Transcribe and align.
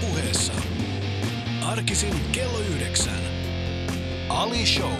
puheessa. 0.00 0.52
Arkisin 1.66 2.14
kello 2.32 2.58
yhdeksän. 2.58 3.20
Ali 4.28 4.66
Show. 4.66 4.92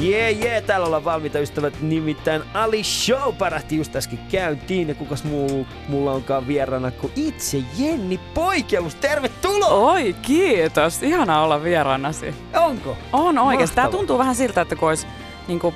Jee, 0.00 0.30
jee, 0.30 0.60
täällä 0.60 0.86
ollaan 0.86 1.04
valmiita 1.04 1.38
ystävät, 1.38 1.80
nimittäin 1.80 2.42
Ali 2.54 2.84
Show 2.84 3.34
parähti 3.38 3.76
just 3.76 3.96
äsken 3.96 4.18
käyntiin. 4.30 4.88
Ja 4.88 4.94
kukas 4.94 5.24
muu, 5.24 5.66
mulla 5.88 6.12
onkaan 6.12 6.46
vieraana 6.46 6.90
kuin 6.90 7.12
itse 7.16 7.62
Jenni 7.78 8.20
Poikelus. 8.34 8.94
Tervetuloa! 8.94 9.68
Oi, 9.92 10.12
kiitos. 10.22 11.02
Ihanaa 11.02 11.44
olla 11.44 11.62
vieraanasi. 11.62 12.34
Onko? 12.54 12.96
On 13.12 13.38
oikeasti. 13.38 13.74
Tämä 13.74 13.84
Mahtavaa. 13.84 14.00
tuntuu 14.00 14.18
vähän 14.18 14.34
siltä, 14.34 14.60
että 14.60 14.76
kun 14.76 14.88
olisi 14.88 15.06
niin 15.48 15.60
kuin, 15.60 15.74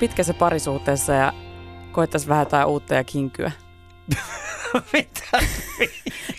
pitkässä 0.00 0.34
parisuhteessa 0.34 1.12
ja 1.12 1.32
koettaisi 1.92 2.28
vähän 2.28 2.42
jotain 2.42 2.66
uutta 2.66 2.94
ja 2.94 3.04
kinkyä. 3.04 3.52
Mitä? 4.92 5.46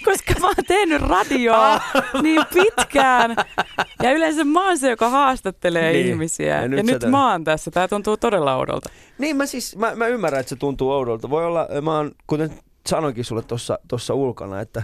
Koska 0.05 0.33
mä 0.39 0.47
oon 0.47 0.55
tehnyt 0.67 1.01
radioa 1.01 1.81
niin 2.21 2.41
pitkään. 2.53 3.35
Ja 4.03 4.11
yleensä 4.11 4.43
mä 4.43 4.67
oon 4.67 4.77
se, 4.77 4.89
joka 4.89 5.09
haastattelee 5.09 5.91
Niin. 5.93 6.07
ihmisiä. 6.07 6.61
Ja 6.61 6.67
nyt 6.67 6.77
ja 6.77 6.83
nyt 6.83 7.03
tän- 7.03 7.09
mä 7.09 7.31
oon 7.31 7.43
tässä. 7.43 7.71
Tää 7.71 7.87
tuntuu 7.87 8.17
todella 8.17 8.55
oudolta. 8.55 8.89
Niin 9.17 9.37
mä 9.37 9.45
siis, 9.45 9.75
mä, 9.77 9.95
mä 9.95 10.07
ymmärrän, 10.07 10.39
että 10.39 10.49
se 10.49 10.55
tuntuu 10.55 10.91
oudolta. 10.91 11.29
Voi 11.29 11.45
olla, 11.45 11.67
mä 11.81 11.95
oon, 11.97 12.11
kuten 12.27 12.49
sanoinkin 12.87 13.25
sulle 13.25 13.41
tuossa 13.43 13.79
tossa 13.87 14.13
ulkona, 14.13 14.61
että, 14.61 14.83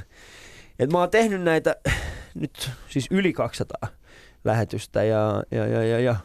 että 0.80 0.96
mä 0.96 1.00
oon 1.00 1.10
tehnyt 1.10 1.42
näitä 1.42 1.76
nyt 2.34 2.70
siis 2.90 3.08
yli 3.12 3.34
200 3.34 3.88
lähetystä 4.44 5.04
ja, 5.04 5.44
ja, 5.52 5.66
ja, 5.68 5.84
ja, 5.84 6.00
ja 6.00 6.16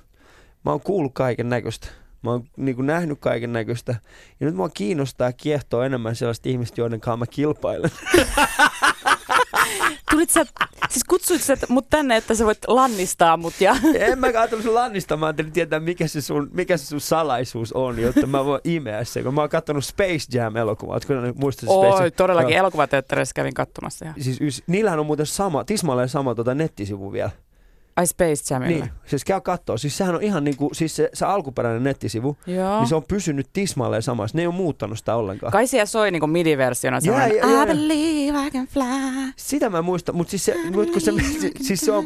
mä 0.65 0.71
oon 0.71 0.81
kuullut 0.81 1.15
kaiken 1.15 1.49
näköistä. 1.49 1.89
Mä 2.23 2.31
oon 2.31 2.45
niin 2.57 2.77
kuin 2.77 2.87
nähnyt 2.87 3.19
kaiken 3.21 3.53
näköistä. 3.53 3.95
Ja 4.41 4.47
nyt 4.47 4.55
mua 4.55 4.69
kiinnostaa 4.69 5.29
ja 5.29 5.33
kiehtoo 5.33 5.83
enemmän 5.83 6.17
sellaista 6.17 6.49
ihmistä, 6.49 6.81
joiden 6.81 7.01
kanssa 7.01 7.17
mä 7.17 7.27
kilpailen. 7.27 7.91
Tulit 10.11 10.31
sä, 10.31 10.47
siis 10.91 11.05
kutsuit 11.05 11.43
sä 11.43 11.57
mut 11.69 11.87
tänne, 11.91 12.17
että 12.17 12.35
sä 12.35 12.45
voit 12.45 12.59
lannistaa 12.67 13.37
mut 13.37 13.55
ja... 13.61 13.77
en 13.95 14.19
mä 14.19 14.27
ajatellut 14.27 14.65
sun 14.65 14.75
lannista, 14.75 15.17
mä 15.17 15.27
ajattelin 15.27 15.53
tietää, 15.53 15.81
mikä 15.81 16.07
se, 16.07 16.21
sun, 16.21 16.51
mikä 16.53 16.77
se 16.77 16.87
sun 16.87 17.01
salaisuus 17.01 17.73
on, 17.73 17.99
jotta 17.99 18.27
mä 18.27 18.45
voin 18.45 18.61
imeä. 18.65 19.03
Kun 19.23 19.35
mä 19.35 19.41
oon 19.41 19.51
katsonut 19.51 19.85
Space 19.85 20.39
Jam-elokuvaa. 20.39 20.95
Ootko 20.95 21.15
muistat 21.35 21.69
Space 21.69 21.87
Jam? 21.87 22.03
Oi, 22.03 22.11
todellakin. 22.11 22.53
Joo. 22.53 22.59
Elokuvateatterissa 22.59 23.35
kävin 23.35 23.55
katsomassa 23.55 24.05
ihan. 24.05 24.23
Siis 24.23 24.41
ys, 24.41 24.63
niillähän 24.67 25.01
on 25.01 25.07
muuten 25.07 25.27
sama, 25.27 25.65
tismalleen 25.65 26.09
sama 26.09 26.35
tota 26.35 26.55
nettisivu 26.55 27.13
vielä. 27.13 27.31
Ai 27.97 28.07
Space 28.07 28.55
Jamilla. 28.55 28.85
Niin, 28.85 28.93
siis 29.07 29.25
käy 29.25 29.41
kattoo. 29.41 29.79
Siis 29.79 29.97
sehän 29.97 30.15
on 30.15 30.23
ihan 30.23 30.45
niinku, 30.45 30.71
siis 30.73 30.97
se, 30.97 31.11
se 31.15 31.25
alkuperäinen 31.27 31.85
nettisivu, 31.85 32.37
Joo. 32.47 32.79
niin 32.79 32.89
se 32.89 32.95
on 32.95 33.05
pysynyt 33.09 33.51
tismalleen 33.53 34.03
samassa. 34.03 34.37
Ne 34.37 34.43
ei 34.43 34.47
ole 34.47 34.55
muuttanut 34.55 34.99
sitä 34.99 35.17
ollenkaan. 35.17 35.53
Kai 35.53 35.67
siellä 35.67 35.87
soi 35.87 36.11
niinku 36.11 36.27
midi-versiona 36.27 37.01
semmoinen 37.01 37.37
jaa, 37.37 37.51
jaa. 37.51 37.63
I 37.63 37.67
believe 37.67 38.47
I 38.47 38.51
can 38.51 38.67
fly. 38.67 39.33
Sitä 39.37 39.71
mä 39.71 39.83
muistan, 39.83 40.17
mutta 40.17 40.31
siis 40.31 40.45
se, 40.45 40.55
mut 40.71 40.91
kun 40.91 41.01
se, 41.01 41.13
siis 41.61 41.81
se 41.81 41.93
on, 41.93 42.05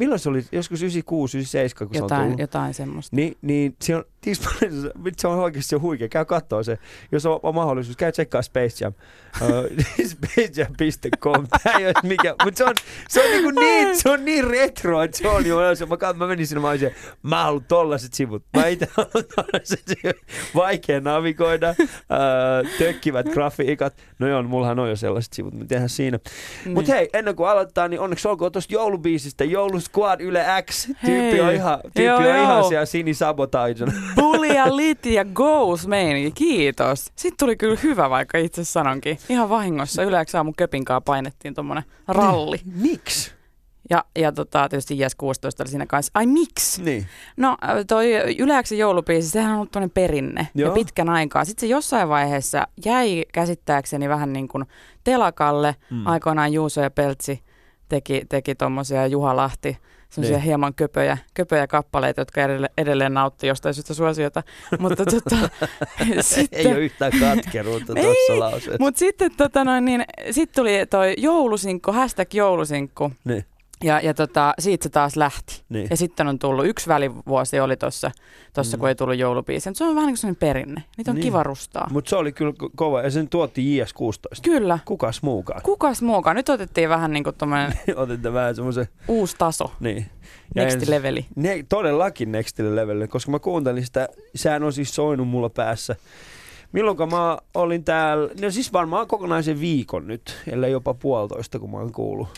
milloin 0.00 0.18
se 0.18 0.28
oli, 0.28 0.44
joskus 0.52 0.82
96, 0.82 1.38
97, 1.38 1.88
kun 1.88 1.94
se 1.94 2.02
on 2.02 2.04
Jotain, 2.04 2.22
tullut. 2.22 2.40
jotain 2.40 2.74
semmoista. 2.74 3.16
Niin, 3.16 3.36
niin 3.42 3.76
se 3.82 3.96
on 3.96 4.04
se- 5.16 5.28
on 5.28 5.38
oikeasti 5.38 5.76
huikea. 5.76 6.08
Käy 6.08 6.24
kattoo 6.24 6.62
se, 6.62 6.78
jos 7.12 7.26
on, 7.26 7.40
on 7.42 7.54
mahdollisuus. 7.54 7.96
Käy 7.96 8.12
tsekkaa 8.12 8.42
Space 8.42 8.84
Jam. 8.84 8.92
Uh, 9.40 9.84
spacejam.com. 10.06 11.46
Tää 11.64 11.72
ei 11.78 11.84
ole 11.86 11.94
mikä, 12.02 12.34
mutta 12.44 12.58
se 12.58 12.64
on, 12.64 12.74
se 13.08 13.24
on 13.24 13.30
niinku 13.30 13.50
niin, 13.50 14.00
se 14.00 14.10
on 14.10 14.24
niin 14.24 14.44
retro, 14.44 15.02
että 15.02 15.18
se 15.18 15.28
on 15.28 15.46
jo, 15.46 15.56
mä, 15.88 15.96
kat- 15.96 16.16
mä 16.16 16.26
menin 16.26 16.46
sinne, 16.46 16.60
mä 16.60 16.68
olisin, 16.68 16.90
mä 17.22 17.42
haluan 17.42 17.64
tollaset 17.68 18.14
sivut. 18.14 18.44
Mä 18.56 18.66
itse 18.66 18.88
haluan 18.96 19.24
tollaset 19.36 19.82
sivut. 19.86 20.16
Vaikea 20.54 21.00
navigoida, 21.00 21.74
uh, 21.80 22.68
tökkivät 22.78 23.26
grafiikat. 23.26 23.94
No 24.18 24.28
joo, 24.28 24.42
mullahan 24.42 24.78
on 24.78 24.88
jo 24.88 24.96
sellaiset 24.96 25.32
sivut, 25.32 25.54
me 25.54 25.64
tehdään 25.64 25.88
siinä. 25.88 26.18
Niin. 26.64 26.74
Mutta 26.74 26.92
hei, 26.92 27.08
ennen 27.12 27.36
kuin 27.36 27.48
aloittaa, 27.48 27.88
niin 27.88 28.00
onneksi 28.00 28.28
olkoon 28.28 28.52
tuosta 28.52 28.74
joulubiisistä 28.74 29.44
Joulu 29.44 29.80
Squad 29.90 30.20
Yle 30.20 30.44
X. 30.70 30.86
Tyyppi 30.86 31.32
Hei. 31.32 31.40
on 31.40 31.54
ihan, 31.54 31.80
tyyppi 31.82 32.02
Joo, 32.02 32.16
on 32.16 32.24
ihan 32.24 32.58
joo. 32.58 32.68
siellä 32.68 32.86
sinisabotagena. 32.86 33.92
Bully 34.16 34.46
ja 34.46 34.76
lit 34.76 35.06
ja 35.06 35.24
goes 35.24 35.86
meininki, 35.86 36.30
kiitos. 36.30 37.12
Sitten 37.16 37.36
tuli 37.38 37.56
kyllä 37.56 37.76
hyvä, 37.82 38.10
vaikka 38.10 38.38
itse 38.38 38.64
sanonkin. 38.64 39.18
Ihan 39.28 39.48
vahingossa 39.48 40.02
yleensä 40.02 40.38
aamu 40.38 40.52
köpinkaa 40.56 41.00
painettiin 41.00 41.54
tommonen 41.54 41.84
ralli. 42.08 42.60
Miksi? 42.74 43.32
Ja, 43.90 44.04
ja 44.18 44.32
tota, 44.32 44.68
tietysti 44.68 44.98
Jes 44.98 45.14
16 45.14 45.62
oli 45.62 45.70
siinä 45.70 45.86
kanssa. 45.86 46.10
Ai 46.14 46.26
miksi? 46.26 46.82
Niin. 46.82 47.06
No 47.36 47.56
toi 47.88 48.12
Yleäksen 48.38 48.78
joulubiisi, 48.78 49.28
sehän 49.28 49.50
on 49.50 49.56
ollut 49.56 49.70
toinen 49.70 49.90
perinne 49.90 50.48
Joo. 50.54 50.68
ja 50.70 50.74
pitkän 50.74 51.08
aikaa. 51.08 51.44
Sitten 51.44 51.60
se 51.60 51.66
jossain 51.66 52.08
vaiheessa 52.08 52.66
jäi 52.84 53.24
käsittääkseni 53.32 54.08
vähän 54.08 54.32
niin 54.32 54.48
kuin 54.48 54.64
telakalle. 55.04 55.76
Mm. 55.90 56.06
Aikoinaan 56.06 56.52
Juuso 56.52 56.80
ja 56.80 56.90
Peltsi 56.90 57.42
teki, 57.90 58.22
teki 58.28 58.54
tommosia 58.54 59.06
Juha 59.06 59.36
Lahti, 59.36 59.76
semmoisia 60.10 60.36
Niin. 60.36 60.44
hieman 60.44 60.74
köpöjä, 60.74 61.18
köpöjä 61.34 61.66
kappaleita, 61.66 62.20
jotka 62.20 62.42
edelleen, 62.42 62.72
edelleen 62.78 63.14
nautti 63.14 63.46
jostain 63.46 63.74
syystä 63.74 63.94
suosiota. 63.94 64.42
Mutta 64.78 65.04
tota, 65.06 65.36
Ei 66.16 66.22
sitten, 66.22 66.66
ole 66.72 66.78
yhtään 66.80 67.12
katkeruutta 67.20 67.92
Ei, 67.96 68.02
tuossa 68.02 68.38
lauseessa. 68.38 68.76
mut 68.80 68.96
sitten 68.96 69.30
tota 69.36 69.64
noin, 69.64 69.84
niin, 69.84 70.04
sit 70.30 70.52
tuli 70.52 70.86
toi 70.90 71.14
joulusinkku, 71.18 71.92
hashtag 71.92 72.34
joulusinkku. 72.34 73.12
Niin. 73.24 73.44
Ja, 73.84 74.00
ja 74.00 74.14
tota, 74.14 74.54
siitä 74.58 74.82
se 74.82 74.88
taas 74.88 75.16
lähti. 75.16 75.62
Niin. 75.68 75.86
Ja 75.90 75.96
sitten 75.96 76.28
on 76.28 76.38
tullut, 76.38 76.66
yksi 76.66 76.88
välivuosi 76.88 77.60
oli 77.60 77.76
tuossa, 77.76 78.10
tossa, 78.52 78.76
Mm. 78.76 78.78
kun 78.80 78.88
ei 78.88 78.94
tullut 78.94 79.16
joulubiisi. 79.16 79.70
Se 79.72 79.84
on 79.84 79.94
vähän 79.94 80.06
niin 80.06 80.12
kuin 80.12 80.18
sellainen 80.18 80.40
perinne. 80.40 80.82
Niitä 80.96 81.10
on 81.10 81.14
Niin. 81.14 81.22
kiva 81.24 81.42
rustaa. 81.42 81.88
Mutta 81.92 82.08
se 82.08 82.16
oli 82.16 82.32
kyllä 82.32 82.52
ko- 82.62 82.70
kova 82.76 83.02
ja 83.02 83.10
sen 83.10 83.28
tuotti 83.28 83.78
JS16. 83.80 84.40
Kyllä. 84.42 84.78
Kukas 84.84 85.22
muukaan? 85.22 85.62
Kukas 85.62 86.02
muukaan? 86.02 86.36
Nyt 86.36 86.48
otettiin 86.48 86.88
vähän 86.88 87.10
niin 87.10 87.24
kuin 87.24 87.36
tommonen 87.36 87.72
Otetaan 87.96 88.34
vähän 88.34 88.54
semmoisen, 88.54 88.88
uusi 89.08 89.36
taso. 89.38 89.72
niin. 89.80 90.06
Ja 90.54 90.64
Next 90.64 90.82
ens- 90.82 90.90
leveli. 90.90 91.26
Ne, 91.36 91.64
todellakin 91.68 92.32
next 92.32 92.58
levelille, 92.58 93.08
koska 93.08 93.30
mä 93.30 93.38
kuuntelin 93.38 93.84
sitä, 93.86 94.08
sehän 94.34 94.62
on 94.62 94.72
siis 94.72 94.94
soinut 94.94 95.28
mulla 95.28 95.48
päässä. 95.50 95.96
Milloin 96.72 96.96
mä 97.10 97.38
olin 97.54 97.84
täällä, 97.84 98.28
no 98.40 98.50
siis 98.50 98.72
varmaan 98.72 99.06
kokonaisen 99.06 99.60
viikon 99.60 100.06
nyt, 100.06 100.36
ellei 100.52 100.72
jopa 100.72 100.94
puolitoista, 100.94 101.58
kun 101.58 101.70
mä 101.70 101.76
oon 101.78 101.92
kuullut. 101.92 102.28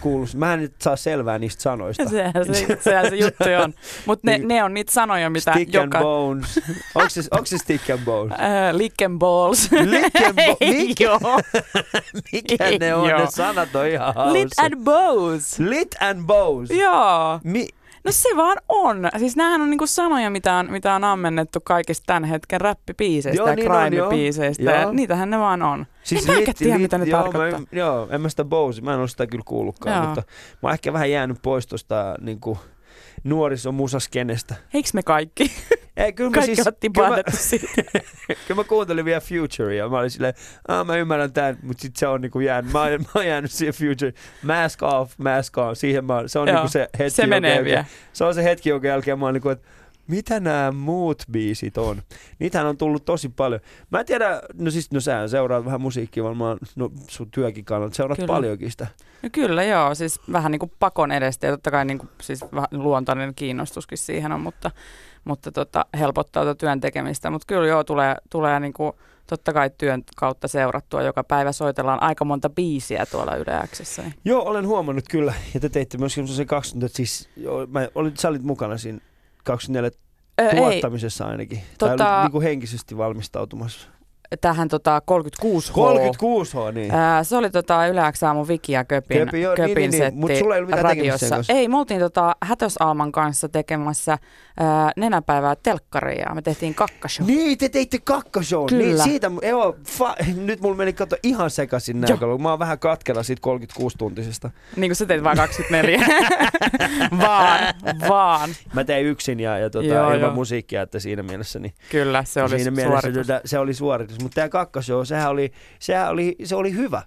kuullut. 0.00 0.34
Mä 0.34 0.54
en 0.54 0.60
nyt 0.60 0.74
saa 0.80 0.96
selvää 0.96 1.38
niistä 1.38 1.62
sanoista. 1.62 2.08
Sehän 2.08 2.32
se, 2.52 2.78
sehän 2.80 3.10
se 3.10 3.16
juttu 3.16 3.44
on. 3.62 3.74
Mutta 4.06 4.30
ne, 4.30 4.38
Niin. 4.38 4.48
ne 4.48 4.64
on 4.64 4.74
niitä 4.74 4.92
sanoja, 4.92 5.30
mitä 5.30 5.52
Stick 5.52 5.74
joka... 5.74 5.98
and 5.98 6.04
bones. 6.04 6.60
Onko 6.94 7.08
se, 7.10 7.22
onko 7.30 7.46
se 7.46 7.58
stick 7.58 7.90
and 7.90 8.00
bones? 8.04 8.32
Äh, 8.40 8.74
lick 8.76 9.02
and 9.02 9.18
balls. 9.18 9.70
Lick 9.72 10.16
and 10.26 10.38
bo- 10.40 10.56
mikä? 10.74 11.10
Mikä 12.32 12.64
ne 12.80 12.94
on? 12.94 13.08
Joo. 13.10 13.18
Ne 13.20 13.26
sanat 13.30 13.74
on 13.76 13.86
ihan 13.86 14.14
haussa. 14.14 14.32
Lit 14.32 14.48
and 14.58 14.76
bows. 14.84 15.58
Lit 15.58 15.94
and 16.00 16.24
bows. 16.26 16.70
Joo. 16.70 17.40
Mi- 17.44 17.68
No 18.04 18.12
se 18.12 18.28
vaan 18.36 18.56
on. 18.68 19.08
Siis 19.18 19.36
näähän 19.36 19.60
on 19.60 19.70
niinku 19.70 19.86
sanoja, 19.86 20.30
mitä 20.30 20.54
on, 20.54 20.70
mitä 20.70 20.94
on 20.94 21.04
ammennettu 21.04 21.58
kaikista 21.64 22.04
tämän 22.06 22.24
hetken 22.24 22.60
räppipiiseistä 22.60 23.42
Joo, 23.42 23.48
ja 23.48 23.56
niin 23.56 23.70
on, 23.70 23.76
crime-biiseistä. 23.76 24.62
joo. 24.62 24.74
Ja 24.74 24.92
niitähän 24.92 25.30
ne 25.30 25.38
vaan 25.38 25.62
on. 25.62 25.86
En 26.12 26.26
mäkään 26.26 26.54
tiedä, 26.58 26.78
mitä 26.78 26.98
ne 26.98 27.04
joo, 27.04 27.22
tarkoittaa. 27.22 27.60
Mä, 27.60 27.66
joo, 27.72 28.08
en 28.10 28.20
mä 28.20 28.28
sitä 28.28 28.44
bows, 28.44 28.82
mä 28.82 28.92
en 28.94 29.00
ole 29.00 29.08
sitä 29.08 29.26
kyllä 29.26 29.44
kuullutkaan, 29.46 29.96
Joo. 29.96 30.06
mutta 30.06 30.22
mä 30.62 30.68
oon 30.68 30.72
ehkä 30.72 30.92
vähän 30.92 31.10
jäänyt 31.10 31.38
pois 31.42 31.66
tuosta 31.66 32.14
nuorisomusaskenestä. 33.24 34.54
Eikö 34.74 34.88
me 34.94 35.02
kaikki? 35.02 35.52
Ei, 35.96 36.12
kyllä 36.12 36.30
Kaikki 36.30 36.54
siis, 36.54 36.66
on 36.66 36.72
kyllä 36.94 37.08
mä, 37.08 37.22
siitä. 37.30 37.66
kyllä 38.46 38.60
mä 38.60 38.64
kuuntelin 38.64 39.04
vielä 39.04 39.20
Future 39.20 39.74
ja 39.74 39.88
mä 39.88 39.98
olin 39.98 40.10
silleen, 40.10 40.34
ah, 40.68 40.86
mä 40.86 40.96
ymmärrän 40.96 41.32
tämän, 41.32 41.58
mutta 41.62 41.82
sit 41.82 41.96
se 41.96 42.06
on 42.06 42.20
niinku 42.20 42.40
jäänyt, 42.40 42.72
mä, 42.72 42.80
mä 42.98 43.04
oon 43.14 43.26
jäänyt 43.26 43.50
siihen 43.50 43.74
Future, 43.74 44.12
mask 44.42 44.82
off, 44.82 45.18
mask 45.18 45.58
on, 45.58 45.76
siihen 45.76 46.04
mä, 46.04 46.22
se 46.26 46.38
on 46.38 46.48
Joo, 46.48 46.56
niinku 46.56 46.68
se 46.72 46.88
hetki, 46.98 47.10
Se 47.10 47.26
menee 47.26 47.50
jälkeen- 47.50 47.64
vielä. 47.64 47.84
Se 48.12 48.24
on 48.24 48.34
se 48.34 48.44
hetki, 48.44 48.68
jonka 48.68 48.86
jälkeen 48.86 49.18
mä 49.18 49.24
oon 49.24 49.34
niinku, 49.34 49.48
että 49.48 49.68
mitä 50.12 50.40
nämä 50.40 50.72
muut 50.72 51.22
biisit 51.30 51.78
on? 51.78 52.02
Niitähän 52.38 52.66
on 52.66 52.76
tullut 52.76 53.04
tosi 53.04 53.28
paljon. 53.28 53.60
Mä 53.90 54.00
en 54.00 54.06
tiedä, 54.06 54.42
no 54.54 54.70
siis, 54.70 54.90
no 54.90 55.00
sä 55.00 55.28
seuraat 55.28 55.64
vähän 55.64 55.80
musiikkia 55.80 56.24
varmaan, 56.24 56.58
no 56.76 56.90
sun 57.08 57.30
työkin 57.30 57.64
kannalta, 57.64 57.96
seuraat 57.96 58.16
Kyllä. 58.16 58.26
paljonkin 58.26 58.70
sitä. 58.70 58.86
No 59.22 59.28
kyllä 59.32 59.64
joo, 59.64 59.94
siis 59.94 60.20
vähän 60.32 60.52
niin 60.52 60.58
kuin 60.60 60.72
pakon 60.78 61.12
edestä 61.12 61.46
ja 61.46 61.52
totta 61.52 61.70
kai 61.70 61.84
niin 61.84 61.98
kuin, 61.98 62.08
siis 62.20 62.42
vähän 62.42 62.68
luontainen 62.72 63.34
kiinnostuskin 63.34 63.98
siihen 63.98 64.32
on, 64.32 64.40
mutta, 64.40 64.70
mutta 65.24 65.52
tota, 65.52 65.86
helpottaa 65.98 66.44
tuota 66.44 66.58
työn 66.58 66.80
tekemistä. 66.80 67.30
Mutta 67.30 67.46
kyllä 67.46 67.66
joo, 67.66 67.84
tulee, 67.84 68.16
tulee 68.30 68.60
niin 68.60 68.72
kuin, 68.72 68.92
totta 69.26 69.52
kai 69.52 69.70
työn 69.78 70.02
kautta 70.16 70.48
seurattua. 70.48 71.02
Joka 71.02 71.24
päivä 71.24 71.52
soitellaan 71.52 72.02
aika 72.02 72.24
monta 72.24 72.50
biisiä 72.50 73.06
tuolla 73.06 73.36
Yle 73.36 73.52
Xssä. 73.66 74.02
Joo, 74.24 74.42
olen 74.42 74.66
huomannut 74.66 75.04
kyllä, 75.10 75.34
ja 75.54 75.60
te 75.60 75.68
teitte 75.68 75.98
myöskin 75.98 76.28
se 76.28 76.44
20, 76.44 76.96
siis 76.96 77.28
joo, 77.36 77.66
mä 77.66 77.88
olit, 77.94 78.18
sä 78.18 78.28
olit 78.28 78.42
mukana 78.42 78.78
siinä 78.78 78.98
24 79.42 79.90
Ö, 80.40 80.48
ei, 80.48 80.56
tuottamisessa 80.56 81.26
ainakin, 81.26 81.62
tai 81.78 81.88
Tota- 81.96 82.02
olit 82.02 82.22
niin 82.22 82.32
kuin 82.32 82.42
henkisesti 82.42 82.96
valmistautumassa. 82.96 83.88
Tähän 84.40 84.68
tota 84.68 85.02
36H. 85.10 85.44
36H, 86.68 86.72
niin. 86.72 86.94
Ää, 86.94 87.24
se 87.24 87.36
oli 87.36 87.50
tota 87.50 87.86
Yle 87.86 88.12
X 88.12 88.22
aamu 88.22 88.48
Viki 88.48 88.72
ja 88.72 88.84
Köpin, 88.84 89.18
Köpi, 89.18 89.40
joo, 89.40 89.54
niin, 89.54 89.68
Köpin 89.68 89.74
niin, 89.74 89.90
niin. 89.90 90.02
setti 90.02 90.20
Mut 90.20 90.30
sulla 90.38 90.54
ei 90.56 90.62
ollut 90.62 90.74
radiossa. 90.80 91.36
Ei, 91.48 91.68
me 91.68 91.78
oltiin 91.78 92.00
tota 92.00 92.36
Hätös 92.42 92.76
Alman 92.80 93.12
kanssa 93.12 93.48
tekemässä 93.48 94.18
ää, 94.60 94.92
nenäpäivää 94.96 95.56
telkkaria 95.62 96.32
me 96.34 96.42
tehtiin 96.42 96.74
kakkashow. 96.74 97.26
Niin, 97.26 97.58
te 97.58 97.68
teitte 97.68 97.98
kakkoshow. 98.04 98.66
Kyllä. 98.66 98.84
Niin, 98.84 98.98
siitä, 98.98 99.30
joo, 99.48 99.76
fa, 99.88 100.14
nyt 100.36 100.60
mulla 100.60 100.76
meni 100.76 100.92
kato 100.92 101.16
ihan 101.22 101.50
sekaisin 101.50 102.00
näköllä. 102.00 102.38
Mä 102.38 102.50
oon 102.50 102.58
vähän 102.58 102.78
katkella 102.78 103.22
siitä 103.22 103.42
36-tuntisesta. 103.78 104.50
Niin 104.76 104.88
kuin 104.88 104.96
sä 104.96 105.06
teit 105.06 105.24
vain 105.24 105.36
24. 105.36 106.06
vaan, 107.20 107.74
vaan. 108.08 108.50
Mä 108.74 108.84
tein 108.84 109.06
yksin 109.06 109.40
ja, 109.40 109.58
ja 109.58 109.70
tota, 109.70 109.86
Joo, 109.86 110.06
ilman 110.06 110.20
joo. 110.20 110.34
musiikkia, 110.34 110.82
että 110.82 110.98
siinä 110.98 111.22
mielessä 111.22 111.58
niin 111.58 111.74
Kyllä, 111.90 112.24
se 112.24 112.42
oli 112.42 112.50
siinä 112.50 112.70
mielessä 112.70 113.00
suoritus. 113.00 113.26
tota, 113.26 113.40
se 113.44 113.58
oli 113.58 113.74
suoritus. 113.74 114.21
Mutta 114.22 114.34
tämä 114.34 114.48
kakkoshow, 114.48 115.04
sehän 115.04 115.30
oli, 115.30 115.52
sehän 115.78 116.10
oli, 116.10 116.36
se 116.44 116.56
oli 116.56 116.72
hyvä. 116.72 117.02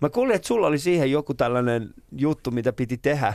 Mä 0.00 0.08
kuulin, 0.08 0.34
että 0.34 0.48
sulla 0.48 0.66
oli 0.66 0.78
siihen 0.78 1.10
joku 1.10 1.34
tällainen 1.34 1.90
juttu, 2.12 2.50
mitä 2.50 2.72
piti 2.72 2.96
tehdä. 2.96 3.34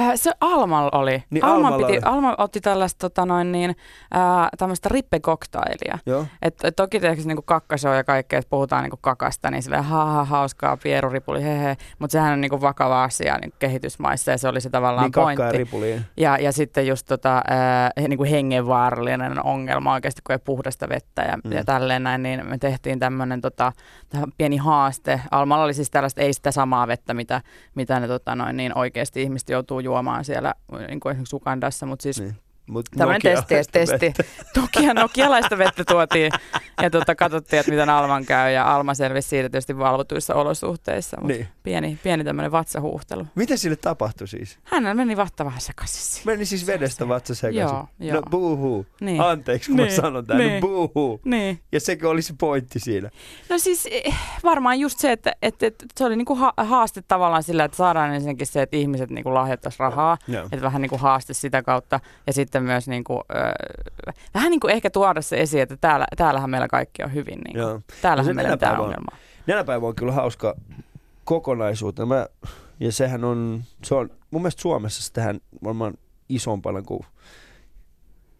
Äh, 0.00 0.12
se 0.14 0.32
Almal 0.40 0.88
oli. 0.92 1.22
Niin, 1.30 1.44
Alma, 1.44 1.54
Almalla 1.66 1.86
piti, 1.86 1.98
oli. 1.98 2.14
Alma 2.16 2.34
otti 2.38 2.60
tällaista 2.60 2.98
tota 3.08 3.26
noin 3.26 3.52
niin, 3.52 3.70
äh, 4.16 4.48
tämmöistä 4.58 4.88
rippekoktailia. 4.88 5.98
Joo. 6.06 6.26
Et, 6.42 6.54
et 6.64 6.76
toki 6.76 7.00
tietysti 7.00 7.28
niinku 7.28 7.42
kakkashow 7.42 7.94
ja 7.94 8.04
kaikkea, 8.04 8.38
että 8.38 8.50
puhutaan 8.50 8.82
niinku 8.82 8.98
kakasta, 9.00 9.50
niin 9.50 9.62
silleen 9.62 9.84
ha, 9.84 10.04
ha 10.04 10.24
hauskaa, 10.24 10.76
pieruripuli, 10.76 11.42
hehe. 11.42 11.76
Mutta 11.98 12.12
sehän 12.12 12.32
on 12.32 12.40
niinku 12.40 12.60
vakava 12.60 13.04
asia 13.04 13.38
niinku 13.38 13.56
kehitysmaissa 13.58 14.30
ja 14.30 14.38
se 14.38 14.48
oli 14.48 14.60
se 14.60 14.70
tavallaan 14.70 15.04
Niin 15.04 15.12
kakka 15.12 15.30
ja 15.30 15.36
pointti. 15.36 15.58
ripuliin. 15.58 16.04
Ja, 16.16 16.38
ja 16.38 16.52
sitten 16.52 16.86
just 16.86 17.06
tota, 17.06 17.36
äh, 17.36 18.08
niin 18.08 18.16
kuin 18.18 18.30
hengenvaarallinen 18.30 19.44
ongelma 19.46 19.92
oikeasti, 19.92 20.22
kun 20.26 20.32
ei 20.32 20.38
puhdasta 20.38 20.88
vettä 20.88 21.22
ja, 21.22 21.36
Mm. 21.44 21.52
ja 21.52 21.64
tälleen 21.64 22.02
näin, 22.02 22.22
niin 22.22 22.46
me 22.46 22.58
tehtiin 22.58 22.98
tämmöinen 22.98 23.40
tota, 23.40 23.72
pieni 24.38 24.56
haaste. 24.56 25.20
Almalla 25.30 25.64
oli 25.64 25.74
siis 25.74 25.90
tällaista, 25.90 26.20
ei 26.20 26.32
sitä 26.32 26.50
samaa 26.50 26.86
vettä, 26.86 27.14
mitä, 27.14 27.40
mitä 27.74 28.00
ne 28.00 28.08
tota, 28.08 28.36
noin, 28.36 28.56
niin 28.56 28.78
oikeasti 28.78 29.22
ihmiset 29.22 29.48
joutuu 29.48 29.80
juomaan 29.80 29.89
siellä 30.24 30.54
niin 30.88 31.00
kuin 31.00 31.10
esimerkiksi 31.10 31.36
Ugandassa, 31.36 31.86
mutta 31.86 32.02
siis 32.02 32.20
Niin. 32.20 32.36
Mut 32.70 32.86
Tämmöinen 32.98 33.20
testi, 33.22 33.54
testi. 33.72 34.06
vettä. 34.06 34.24
Nokia, 34.56 34.94
nokialaista 34.94 35.58
vettä 35.58 35.84
tuotiin 35.84 36.32
ja 36.82 36.90
tota, 36.90 37.14
katsottiin, 37.14 37.60
että 37.60 37.72
miten 37.72 37.90
Alman 37.90 38.24
käy 38.24 38.52
ja 38.52 38.74
Alma 38.74 38.94
selvisi 38.94 39.28
siitä 39.28 39.48
tietysti 39.50 39.78
valvotuissa 39.78 40.34
olosuhteissa, 40.34 41.16
mutta 41.20 41.32
Niin. 41.34 41.48
pieni, 41.62 41.98
pieni 42.02 42.24
tämmöinen 42.24 42.52
vatsahuuhtelu. 42.52 43.26
Mitä 43.34 43.56
sille 43.56 43.76
tapahtui 43.76 44.28
siis? 44.28 44.58
Hänellä 44.64 44.94
meni 44.94 45.16
vatsa 45.16 45.44
vähän 45.44 45.60
sekaisin. 45.60 46.22
Meni 46.26 46.46
siis 46.46 46.66
vedestä 46.66 47.08
vatsa 47.08 47.34
sekaisin. 47.34 47.60
Joo, 47.60 47.88
joo. 48.00 48.16
No 48.16 48.22
buuhuu. 48.30 48.86
Niin. 49.00 49.20
Anteeksi, 49.20 49.70
kun 49.70 49.76
mä 49.76 49.82
Niin, 49.86 49.96
sanon 49.96 50.26
tän. 50.26 50.38
No 50.38 50.44
niin. 50.44 50.60
buuhuu. 50.60 51.20
Niin. 51.24 51.60
Ja 51.72 51.80
sekö 51.80 52.08
oli 52.10 52.22
se 52.22 52.34
pointti 52.40 52.80
siinä? 52.80 53.10
No 53.48 53.58
siis 53.58 53.88
eh, 53.90 54.14
varmaan 54.44 54.80
just 54.80 54.98
se, 54.98 55.12
että, 55.12 55.32
että, 55.42 55.66
että 55.66 55.84
se 55.96 56.04
oli 56.04 56.16
niinku 56.16 56.34
ha- 56.34 56.54
haaste 56.56 57.02
tavallaan 57.08 57.42
sillä, 57.42 57.64
että 57.64 57.76
saadaan 57.76 58.14
ensinnäkin 58.14 58.46
se, 58.46 58.62
että 58.62 58.76
ihmiset 58.76 59.10
niinku 59.10 59.34
lahjoittaisi 59.34 59.78
rahaa. 59.78 60.18
Joo. 60.28 60.44
Että 60.44 60.62
vähän 60.62 60.82
niin 60.82 60.90
kuin 60.90 61.00
haaste 61.00 61.34
sitä 61.34 61.62
kautta 61.62 62.00
ja 62.26 62.32
sitten 62.32 62.59
myös 62.60 62.88
niin 62.88 63.04
kuin, 63.04 63.20
öö, 63.34 63.52
vähän 64.34 64.50
niin 64.50 64.60
kuin 64.60 64.72
ehkä 64.72 64.90
tuoda 64.90 65.22
se 65.22 65.40
esiin, 65.40 65.62
että 65.62 65.76
täällä, 65.80 66.06
täällähän 66.16 66.50
meillä 66.50 66.68
kaikki 66.68 67.02
on 67.02 67.14
hyvin. 67.14 67.38
Niin 67.38 67.52
kuin. 67.52 67.60
Joo. 67.60 67.72
No 67.74 67.80
Täällähän 68.02 68.26
se 68.26 68.34
meillä 68.34 68.48
ei 68.48 68.54
mitään 68.54 68.70
nenäpäivä 68.72 68.82
on- 68.82 68.86
ongelmaa. 68.88 69.16
Nenäpäivä 69.46 69.86
on 69.86 69.94
kyllä 69.94 70.12
hauska 70.12 70.54
kokonaisuutena. 71.24 72.06
Mä, 72.06 72.26
ja 72.80 72.92
sehän 72.92 73.24
on, 73.24 73.62
se 73.84 73.94
on, 73.94 74.10
mun 74.30 74.42
mielestä 74.42 74.62
Suomessa 74.62 75.02
se 75.02 75.12
tehdään 75.12 75.40
varmaan 75.64 75.94
isompana 76.28 76.82
kuin, 76.82 77.00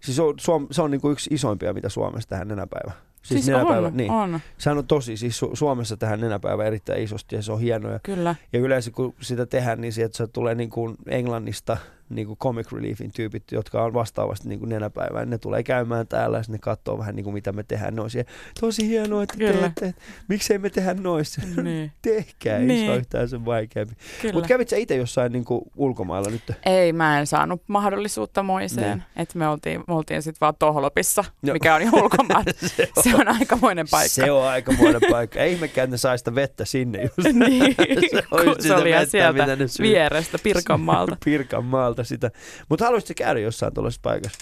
siis 0.00 0.16
se 0.16 0.22
on, 0.22 0.34
Suom, 0.40 0.66
se 0.70 0.82
on 0.82 0.90
niin 0.90 1.00
kuin 1.00 1.12
yksi 1.12 1.30
isoimpia, 1.34 1.72
mitä 1.74 1.88
Suomessa 1.88 2.28
tehdään 2.28 2.48
nenäpäivä. 2.48 2.92
Siis, 3.22 3.46
nenäpäivä, 3.46 3.86
on, 3.86 3.96
niin. 3.96 4.10
on, 4.10 4.40
Sehän 4.58 4.78
on 4.78 4.86
tosi, 4.86 5.16
siis 5.16 5.42
Su- 5.42 5.56
Suomessa 5.56 5.96
tehdään 5.96 6.20
nenäpäivä 6.20 6.64
erittäin 6.64 7.02
isosti 7.02 7.36
ja 7.36 7.42
se 7.42 7.52
on 7.52 7.60
hienoa. 7.60 7.92
Ja, 7.92 8.00
kyllä. 8.02 8.34
ja 8.52 8.60
yleensä 8.60 8.90
kun 8.90 9.14
sitä 9.20 9.46
tehdään, 9.46 9.80
niin 9.80 9.92
sieltä 9.92 10.16
se 10.16 10.26
tulee 10.26 10.54
niin 10.54 10.70
kuin 10.70 10.96
Englannista 11.08 11.76
niin 12.10 12.26
kuin 12.26 12.36
comic 12.38 12.72
reliefin 12.72 13.12
tyypit, 13.12 13.44
jotka 13.52 13.82
on 13.84 13.94
vastaavasti 13.94 14.48
niin 14.48 14.58
kuin 14.58 14.68
nenäpäivää. 14.68 15.24
Ne 15.24 15.38
tulee 15.38 15.62
käymään 15.62 16.06
täällä 16.08 16.38
ja 16.38 16.44
ne 16.48 16.58
katsoo 16.58 16.98
vähän 16.98 17.16
niin 17.16 17.24
kuin 17.24 17.34
mitä 17.34 17.52
me 17.52 17.62
tehdään. 17.62 18.00
On 18.00 18.10
siellä, 18.10 18.30
tosi 18.60 18.88
hienoa, 18.88 19.22
että 19.22 19.36
Kyllä. 19.38 19.52
teette. 19.52 19.94
Miksei 20.28 20.58
me 20.58 20.70
tehdä 20.70 20.94
noissa? 20.94 21.42
niin, 21.62 21.92
Tehkää, 22.02 22.56
ei 22.56 22.66
se 22.66 22.66
Niin. 22.66 22.90
ole 22.90 22.98
yhtään 22.98 23.28
sen 23.28 23.44
vaikeampi. 23.44 23.94
Mutta 24.32 24.48
kävit 24.48 24.68
sä 24.68 24.76
itse 24.76 24.96
jossain 24.96 25.32
niin 25.32 25.44
kuin 25.44 25.62
ulkomailla 25.76 26.30
nyt? 26.30 26.42
Ei, 26.66 26.92
mä 26.92 27.18
en 27.20 27.26
saanut 27.26 27.62
mahdollisuutta 27.66 28.42
moiseen. 28.42 28.98
Niin. 28.98 29.02
Että 29.16 29.38
me 29.38 29.48
oltiin, 29.48 29.80
me 29.88 29.94
oltiin 29.94 30.22
sitten 30.22 30.40
vaan 30.40 30.54
Tohlopissa, 30.58 31.24
Joo. 31.42 31.52
mikä 31.52 31.74
on 31.74 31.82
jo 31.82 31.90
ulkomaan. 31.92 32.44
se, 32.76 32.88
se 33.02 33.14
on 33.14 33.28
aikamoinen 33.28 33.86
paikka. 33.90 34.08
Se 34.08 34.30
on 34.30 34.44
aikamoinen 34.48 35.00
paikka. 35.10 35.38
Ei 35.40 35.52
ihmekään, 35.52 35.90
ne 35.90 35.96
saa 35.96 36.16
sitä 36.16 36.34
vettä 36.34 36.64
sinne 36.64 37.02
just. 37.02 37.32
niin, 37.48 37.74
Se 38.10 38.22
on 38.30 38.56
se 38.62 38.74
oli 38.74 38.90
vettä, 38.92 39.10
sieltä 39.10 39.46
vierestä 39.82 40.38
Pirkanmaalta. 40.42 41.16
Pirkanmaalta 41.24 41.99
sitä. 42.04 42.30
Mutta 42.68 42.84
haluaisitko 42.84 43.24
käydä 43.24 43.40
jossain 43.40 43.74
tuollaisessa 43.74 44.00
paikassa? 44.02 44.38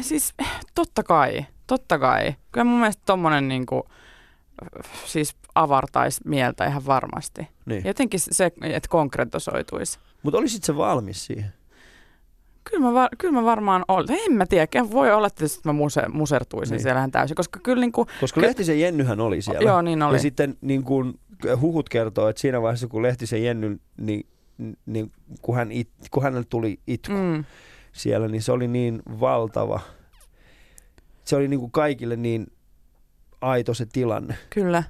Siis 0.00 0.34
totta 0.74 1.02
kai, 1.02 1.46
totta 1.66 1.98
kai. 1.98 2.34
Kyllä 2.52 2.64
mun 2.64 2.80
mielestä 2.80 3.02
tommonen 3.06 3.48
niinku, 3.48 3.88
siis 5.04 5.36
avartaisi 5.54 6.20
mieltä 6.24 6.66
ihan 6.66 6.86
varmasti. 6.86 7.48
Niin. 7.66 7.82
Jotenkin 7.84 8.20
se, 8.20 8.44
että 8.62 8.88
konkretisoituisi. 8.88 9.98
Mutta 10.22 10.38
olisit 10.38 10.64
se 10.64 10.76
valmis 10.76 11.26
siihen? 11.26 11.52
Kyllä 12.70 12.86
mä, 12.86 12.92
var, 12.94 13.08
kyllä 13.18 13.34
mä 13.34 13.44
varmaan 13.44 13.84
olen. 13.88 14.06
En 14.26 14.32
mä 14.32 14.46
tiedä, 14.46 14.90
voi 14.90 15.12
olla 15.12 15.30
tietysti, 15.30 15.58
että 15.58 15.68
mä 15.68 15.72
muse, 15.72 16.02
musertuisin 16.08 16.70
Niin. 16.72 16.76
niin. 16.76 16.82
siellähän 16.82 17.10
täysin, 17.10 17.34
koska 17.34 17.60
kyllä 17.62 17.80
niinku, 17.80 18.06
Koska 18.20 18.40
Ky- 18.40 18.46
Lehtisen 18.46 18.80
Jennyhän 18.80 19.20
oli 19.20 19.42
siellä. 19.42 19.60
joo 19.70 19.82
niin 19.82 20.02
oli. 20.02 20.14
Ja 20.16 20.18
sitten 20.20 20.56
niin 20.60 20.82
kun, 20.82 21.18
huhut 21.60 21.88
kertoo, 21.88 22.28
että 22.28 22.40
siinä 22.42 22.62
vaiheessa 22.62 22.86
kun 22.86 23.02
Lehtisen 23.02 23.44
Jenny, 23.44 23.80
niin, 24.00 24.26
niin 24.86 25.12
kun, 25.42 25.56
hän 25.56 25.72
it, 25.72 25.88
kun 26.10 26.22
hänelle 26.22 26.46
tuli 26.48 26.80
itku 26.86 27.12
mm. 27.12 27.44
siellä, 27.92 28.28
niin 28.28 28.42
se 28.42 28.52
oli 28.52 28.68
niin 28.68 29.02
valtava. 29.20 29.80
Se 31.24 31.36
oli 31.36 31.48
niin 31.48 31.60
kuin 31.60 31.72
kaikille 31.72 32.16
niin 32.16 32.46
aito 33.40 33.74
se 33.74 33.86
tilanne. 33.86 34.38
kyllä. 34.50 34.82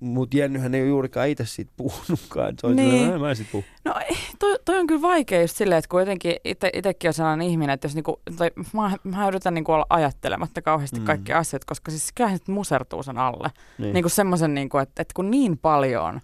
Mutta 0.00 0.36
Jennyhän 0.36 0.74
ei 0.74 0.80
ole 0.80 0.88
juurikaan 0.88 1.28
itse 1.28 1.46
siitä 1.46 1.72
puhunutkaan. 1.76 2.54
Se 2.60 2.66
Niin. 2.68 3.20
mä 3.20 3.34
sit 3.34 3.46
puhu. 3.52 3.64
No 3.84 3.94
ei, 4.10 4.16
toi, 4.38 4.58
toi 4.64 4.78
on 4.78 4.86
kyllä 4.86 5.02
vaikea 5.02 5.40
just 5.40 5.56
silleen, 5.56 5.78
että 5.78 5.88
kun 5.88 6.00
jotenkin 6.00 6.36
ite, 6.44 6.70
itekin 6.74 7.08
on 7.08 7.14
sellainen 7.14 7.46
ihminen, 7.46 7.74
että 7.74 7.86
jos 7.86 7.94
niinku, 7.94 8.20
tai 8.36 8.50
mä, 8.74 8.96
mä 9.04 9.28
yritän 9.28 9.54
niinku 9.54 9.72
olla 9.72 9.86
ajattelematta 9.90 10.62
kauheasti 10.62 11.00
Mm. 11.00 11.04
kaikki 11.06 11.32
asiat, 11.32 11.64
koska 11.64 11.90
siis 11.90 12.12
kyllähän 12.14 12.38
sit 12.38 12.48
musertuu 12.48 13.02
sen 13.02 13.18
alle. 13.18 13.50
Niin. 13.78 13.92
Niinku 13.94 14.08
semmoisen, 14.08 14.54
niinku, 14.54 14.78
että, 14.78 15.02
että 15.02 15.12
kun 15.14 15.30
niin 15.30 15.58
paljon 15.58 16.04
on 16.04 16.20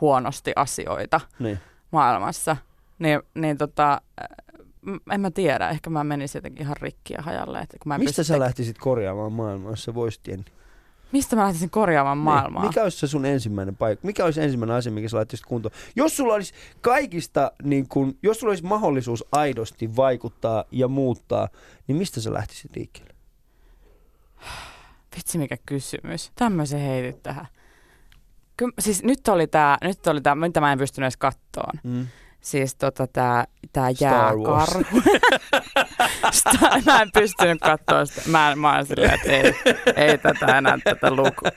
huonosti 0.00 0.52
asioita 0.56 1.20
niin. 1.38 1.58
Maailmassa, 1.94 2.56
niin, 2.98 3.20
niin 3.34 3.58
tota, 3.58 3.92
äh, 4.22 4.28
en 5.10 5.20
mä 5.20 5.30
tiedä, 5.30 5.68
ehkä 5.68 5.90
mä 5.90 6.04
menisin 6.04 6.38
jotenkin 6.38 6.62
ihan 6.62 6.76
rikkiä 6.80 7.18
hajalle. 7.22 7.58
Että 7.58 7.76
kun 7.82 7.88
mä 7.88 7.98
Mistä 7.98 8.22
sä 8.22 8.34
tek- 8.34 8.38
lähtisit 8.38 8.78
korjaamaan 8.78 9.32
maailmaa, 9.32 9.72
jos 9.72 9.84
sä 9.84 9.94
voisit? 9.94 10.28
Mistä 11.12 11.36
mä 11.36 11.44
lähtisin 11.44 11.70
korjaamaan 11.70 12.18
maailmaa? 12.18 12.62
Niin. 12.62 12.68
Mikä 12.68 12.82
olisi 12.82 12.98
se 12.98 13.06
sun 13.06 13.26
ensimmäinen 13.26 13.76
paikka? 13.76 14.06
Mikä 14.06 14.24
olisi 14.24 14.42
ensimmäinen 14.42 14.76
asia, 14.76 14.92
mikä 14.92 15.08
sä 15.08 15.16
laittaisit 15.16 15.46
kuntoon? 15.46 15.74
Jos 15.96 16.16
sulla 16.16 16.34
olisi 16.34 16.54
kaikista, 16.80 17.52
niin 17.62 17.88
kun, 17.88 18.18
jos 18.22 18.40
sulla 18.40 18.50
olisi 18.50 18.64
mahdollisuus 18.64 19.24
aidosti 19.32 19.96
vaikuttaa 19.96 20.64
ja 20.70 20.88
muuttaa, 20.88 21.48
niin 21.86 21.96
mistä 21.96 22.20
sä 22.20 22.32
lähtisit 22.32 22.76
liikkeelle? 22.76 23.14
Vitsi 25.16 25.38
mikä 25.38 25.56
kysymys. 25.66 26.32
Tämmöisen 26.34 26.80
heitit 26.80 27.22
tähän. 27.22 27.46
Ky- 28.56 28.72
siis 28.78 29.02
nyt 29.02 29.28
oli 29.28 29.46
tää, 29.46 29.78
nyt 29.84 30.06
oli 30.06 30.20
tää, 30.20 30.34
mitä 30.34 30.60
mä 30.60 30.72
en 30.72 30.78
pystynyt 30.78 31.04
edes 31.04 31.16
kattoon. 31.16 31.72
Mm. 31.82 32.06
Siis 32.44 32.74
tota 32.74 33.06
tää, 33.06 33.44
tää 33.72 33.92
Star 33.94 34.10
jääkarhu. 34.10 35.02
Sta- 36.30 36.80
mä 36.86 37.02
en 37.02 37.10
pystynyt 37.14 37.60
katsoa 37.60 38.04
sitä. 38.04 38.22
Mä, 38.30 38.52
mä 38.56 38.74
oon 38.76 38.86
silleen, 38.86 39.14
että 39.14 39.30
ei, 39.32 39.54
ei 39.96 40.18
tätä 40.18 40.58
enää 40.58 40.78
tätä 40.84 41.10
Luke, 41.10 41.50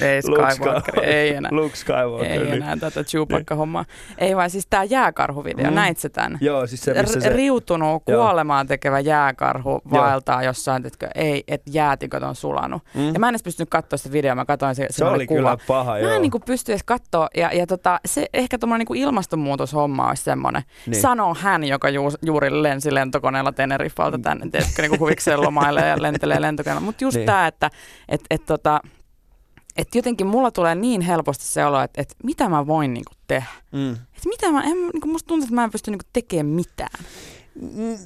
ei 0.00 0.22
Skywalker, 0.22 1.04
ei 1.04 1.34
enää. 1.34 1.50
Luke 1.54 1.76
Skywalker. 1.76 2.26
Ei 2.30 2.38
niin. 2.38 2.52
enää 2.52 2.76
tätä 2.76 3.00
Chewbacca-hommaa. 3.04 3.84
Ei 4.18 4.36
vaan 4.36 4.50
siis 4.50 4.66
tää 4.70 4.84
jääkarhuvideo, 4.84 5.70
Mm. 5.70 5.74
näit 5.74 5.98
sä? 5.98 6.08
Joo, 6.40 6.66
siis 6.66 6.80
se, 6.82 6.94
missä 7.02 7.20
se... 7.20 7.28
riutunut 7.28 8.02
kuolemaan 8.04 8.66
tekevä 8.66 9.00
jääkarhu 9.00 9.82
vaeltaa 9.90 10.42
jossain, 10.42 10.86
että 10.86 11.08
ei, 11.14 11.44
et 11.48 11.62
jäätiköt 11.70 12.22
on 12.22 12.34
sulanut. 12.34 12.82
Mm. 12.94 13.14
Ja 13.14 13.20
mä 13.20 13.28
en 13.28 13.32
edes 13.32 13.42
pystynyt 13.42 13.70
katsoa 13.70 13.96
sitä 13.96 14.12
videoa, 14.12 14.34
mä 14.34 14.44
katsoin 14.44 14.74
se, 14.74 14.86
se 14.90 15.04
oli 15.04 15.26
kuva. 15.26 15.38
kyllä 15.38 15.56
paha, 15.66 15.92
Mä 15.92 16.16
en 16.16 16.22
niin 16.22 16.32
pysty 16.46 16.72
edes 16.72 16.82
katsoa, 16.84 17.28
ja, 17.36 17.50
ja 17.52 17.66
tota, 17.66 18.00
se 18.06 18.26
ehkä 18.34 18.58
tuommoinen 18.58 18.86
niin 18.90 19.02
ilmastonmuutoshomma 19.02 20.08
olisi 20.08 20.24
semmoinen. 20.32 20.62
Niin. 20.86 21.00
Sanoo 21.00 21.34
hän, 21.34 21.64
joka 21.64 21.88
ju, 21.88 22.02
juuri 22.22 22.62
lensi 22.62 22.94
lentokoneella 22.94 23.52
Teneriffalta 23.52 24.18
tänne, 24.18 24.50
tiedätkö, 24.50 24.82
niin 24.82 25.00
huvikseen 25.00 25.42
lomailee 25.42 25.88
ja 25.88 26.02
lentelee 26.02 26.40
lentokoneella. 26.40 26.80
Mutta 26.80 27.04
just 27.04 27.16
Niin. 27.16 27.26
tämä, 27.26 27.46
että 27.46 27.70
et, 28.08 28.20
et, 28.30 28.46
tota, 28.46 28.80
et 29.76 29.94
jotenkin 29.94 30.26
mulla 30.26 30.50
tulee 30.50 30.74
niin 30.74 31.00
helposti 31.00 31.44
se 31.44 31.64
olo, 31.64 31.80
että 31.80 32.02
et 32.02 32.14
mitä 32.24 32.48
mä 32.48 32.66
voin 32.66 32.94
niin 32.94 33.04
tehdä. 33.26 33.46
Mm. 33.72 33.92
Et 33.92 34.24
mitä 34.26 34.50
mä, 34.52 34.62
en, 34.62 34.70
niin 34.72 35.12
musta 35.12 35.26
tuntuu, 35.28 35.44
että 35.44 35.54
mä 35.54 35.64
en 35.64 35.70
pysty 35.70 35.90
niin 35.90 36.00
tekemään 36.12 36.46
mitään. 36.46 37.04
Mm, 37.60 37.98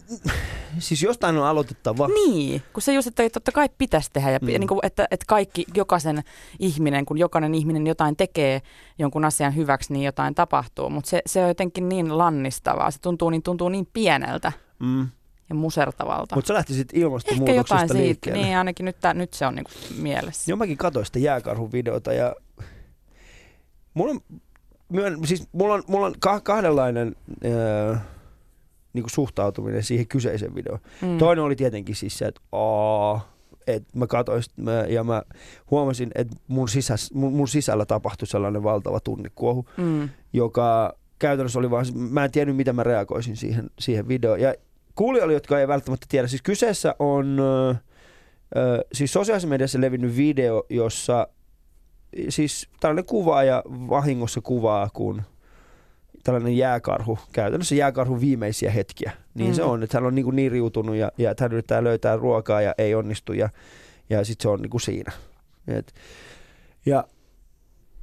Siis 0.79 1.03
jostain 1.03 1.37
on 1.39 1.47
aloitettava. 1.47 2.09
Niin, 2.09 2.63
kun 2.73 2.83
se 2.83 2.93
just, 2.95 3.07
että 3.09 3.29
totta 3.31 3.53
kai 3.53 3.69
pitäisi 3.79 4.11
tehdä 4.13 4.31
ja 4.31 4.39
Mm. 4.43 4.47
niin 4.47 4.67
kuin, 4.69 4.81
että, 4.83 5.07
että 5.11 5.25
kaikki, 5.29 5.65
jokaisen 5.75 6.23
ihminen, 6.59 7.07
kun 7.07 7.19
jokainen 7.19 7.55
ihminen 7.55 7.87
jotain 7.87 8.17
tekee 8.17 8.63
jonkun 8.99 9.25
asian 9.25 9.57
hyväksi, 9.57 9.93
niin 9.93 10.05
jotain 10.05 10.35
tapahtuu. 10.35 10.91
Mutta 10.91 11.11
se, 11.11 11.23
se 11.27 11.43
on 11.43 11.49
jotenkin 11.49 11.89
niin 11.89 12.19
lannistavaa, 12.19 12.91
se 12.91 13.01
tuntuu 13.01 13.31
niin, 13.31 13.43
tuntuu 13.43 13.69
niin 13.69 13.89
pieneltä 13.93 14.53
Mm. 14.79 15.09
ja 15.49 15.55
musertavalta. 15.55 16.35
Mutta 16.35 16.49
sä 16.49 16.55
lähtisit 16.55 16.89
Ehkä 16.95 17.01
ilmastonmuutoksesta 17.07 17.75
jotain 17.75 17.89
siitä, 17.89 18.03
liikkeelle. 18.03 18.43
niin 18.43 18.57
ainakin 18.59 18.85
nyt, 18.87 18.97
tää, 19.01 19.15
nyt 19.15 19.33
se 19.35 19.47
on 19.47 19.55
niin 19.55 19.65
kuin 19.65 20.03
mielessä. 20.03 20.51
Joo, 20.51 20.57
mäkin 20.57 20.77
katsoin 20.77 21.07
sitä 21.07 21.19
jääkarhun 21.19 21.73
videota 21.73 22.13
ja 22.13 22.35
mulla 23.95 24.11
on, 24.13 24.21
myön, 24.89 25.27
siis 25.27 25.49
mulla 25.53 25.75
on, 25.75 25.83
mulla 25.87 26.07
on 26.07 26.15
ka- 26.19 26.41
kahdenlainen 26.41 27.17
öö, 27.45 27.97
niin 28.97 29.11
suhtautuminen 29.11 29.83
siihen 29.83 30.07
kyseiseen 30.07 30.55
videoon. 30.55 30.81
Mm. 31.03 31.19
Toinen 31.19 31.45
oli 31.45 31.57
tietenkin 31.57 31.95
siis 31.97 32.19
se, 32.19 32.27
että 32.27 32.41
aa, 32.53 33.33
että 33.67 33.99
mä 33.99 34.07
katsoin 34.07 34.43
mä, 34.57 34.73
ja 34.73 35.05
mä 35.05 35.23
huomasin, 35.71 36.11
että 36.15 36.37
mun, 36.49 36.69
sisäs, 36.69 37.13
mun, 37.15 37.33
mun 37.33 37.49
sisällä 37.49 37.87
tapahtui 37.87 38.29
sellainen 38.29 38.63
valtava 38.63 39.01
tunnekuohu, 39.01 39.67
Mm. 39.77 40.09
joka 40.33 40.97
käytännössä 41.19 41.59
oli 41.59 41.71
vaan, 41.71 41.87
mä 41.95 42.25
en 42.25 42.31
tiennyt 42.31 42.57
mitä 42.57 42.73
mä 42.73 42.83
reagoisin 42.83 43.37
siihen, 43.37 43.71
siihen 43.79 44.09
videoon. 44.09 44.41
Ja 44.41 44.55
kuulijoille, 44.95 45.35
jotka 45.35 45.61
ei 45.61 45.69
välttämättä 45.69 46.07
tiedä, 46.11 46.27
siis 46.29 46.43
kyseessä 46.43 46.95
on 46.99 47.39
ö, 47.41 48.85
siis 48.93 49.13
sosiaalisessa 49.13 49.49
mediassa 49.49 49.81
levinnyt 49.81 50.17
video, 50.17 50.67
jossa 50.71 51.29
siis 52.29 52.69
tällainen 52.81 53.05
kuvaaja 53.05 53.63
vahingossa 53.67 54.41
kuvaa, 54.41 54.89
kun 54.93 55.23
tällainen 56.27 56.57
jääkarhu, 56.57 57.19
käytännössä 57.33 57.75
jääkarhun 57.75 58.21
viimeisiä 58.21 58.71
hetkiä. 58.71 59.13
Niin 59.35 59.51
mm. 59.51 59.55
se 59.55 59.63
on, 59.63 59.83
että 59.83 59.97
hän 59.97 60.07
on 60.07 60.15
niin, 60.15 60.25
kuin 60.25 60.37
niin 60.37 60.53
riutunut 60.53 60.97
ja, 60.97 61.13
ja 61.19 61.35
hän 61.41 61.53
yrittää 61.53 61.85
löytää 61.85 62.17
ruokaa 62.17 62.61
ja 62.61 62.75
ei 62.79 62.95
onnistu 62.95 63.33
ja, 63.33 63.49
ja 64.11 64.25
sitten 64.25 64.43
se 64.43 64.49
on 64.49 64.63
niin 64.63 64.71
kuin 64.71 64.81
siinä. 64.81 65.13
Et, 65.69 65.95
ja 66.87 67.05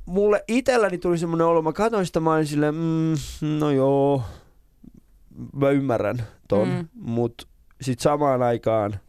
mulle 0.05 0.43
itselläni 0.47 0.97
tuli 0.97 1.17
semmoinen 1.17 1.47
olo, 1.47 1.61
mä 1.61 1.73
katsoin 1.73 2.05
sitä, 2.05 2.19
mä 2.19 2.33
olin 2.33 2.47
silleen, 2.47 2.75
mm, 2.75 3.15
no 3.59 3.71
joo, 3.71 4.23
mä 5.55 5.69
ymmärrän 5.69 6.23
ton, 6.47 6.67
mm. 6.67 6.87
Mutta 6.93 7.47
sitten 7.81 8.03
samaan 8.03 8.41
aikaan 8.41 8.99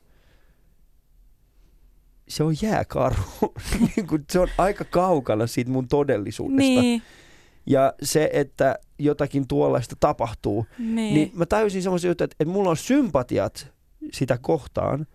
se 2.29 2.45
on 2.45 2.55
jääkarhu. 2.63 3.55
Niin 3.97 4.07
kun 4.07 4.25
se 4.31 4.41
on 4.41 4.49
aika 4.59 4.85
kaukana 4.85 5.47
siitä 5.47 5.71
mun 5.71 5.89
todellisuudesta. 5.89 6.59
Niin, 6.59 7.03
Ja 7.67 7.95
se, 8.03 8.31
että 8.33 8.79
jotakin 8.99 9.49
tuollaista 9.49 9.97
tapahtuu, 10.01 10.67
niin. 10.79 10.95
niin, 10.95 11.15
niin 11.15 11.31
mä 11.35 11.47
tajusin 11.47 11.83
semmoisen 11.83 12.09
jutun, 12.09 12.25
että, 12.25 12.37
että 12.41 12.53
mulla 12.53 12.71
on 12.71 12.77
sympatiat 12.77 13.73
sitä 14.13 14.39
kohtaan, 14.43 15.07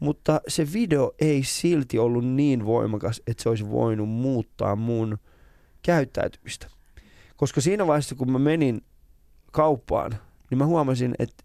mutta 0.00 0.40
se 0.48 0.72
video 0.72 1.14
ei 1.18 1.42
silti 1.44 1.98
ollut 1.98 2.26
niin 2.26 2.66
voimakas, 2.66 3.22
että 3.26 3.42
se 3.42 3.48
olisi 3.48 3.70
voinut 3.70 4.08
muuttaa 4.08 4.76
mun 4.76 5.18
käyttäytymistä. 5.82 6.66
Koska 7.36 7.60
siinä 7.60 7.86
vaiheessa, 7.86 8.14
kun 8.14 8.32
mä 8.32 8.38
menin 8.38 8.80
kauppaan, 9.52 10.14
niin 10.50 10.58
mä 10.58 10.66
huomasin, 10.66 11.14
että 11.18 11.44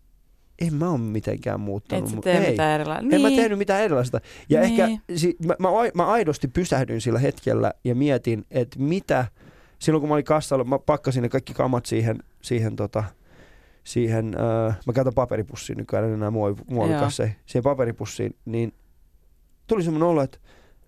en 0.61 0.73
mä 0.73 0.89
ole 0.89 0.97
mitenkään 0.97 1.59
muuttanut. 1.59 2.13
Et 2.13 2.21
tee 2.21 2.37
ei. 2.37 2.51
mitään. 2.51 2.81
En 2.81 3.07
Niin. 3.07 3.21
mä 3.21 3.29
tehnyt 3.29 3.57
mitään 3.57 3.81
erilaista. 3.81 4.19
Ja 4.49 4.61
Niin. 4.61 4.81
ehkä 4.81 5.01
si, 5.15 5.35
mä, 5.45 5.55
mä, 5.59 5.69
mä 5.93 6.05
aidosti 6.07 6.47
pysähdyin 6.47 7.01
sillä 7.01 7.19
hetkellä 7.19 7.73
ja 7.83 7.95
mietin, 7.95 8.45
että 8.51 8.79
mitä, 8.79 9.25
silloin 9.79 9.99
kun 10.01 10.09
mä 10.09 10.13
olin 10.13 10.25
kassalla, 10.25 10.63
mä 10.63 10.79
pakkasin 10.79 11.21
ne 11.23 11.29
kaikki 11.29 11.53
kamat 11.53 11.85
siihen, 11.85 12.19
siihen 12.41 12.75
tota, 12.75 13.03
siihen, 13.83 14.35
äh, 14.67 14.77
mä 14.87 14.93
käytän 14.93 15.13
paperipussiin 15.13 15.77
nykyään 15.77 16.05
en 16.05 16.13
enää 16.13 16.31
muovi, 16.31 16.61
muovikasseja, 16.69 17.29
siihen 17.45 17.63
paperipussiin, 17.63 18.35
niin 18.45 18.73
tuli 19.67 19.83
semmoinen 19.83 20.09
olo, 20.09 20.21
että 20.21 20.37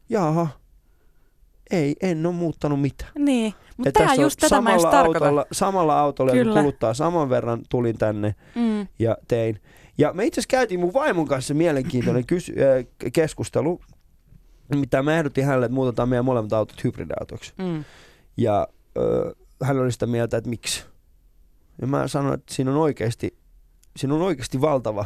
jaha, 0.09 0.47
ei, 1.71 1.95
en 2.01 2.25
ole 2.25 2.35
muuttanut 2.35 2.81
mitään. 2.81 3.11
Niin, 3.19 3.53
mutta 3.77 3.91
tämä 3.91 4.13
just 4.13 4.39
tätä 4.39 4.61
mä 4.61 4.73
just 4.73 4.89
tarkoitan. 4.89 5.23
autolla, 5.23 5.45
samalla 5.51 5.99
autolla, 5.99 6.31
Kyllä. 6.31 6.59
kuluttaa 6.61 6.93
saman 6.93 7.29
verran, 7.29 7.61
tulin 7.69 7.97
tänne 7.97 8.35
Mm. 8.55 8.87
ja 8.99 9.17
tein. 9.27 9.59
Ja 9.97 10.13
me 10.13 10.25
itse 10.25 10.39
asiassa 10.41 10.51
käytiin 10.57 10.79
mun 10.79 10.93
vaimon 10.93 11.27
kanssa 11.27 11.53
mielenkiintoinen 11.53 12.25
kysy- 12.25 12.53
äh, 12.53 13.11
keskustelu. 13.13 13.81
Mitä 14.75 15.03
mä 15.03 15.17
ehdotin 15.17 15.45
hänelle, 15.45 15.65
että 15.65 15.75
muutetaan 15.75 16.09
meidän 16.09 16.25
molemmat 16.25 16.53
autot 16.53 16.83
hybridiautoiksi. 16.83 17.53
Mm. 17.57 17.83
Ja 18.37 18.67
hän 19.61 19.79
oli 19.79 19.91
sitä 19.91 20.07
mieltä, 20.07 20.37
että 20.37 20.49
miksi. 20.49 20.85
Ja 21.81 21.87
mä 21.87 22.07
sanoin, 22.07 22.33
että 22.33 22.53
siinä 22.53 22.71
on 22.71 22.77
oikeasti, 22.77 23.37
siinä 23.97 24.15
on 24.15 24.21
oikeasti 24.21 24.61
valtava 24.61 25.05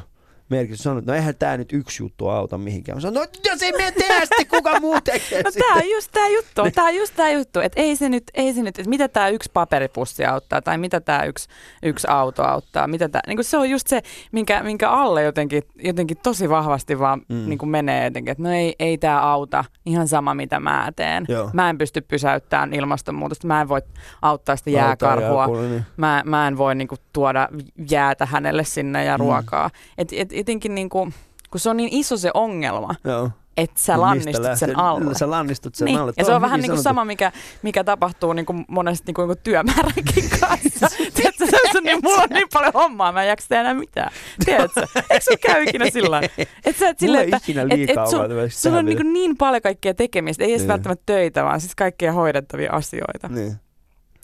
merkitys. 0.50 0.80
Sanoin, 0.80 1.00
että 1.00 1.12
no 1.12 1.16
eihän 1.16 1.36
tämä 1.36 1.58
nyt 1.58 1.74
yksi 1.74 2.04
juttu 2.04 2.28
auta 2.30 2.58
mihinkään. 2.58 2.96
Mä 2.98 3.02
sanoin, 3.02 3.28
no 3.34 3.50
jos 3.52 3.62
ei 3.64 3.72
me 3.72 3.92
tehdä 3.92 4.20
sitten, 4.20 4.48
kuka 4.48 4.80
muu 4.80 5.02
tekee 5.02 5.44
No 5.46 5.52
tää 5.52 5.76
on 5.84 5.90
just 5.92 6.12
tää 6.12 6.28
juttu, 6.30 6.62
tää 6.76 6.86
on 6.86 6.96
just 6.96 7.14
tää 7.16 7.30
juttu, 7.32 7.60
että 7.60 7.82
ei 7.82 7.96
se 7.96 8.10
nyt, 8.10 8.24
ei 8.34 8.54
se 8.54 8.62
nyt, 8.64 8.80
että 8.80 8.90
mitä 8.90 9.08
tää 9.08 9.30
yksi 9.30 9.50
paperipussi 9.54 10.26
auttaa 10.26 10.62
tai 10.62 10.78
mitä 10.78 11.02
tää 11.02 11.24
yksi, 11.24 11.48
yksi 11.84 12.08
auto 12.10 12.44
auttaa, 12.44 12.88
mitä 12.88 13.10
tää, 13.10 13.22
niin 13.28 13.44
se 13.44 13.58
on 13.58 13.70
just 13.70 13.88
se, 13.88 14.02
minkä, 14.32 14.64
minkä 14.64 14.90
alle 14.90 15.24
jotenkin, 15.24 15.64
jotenkin 15.76 16.18
tosi 16.24 16.50
vahvasti 16.50 17.00
vaan 17.00 17.22
Mm. 17.30 17.46
niin 17.50 17.58
kuin 17.58 17.70
menee 17.70 18.04
jotenkin, 18.04 18.32
että 18.32 18.44
no 18.44 18.52
ei, 18.52 18.76
ei 18.80 18.98
tää 18.98 19.30
auta, 19.30 19.64
ihan 19.86 20.08
sama 20.08 20.34
mitä 20.34 20.60
mä 20.60 20.92
teen. 20.96 21.26
Joo. 21.28 21.50
Mä 21.54 21.70
en 21.70 21.78
pysty 21.78 22.02
pysäyttämään 22.02 22.74
ilmastonmuutosta, 22.74 23.48
mä 23.48 23.62
en 23.62 23.70
voi 23.70 23.82
auttaa 24.22 24.56
sitä 24.56 24.70
jääkarhua. 24.70 25.40
jääkuulla, 25.42 25.62
niin. 25.62 25.86
Mä, 25.98 26.24
mä 26.26 26.48
en 26.48 26.58
voi 26.58 26.76
niinku 26.76 26.96
tuoda 27.14 27.50
jäätä 27.92 28.26
hänelle 28.26 28.64
sinne 28.64 29.04
ja 29.06 29.18
Mm. 29.18 29.20
ruokaa. 29.20 29.70
Et, 29.98 30.08
et, 30.12 30.30
jotenkin 30.38 30.76
niinku, 30.76 31.10
kun 31.52 31.60
se 31.60 31.70
on 31.70 31.78
niin 31.78 31.90
iso 31.92 32.18
se 32.18 32.32
ongelma, 32.34 32.96
Joo. 33.04 33.30
että 33.58 33.80
sä 33.82 33.94
Mistä 33.94 34.02
lannistut 34.02 34.44
lähtee? 34.44 34.56
sen 34.68 34.80
alle. 34.80 35.16
Sä 35.16 35.30
lannistut 35.30 35.76
sen 35.76 35.86
Niin. 35.86 36.00
alle. 36.00 36.14
Ja 36.18 36.26
se 36.26 36.32
on 36.32 36.36
on 36.36 36.42
vähän 36.42 36.60
niin 36.60 36.72
kuin 36.72 36.84
sama, 36.84 37.06
mikä, 37.06 37.32
mikä 37.62 37.84
tapahtuu 37.84 38.34
niin 38.34 38.46
kuin 38.46 38.66
monesti 38.68 39.04
niin 39.08 39.14
kuin 39.14 39.24
jonkun 39.24 39.44
työmääränkin 39.44 40.30
kanssa. 40.40 40.88
Tiedätkö, 41.16 41.46
se 41.50 41.78
on 41.78 41.84
niin, 41.84 42.00
mulla 42.04 42.22
on 42.24 42.30
niin 42.30 42.48
paljon 42.54 42.74
hommaa, 42.74 43.12
mä 43.12 43.24
en 43.24 43.30
jaksa 43.30 43.48
tehdä 43.50 43.62
enää 43.62 43.74
mitään. 43.74 44.12
Tiedätkö? 44.46 44.82
Eikö 45.10 45.26
se 45.26 45.38
käy 45.38 45.64
ikinä 45.64 45.86
sillä? 45.90 46.22
Että 46.66 46.80
sä 46.80 46.90
et 46.90 47.04
ei 47.04 47.24
että 47.24 47.38
ikinä 47.38 47.62
et, 47.62 47.68
liikaa 47.68 48.04
et 48.04 48.10
sun, 48.10 48.20
sulla 48.50 48.78
on 48.78 48.86
niin, 48.86 49.14
niin 49.14 49.38
paljon 49.38 49.62
kaikkea 49.62 49.94
tekemistä, 49.94 50.44
ei 50.44 50.50
edes 50.52 50.62
Niin. 50.62 50.68
välttämättä 50.68 51.04
töitä, 51.06 51.44
vaan 51.44 51.62
siis 51.62 51.76
kaikkia 51.76 52.14
hoidettavia 52.14 52.72
asioita. 52.72 53.28
Niin. 53.28 53.56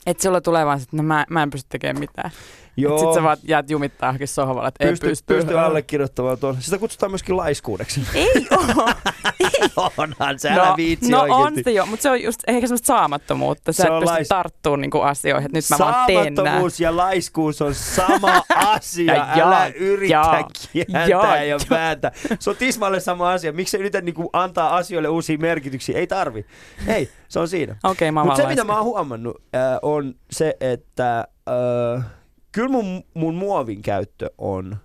Että 0.06 0.22
sulla 0.22 0.40
tulee 0.40 0.66
vaan, 0.66 0.78
että 0.82 0.96
no 0.96 1.02
mä, 1.02 1.26
mä 1.30 1.42
en 1.42 1.50
pysty 1.50 1.68
tekemään 1.70 2.00
mitään. 2.00 2.30
Joo. 2.76 2.98
Sitten 2.98 3.14
sä 3.14 3.22
vaan 3.22 3.36
jäät 3.42 3.70
jumittaa 3.70 4.08
johonkin 4.08 4.28
sohvalle, 4.28 4.68
että 4.68 4.84
ei 4.84 4.90
Pysty, 4.90 5.06
pysty. 5.08 5.34
pysty 5.34 5.58
allekirjoittamaan 5.58 6.38
tuon. 6.38 6.56
Sitä 6.60 6.78
kutsutaan 6.78 7.12
myöskin 7.12 7.36
laiskuudeksi. 7.36 8.00
Ei 8.14 8.46
oo. 8.50 8.88
Onhan 9.98 10.38
se, 10.38 10.50
no, 10.54 10.62
älä 10.62 10.74
viitsi 10.76 11.10
no 11.10 11.20
oikeesti. 11.20 11.42
on 11.60 11.64
se 11.64 11.70
jo, 11.70 11.86
mutta 11.86 12.02
se 12.02 12.10
on 12.10 12.22
just 12.22 12.40
ehkä 12.46 12.66
semmoista 12.66 12.86
saamattomuutta. 12.86 13.72
Sä 13.72 13.82
Se 13.82 13.88
et 13.88 13.94
pysty 14.00 14.14
lais- 14.14 14.28
tarttumaan 14.28 14.80
niinku 14.80 15.00
asioihin, 15.00 15.46
että 15.46 15.58
nyt 15.58 15.64
mä 15.70 15.78
vaan 15.78 16.06
teen. 16.06 16.36
Saamattomuus 16.36 16.80
ja 16.80 16.96
laiskuus 16.96 17.62
on 17.62 17.74
sama 17.74 18.42
asia. 18.76 19.14
Ja 19.14 19.46
Älä 19.46 19.66
joo, 19.66 19.74
yritä 19.76 20.12
kääntää 20.92 21.06
joo, 21.06 21.34
ja 21.36 21.44
joo. 21.44 21.58
vääntää. 21.70 22.12
Se 22.38 22.50
on 22.50 22.56
tismalle 22.56 23.00
sama 23.00 23.30
asia. 23.32 23.52
Miksi 23.52 23.70
sä 23.72 23.78
yrität 23.78 24.04
niinku 24.04 24.30
antaa 24.32 24.76
asioille 24.76 25.08
uusia 25.08 25.38
merkityksiä? 25.38 25.98
Ei 25.98 26.06
tarvi. 26.06 26.46
Ei, 26.86 27.08
se 27.28 27.38
on 27.38 27.48
siinä. 27.48 27.76
Okei, 27.84 28.10
mä 28.12 28.24
Mutta 28.24 28.36
se, 28.36 28.42
mitä 28.42 28.48
laiska. 28.48 28.64
mä 28.64 28.76
oon 28.76 28.84
huomannut, 28.84 29.42
äh, 29.54 29.60
on 29.82 30.14
se, 30.30 30.56
että 30.60 31.28
äh, 31.98 32.04
kyllä 32.52 32.68
mun, 32.68 33.04
mun 33.14 33.34
muovin 33.34 33.82
käyttö 33.82 34.30
on, 34.38 34.76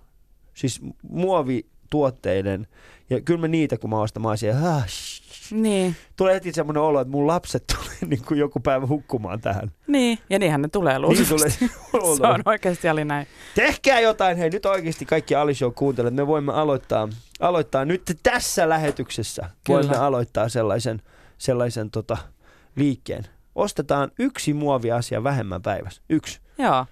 siis 0.54 0.80
muovituotteiden, 1.02 2.66
ja 3.10 3.20
kyllä 3.20 3.40
mä 3.40 3.48
niitä, 3.48 3.78
kun 3.78 3.90
mä 3.90 4.00
ostan, 4.00 4.22
mä 4.22 4.36
siellä, 4.36 4.74
"Ah, 4.76 4.88
shh." 4.88 5.52
Niin, 5.52 5.96
tulee 6.16 6.34
heti 6.34 6.52
semmoinen 6.52 6.82
olo, 6.82 7.00
että 7.00 7.10
mun 7.12 7.26
lapset 7.26 7.64
tulee 7.74 7.96
niin 8.06 8.24
kuin 8.24 8.40
joku 8.40 8.60
päivä 8.60 8.86
hukkumaan 8.86 9.40
tähän. 9.40 9.72
niin, 9.86 10.18
ja 10.30 10.38
niinhän 10.38 10.62
ne 10.62 10.68
tulee 10.68 10.92
Niin 10.98 11.02
luultavasti. 11.02 11.68
tulee 11.90 12.16
se 12.16 12.22
on 12.26 12.42
oikeasti 12.44 12.88
oli 12.88 13.04
näin. 13.04 13.26
Tehkää 13.54 14.00
jotain, 14.00 14.36
hei 14.36 14.50
nyt 14.50 14.66
oikeasti 14.66 15.04
kaikki 15.06 15.34
Ali 15.34 15.54
Show 15.54 15.72
kuuntelijat, 15.74 16.14
me 16.14 16.26
voimme 16.26 16.52
aloittaa, 16.52 17.08
aloittaa 17.40 17.84
nyt 17.84 18.02
tässä 18.22 18.68
lähetyksessä, 18.68 19.42
Kyllä. 19.42 19.78
voimme 19.78 19.96
aloittaa 19.96 20.48
sellaisen, 20.48 21.02
sellaisen 21.38 21.90
tota, 21.90 22.16
liikkeen. 22.76 23.24
Ostetaan 23.54 24.10
yksi 24.18 24.54
muoviasia 24.54 25.24
vähemmän 25.24 25.62
päivässä. 25.62 26.02
Yksi. 26.10 26.40
Joo. 26.58 26.86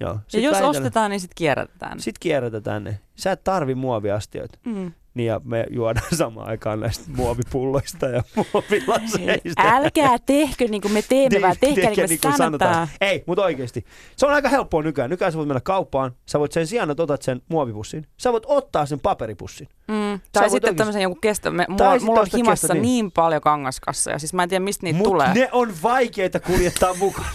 Joo. 0.00 0.12
Ja 0.12 0.18
Sit 0.28 0.42
jos 0.42 0.52
vähitellen- 0.54 0.70
ostetaan, 0.70 1.10
niin 1.10 1.20
sitten 1.20 1.34
kierrätetään. 1.36 2.00
Sitten 2.00 2.20
kierrätetään 2.20 2.84
ne. 2.84 3.00
Sä 3.16 3.32
et 3.32 3.44
tarvi 3.44 3.74
muoviastioita. 3.74 4.58
Mm. 4.64 4.92
Niin 5.16 5.26
ja 5.26 5.40
me 5.44 5.66
juodaan 5.70 6.06
samaan 6.18 6.48
aikaan 6.48 6.80
näistä 6.80 7.04
muovipulloista 7.16 8.06
ja 8.06 8.22
muovilaseista. 8.36 9.62
Älkää 9.62 10.16
tehkö 10.26 10.64
niin 10.68 10.82
kuin 10.82 10.92
me 10.92 11.02
teemme, 11.02 11.40
vaan 11.42 11.56
tehkää 11.60 11.90
niin 11.90 12.20
kuin 12.20 12.32
me 12.32 12.36
sanotaan. 12.36 12.88
Ei, 13.00 13.24
mutta 13.26 13.42
oikeasti. 13.44 13.84
Se 14.16 14.26
on 14.26 14.32
aika 14.32 14.48
helppoa 14.48 14.82
nykyään. 14.82 15.10
Nykyään 15.10 15.32
sä 15.32 15.38
voit 15.38 15.48
mennä 15.48 15.60
kauppaan. 15.60 16.12
Sä 16.26 16.38
voit 16.38 16.52
sen 16.52 16.66
sijaan, 16.66 16.90
että 16.90 17.02
otat 17.02 17.22
sen 17.22 17.42
muovipussin. 17.48 18.06
Sä 18.16 18.32
voit 18.32 18.44
ottaa 18.46 18.86
sen 18.86 19.00
paperipussin. 19.00 19.68
Mm. 19.88 19.94
Tai 20.32 20.50
sitten 20.50 20.68
oikeesti- 20.68 20.76
tämmöisen 20.76 21.02
jonkun 21.02 21.20
kestä. 21.20 21.50
Me, 21.50 21.64
mulla, 21.68 21.84
Tai 21.84 21.98
mulla 21.98 22.20
on 22.20 22.26
himassa 22.34 22.68
kesto, 22.68 22.74
niin. 22.74 22.82
niin. 22.82 23.12
paljon 23.12 23.40
kangaskasseja. 23.42 24.18
Siis 24.18 24.34
mä 24.34 24.42
en 24.42 24.48
tiedä, 24.48 24.64
mistä 24.64 24.86
niitä 24.86 24.96
Mutta 24.98 25.10
tulee. 25.10 25.34
ne 25.34 25.48
on 25.52 25.72
vaikeita 25.82 26.40
kuljettaa 26.40 26.94
mukaan. 27.04 27.28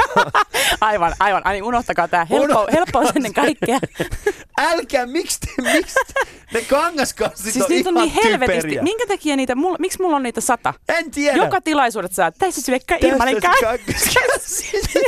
Aivan, 0.82 1.14
aivan. 1.20 1.42
Ai, 1.46 1.62
unohtakaa 1.62 2.08
tämä. 2.08 2.28
Helppo, 2.30 2.54
Uno- 2.64 2.68
helppous 2.72 3.10
ennen 3.16 3.34
kaikkea. 3.34 3.80
älkää, 4.72 5.06
miksi 5.06 5.40
te, 5.40 5.62
miksi 5.74 5.96
te, 6.14 6.20
ne 6.54 6.62
kangaskassit 6.62 7.54
Siis 7.54 7.66
on 7.66 7.71
niitä 7.76 7.90
on 7.90 7.96
niin 7.96 8.14
helvetisti. 8.24 8.62
typeriä. 8.62 8.82
Minkä 8.84 9.06
takia 9.08 9.36
niitä, 9.36 9.56
mulla, 9.56 9.78
miksi 9.80 10.02
mulla 10.02 10.16
on 10.16 10.24
niitä 10.24 10.42
sata? 10.42 10.74
En 10.90 11.12
tiedä. 11.12 11.38
Joka 11.38 11.62
tilaisuudet 11.62 12.12
saa, 12.12 12.32
tässä 12.32 12.62
se 12.66 12.72
Tässä 12.72 12.98
ilmanen. 13.02 13.36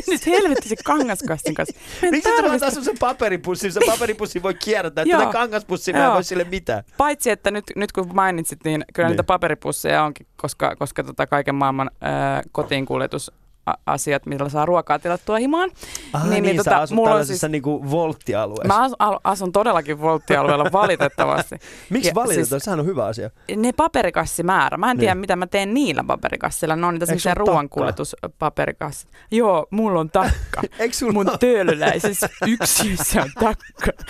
Nyt 0.10 0.25
helvetti 0.27 0.70
se 0.70 0.75
kangaskassin 0.86 1.53
kanssa. 1.53 1.75
Miksi 2.12 2.29
sä 2.38 2.43
vaan 2.43 2.60
taas 2.60 2.74
sen 2.74 2.98
paperipussin? 3.00 3.72
Se 3.72 3.79
paperipussi 3.91 4.43
voi 4.43 4.53
Joo. 5.10 5.20
tätä 5.20 5.32
kangaspussia 5.32 6.05
ei 6.05 6.12
voi 6.13 6.24
sille 6.24 6.43
mitään. 6.43 6.84
Paitsi, 6.98 7.29
että 7.29 7.51
nyt, 7.51 7.65
nyt 7.75 7.91
kun 7.91 8.10
mainitsit, 8.15 8.60
niin 8.63 8.86
kyllä 8.93 9.08
Niin. 9.08 9.12
niitä 9.13 9.24
paperipusseja 9.24 10.03
onkin, 10.03 10.27
koska, 10.36 10.75
koska 10.75 11.03
tota 11.03 11.27
kaiken 11.27 11.55
maailman 11.55 11.91
ää, 12.01 12.41
kotiinkuljetus 12.51 13.32
asiat, 13.86 14.25
millä 14.25 14.50
saa 14.50 14.65
ruokaa 14.65 15.00
tilattua 15.00 15.38
himaan. 15.38 15.70
Ah, 16.13 16.22
Niin, 16.24 16.29
niin, 16.32 16.43
niin, 16.43 16.55
niin, 16.55 16.63
sä 16.63 16.70
tota, 16.72 16.82
asut 16.82 16.96
mulla 16.96 17.15
on 17.15 17.25
siis- 17.25 17.43
niinku 17.50 17.91
volttialueessa. 17.91 18.67
Mä 18.67 18.84
asun, 18.84 19.20
asun 19.24 19.51
todellakin 19.51 20.01
volttialueella 20.01 20.65
valitettavasti. 20.82 21.55
Miksi 21.89 22.10
ja 22.10 22.15
valitetaan? 22.15 22.46
siis- 22.48 22.63
Sehän 22.63 22.79
on 22.79 22.86
hyvä 22.86 23.05
asia. 23.05 23.29
Ne 23.55 23.72
paperikassimäärä, 23.72 24.77
mä 24.77 24.91
en 24.91 24.98
tiedä 24.98 25.13
Niin. 25.15 25.20
mitä 25.22 25.36
mä 25.36 25.48
teen 25.48 25.74
niillä 25.74 26.03
paperikassilla. 26.08 26.75
Ne 26.75 26.88
on 26.88 26.93
niitä 26.93 27.05
semmoisia 27.05 27.34
ruoankuljetuspaperikassit. 27.34 29.10
Joo, 29.32 29.67
mulla 29.72 30.00
on 30.00 30.10
takka. 30.10 30.62
Eikö 30.79 30.96
sulla 30.96 31.13
Mun 31.13 31.27
töölöläisessä 31.39 32.29
yksiössä 32.48 33.22
on 33.22 33.29
takka. 33.39 34.03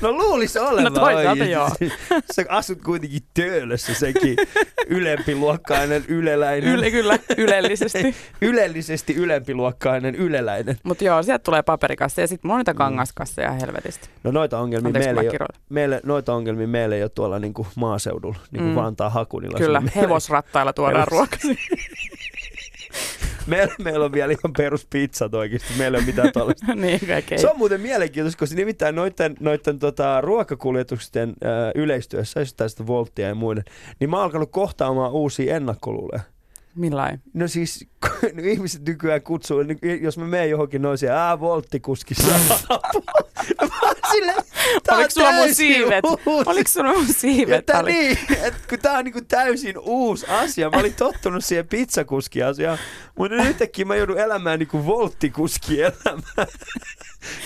No 0.00 0.12
luulis 0.12 0.56
olevan 0.56 0.84
No 0.84 0.90
toisaalta 1.00 1.30
oikeesti. 1.30 1.50
joo. 1.50 1.70
Sä 2.32 2.44
asut 2.48 2.82
kuitenkin 2.82 3.22
töölössä 3.34 3.94
sekin 3.94 4.36
ylempiluokkainen 4.86 6.04
yleläinen. 6.08 6.70
Yle, 6.74 6.90
kyllä, 6.90 7.18
ylellisesti. 7.36 8.14
Ylellisesti 8.40 8.95
ylempiluokkainen 9.16 10.14
yleläinen. 10.14 10.76
Mutta 10.82 11.04
joo, 11.04 11.22
sieltä 11.22 11.42
tulee 11.42 11.62
paperikasseja 11.62 12.22
ja 12.22 12.28
sitten 12.28 12.48
mulla 12.48 12.54
on 12.54 12.58
niitä 12.60 12.74
kangaskasseja 12.74 13.52
helvetisti. 13.52 14.08
No 14.24 14.30
noita 14.30 14.58
ongelmia 14.58 14.88
Anteeksi, 14.88 15.06
meillä 15.08 15.22
ei 15.22 15.28
ole, 15.28 15.46
meille, 15.68 16.00
noita 16.04 16.34
ongelmia 16.34 16.68
meillä 16.68 16.96
ei 16.96 17.02
ole 17.02 17.08
tuolla 17.08 17.38
niinku 17.38 17.66
maaseudulla, 17.76 18.38
niin 18.50 18.62
kuin 18.62 18.66
Mm. 18.66 18.74
Vantaa 18.74 19.10
Hakunilla. 19.10 19.58
Kyllä, 19.58 19.82
hevosrattailla 19.96 20.72
tuodaan 20.72 21.08
ruokaa. 21.10 21.38
Meillä, 23.46 23.74
meillä 23.84 24.04
on 24.04 24.12
vielä 24.12 24.32
ihan 24.32 24.52
peruspizzat 24.56 25.34
oikeasti, 25.34 25.74
meillä 25.78 25.98
ei 25.98 26.00
ole 26.00 26.06
mitään 26.06 26.32
tuollaista. 26.34 26.74
niin, 26.74 27.00
kaikkea. 27.06 27.38
Se 27.38 27.48
on 27.50 27.58
muuten 27.58 27.80
mielenkiintoista, 27.80 28.38
koska 28.38 28.56
nimittäin 28.56 28.94
noiden, 28.94 29.36
noiden 29.40 29.78
tota, 29.78 30.20
ruokakuljetusten 30.20 31.28
äh, 31.28 31.72
yleistyessä, 31.74 32.40
jos 32.40 32.54
tästä 32.54 32.86
Volttia 32.86 33.28
ja 33.28 33.34
muiden, 33.34 33.64
niin 34.00 34.10
mä 34.10 34.16
oon 34.16 34.24
alkanut 34.24 34.50
kohtaamaan 34.50 35.12
uusia 35.12 35.56
ennakkoluuleja. 35.56 36.20
Millain? 36.76 37.22
No 37.34 37.48
siis, 37.48 37.86
kun 38.00 38.40
ihmiset 38.40 38.84
nykyään 38.86 39.22
kutsuu, 39.22 39.62
niin 39.62 40.02
jos 40.02 40.18
mä 40.18 40.24
menen 40.24 40.50
johonkin 40.50 40.82
noin 40.82 40.98
siihen, 40.98 41.16
ää, 41.16 41.40
volttikuskin 41.40 42.16
saa 44.24 44.34
apua." 44.36 44.42
Mä 44.42 44.50
oon 44.50 44.74
silleen, 44.74 44.82
tää 44.84 44.94
on 44.94 44.98
Oliko 44.98 45.10
sulla 45.10 45.32
mun 45.32 45.54
siivet? 45.54 46.04
uusi. 46.26 46.50
Oliko 46.50 46.70
sulla 46.70 46.92
mun 46.92 47.06
siivet? 47.06 47.66
tää, 47.66 47.80
Oli? 47.80 47.92
niin, 47.92 48.18
että 48.30 48.60
kun 48.68 48.78
tää 48.78 48.98
on 48.98 49.04
niinku 49.04 49.20
täysin 49.28 49.78
uusi 49.78 50.26
asia. 50.26 50.70
Mä 50.70 50.78
olin 50.80 50.94
tottunut 50.94 51.44
siihen 51.44 51.68
pizzakuski-asiaan, 51.68 52.78
mutta 53.18 53.36
nyt 53.36 53.46
yhtäkkiä 53.46 53.84
mä 53.84 53.96
joudun 53.96 54.18
elämään 54.18 54.58
niinku 54.58 54.86
volttikuski-elämää. 54.86 56.46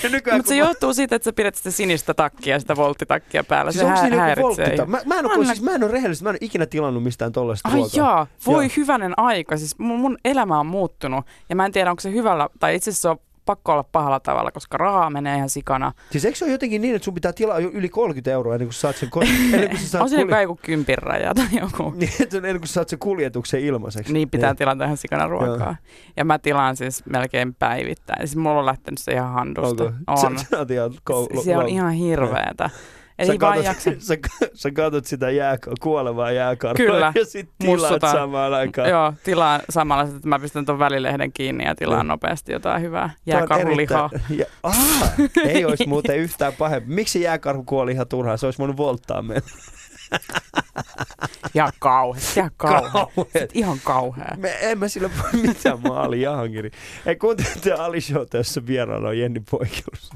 Ja 0.03 0.09
nykyään, 0.09 0.39
Mutta 0.39 0.49
se 0.49 0.55
mä- 0.55 0.59
johtuu 0.59 0.95
siitä, 0.95 1.17
että 1.17 1.25
sä 1.25 1.33
pidät 1.33 1.55
sitä 1.55 1.71
sinistä 1.71 2.15
takkia, 2.15 2.61
sitä 2.61 2.77
volttitakkia 2.77 3.45
päällä. 3.45 3.73
Siis 3.73 3.81
se 3.81 3.85
onko 3.87 3.97
hä- 3.97 4.01
siinä 4.03 4.17
joku 4.17 4.21
häiritsee 4.23 4.65
volttita? 4.67 4.87
Mä, 4.87 5.01
mä, 5.07 5.19
en 5.19 5.25
ole, 5.27 5.35
Anna- 5.35 5.47
siis 5.47 5.63
mä 5.63 5.75
en 5.75 5.85
ole 5.85 5.93
rehellisesti, 5.93 6.25
mä 6.25 6.31
en 6.31 6.35
ole 6.35 6.39
ikinä 6.41 6.67
tilannut 6.67 7.03
mistään 7.03 7.33
tollaista 7.33 7.69
Ai 7.69 7.75
ruokaa. 7.75 7.91
jaa, 7.97 8.27
voi 8.47 8.65
Joo. 8.65 8.73
hyvänen 8.77 9.13
aika. 9.17 9.57
Siis 9.57 9.79
mun, 9.79 9.99
mun 10.01 10.19
elämä 10.25 10.61
on 10.61 10.67
muuttunut 10.67 11.25
ja 11.49 11.57
mä 11.57 11.65
en 11.67 11.73
tiedä, 11.73 11.91
onko 11.91 12.01
se 12.01 12.11
hyvällä, 12.11 12.49
tai 12.59 12.75
itse 12.77 12.91
asiassa 12.91 13.03
se 13.03 13.09
on 13.09 13.19
pakko 13.51 13.73
olla 13.73 13.85
pahalla 13.93 14.21
tavalla, 14.21 14.51
koska 14.51 14.79
rahaa 14.79 15.11
menee 15.11 15.37
ihan 15.37 15.49
sikana. 15.49 15.93
Siis 16.11 16.25
eikö 16.25 16.39
se 16.39 16.45
ole 16.45 16.53
jotenkin 16.53 16.83
niin, 16.83 16.95
että 16.95 17.05
sun 17.05 17.15
pitää 17.15 17.33
tilaa 17.33 17.59
yli 17.59 17.89
30 17.89 18.31
euroa 18.31 18.55
ennen 18.55 18.67
kuin 18.69 18.75
saat 18.75 18.97
sen, 18.97 19.11
ennen 19.53 19.69
kuin 19.71 19.79
saat 19.89 20.03
On 20.03 20.09
siinä 20.09 20.23
kulje- 20.23 20.31
kai 20.31 20.43
joku 20.43 20.59
kympin 20.63 20.99
raja 20.99 21.35
tai 21.35 21.47
joku. 21.61 21.91
niin, 21.97 22.11
ennen 22.35 22.59
kuin 22.59 22.69
saat 22.69 22.89
sen 22.89 22.99
kuljetuksen 22.99 23.61
ilmaiseksi. 23.61 24.13
Niin 24.13 24.31
pitää 24.31 24.55
tilata 24.55 24.85
ihan 24.85 24.97
sikana 24.97 25.27
ruokaa. 25.27 25.67
Joo. 25.67 25.75
Ja 26.17 26.25
mä 26.25 26.39
tilaan 26.39 26.77
siis 26.77 27.07
melkein 27.07 27.55
päivittäin. 27.55 28.29
Siis 28.29 28.37
mulla 28.37 28.61
on 28.61 28.67
lähtenyt 28.67 28.99
se 28.99 29.13
ihan 29.13 29.33
handusta. 29.33 29.85
Onko? 29.85 30.27
On. 30.27 30.39
Se, 30.39 31.43
se 31.45 31.57
on 31.57 31.69
ihan 31.69 31.93
hirveetä. 31.93 32.71
Sä 33.27 33.33
Ei 33.33 33.41
vaan 33.41 33.53
katot, 33.53 33.65
jaksa. 33.65 33.91
sä, 34.09 34.17
sä 34.55 34.71
katot 34.71 35.07
sitä 35.07 35.27
jääka- 35.31 35.73
kuolevaa 35.81 36.33
jääkarhua 36.33 36.87
Kyllä. 36.87 37.13
ja 37.19 37.25
sit 37.25 37.51
tilaat 37.59 37.81
Mussutaan. 37.81 38.13
samaan 38.17 38.55
aikaan. 38.55 38.89
Joo, 38.91 39.13
tilaan 39.25 39.61
samalla, 39.71 40.03
että 40.03 40.29
mä 40.29 40.39
pistän 40.39 40.67
tuon 40.67 40.79
välilehden 40.79 41.33
kiinni 41.33 41.65
ja 41.65 41.75
tilaan 41.75 42.01
Niin. 42.01 42.09
nopeasti 42.09 42.53
jotain 42.53 42.83
hyvää 42.83 43.11
jääkarhulihaa. 43.27 44.11
Ja, 44.31 44.47
aha, 44.63 45.07
ei 45.45 45.65
olisi 45.65 45.87
muuten 45.87 46.19
yhtään 46.25 46.53
pahempi. 46.53 46.95
Miksi 46.95 47.21
jääkarhu 47.23 47.63
kuoli 47.65 47.93
ihan 47.93 48.09
turhaan? 48.09 48.39
Se 48.39 48.47
olisi 48.47 48.59
voinut 48.59 48.77
volttaa 48.77 49.23
meitä. 49.23 49.49
Ja 51.55 51.71
kauheasti, 51.79 52.41
ja 52.41 52.51
kauheasti. 52.57 52.91
Kauheet. 53.15 53.51
Ihan 53.55 53.79
kauhea. 53.85 54.35
Me, 54.37 54.57
en 54.61 54.79
mä 54.79 54.89
sillä 54.89 55.11
voi 55.23 55.41
mitään, 55.43 55.83
mä 55.83 55.89
Ali 55.95 56.21
Jahangiri. 56.21 56.71
Ei 57.07 57.17
kuuntelette 57.17 57.73
Ali 57.73 58.01
Show 58.01 58.27
tässä 58.31 58.67
vieraana 58.67 59.09
on 59.09 59.19
Jenni 59.19 59.41
Poikilus. 59.51 60.11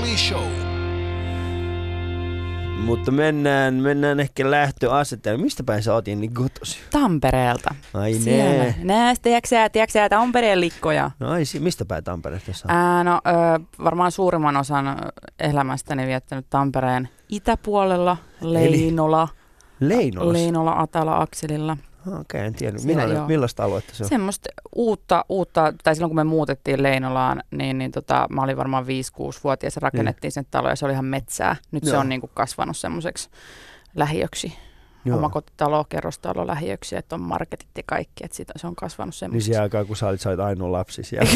Ali 0.00 0.16
Show. 0.16 0.50
Mutta 2.84 3.10
mennään, 3.10 3.74
mennään 3.74 4.20
ehkä 4.20 4.50
lähtöasetelmaan. 4.50 5.44
Mistä 5.44 5.62
päin 5.62 5.82
sä 5.82 5.94
oot 5.94 6.08
Jenni 6.08 6.28
kotosi? 6.28 6.78
Tampereelta. 6.90 7.74
Ai 7.94 8.14
Siellä. 8.14 8.64
ne. 8.64 8.74
Näästä, 8.82 9.22
tiedätkö 9.22 9.68
tiedätkö 9.72 10.08
Tampereen 10.08 10.60
likkoja? 10.60 11.10
No 11.18 11.30
ai, 11.30 11.44
si- 11.44 11.60
mistä 11.60 11.84
päin 11.84 12.04
Tampereesta 12.04 12.52
sä? 12.52 12.64
Ää, 12.68 13.04
no, 13.04 13.20
ö, 13.26 13.60
varmaan 13.84 14.12
suurimman 14.12 14.56
osan 14.56 14.96
elämästäni 15.38 16.06
viettänyt 16.06 16.46
Tampereen 16.50 17.08
itäpuolella, 17.28 18.16
Leinola, 18.40 19.28
Leinolassa? 19.80 20.32
Leinola, 20.32 20.72
Atala, 20.72 21.16
Akselilla. 21.20 21.76
Okei, 22.06 22.20
okay, 22.20 22.40
en 22.40 22.54
tiedä. 22.54 22.78
Siellä 22.78 22.86
Millainen, 22.86 23.16
joo. 23.16 23.26
millaista 23.26 23.64
aluetta 23.64 23.94
se 23.94 24.02
on? 24.04 24.08
Semmoista 24.08 24.48
uutta, 24.74 25.24
uutta, 25.28 25.72
tai 25.84 25.94
silloin 25.94 26.10
kun 26.10 26.16
me 26.16 26.24
muutettiin 26.24 26.82
Leinolaan, 26.82 27.42
niin, 27.50 27.78
niin 27.78 27.92
tota, 27.92 28.26
mä 28.30 28.42
olin 28.42 28.56
varmaan 28.56 28.84
5-6-vuotias 28.84 29.76
ja 29.76 29.80
rakennettiin 29.82 30.32
sen 30.32 30.46
talo 30.50 30.68
ja 30.68 30.76
se 30.76 30.84
oli 30.84 30.92
ihan 30.92 31.04
metsää. 31.04 31.56
Nyt 31.70 31.84
se 31.84 31.90
Joo. 31.90 32.00
on 32.00 32.08
niin 32.08 32.20
kuin 32.20 32.30
kasvanut 32.34 32.76
semmoiseksi 32.76 33.28
lähiöksi. 33.96 34.52
Joo. 35.04 35.16
Omakotitalo, 35.18 35.84
kerrostalo, 35.88 36.46
lähiöksi, 36.46 36.96
että 36.96 37.14
on 37.14 37.20
marketit 37.22 37.68
ja 37.76 37.82
kaikki, 37.86 38.24
että 38.24 38.36
siitä, 38.36 38.52
se 38.56 38.66
on 38.66 38.76
kasvanut 38.76 39.12
Niin 39.12 39.18
semmoiseksi. 39.18 39.44
siihen 39.46 39.62
aikaan, 39.62 39.86
kun 39.86 39.96
sä 39.96 40.08
olit, 40.08 40.20
sä 40.20 40.28
olit 40.28 40.40
ainoa 40.40 40.72
lapsi 40.72 41.02
siellä. 41.02 41.30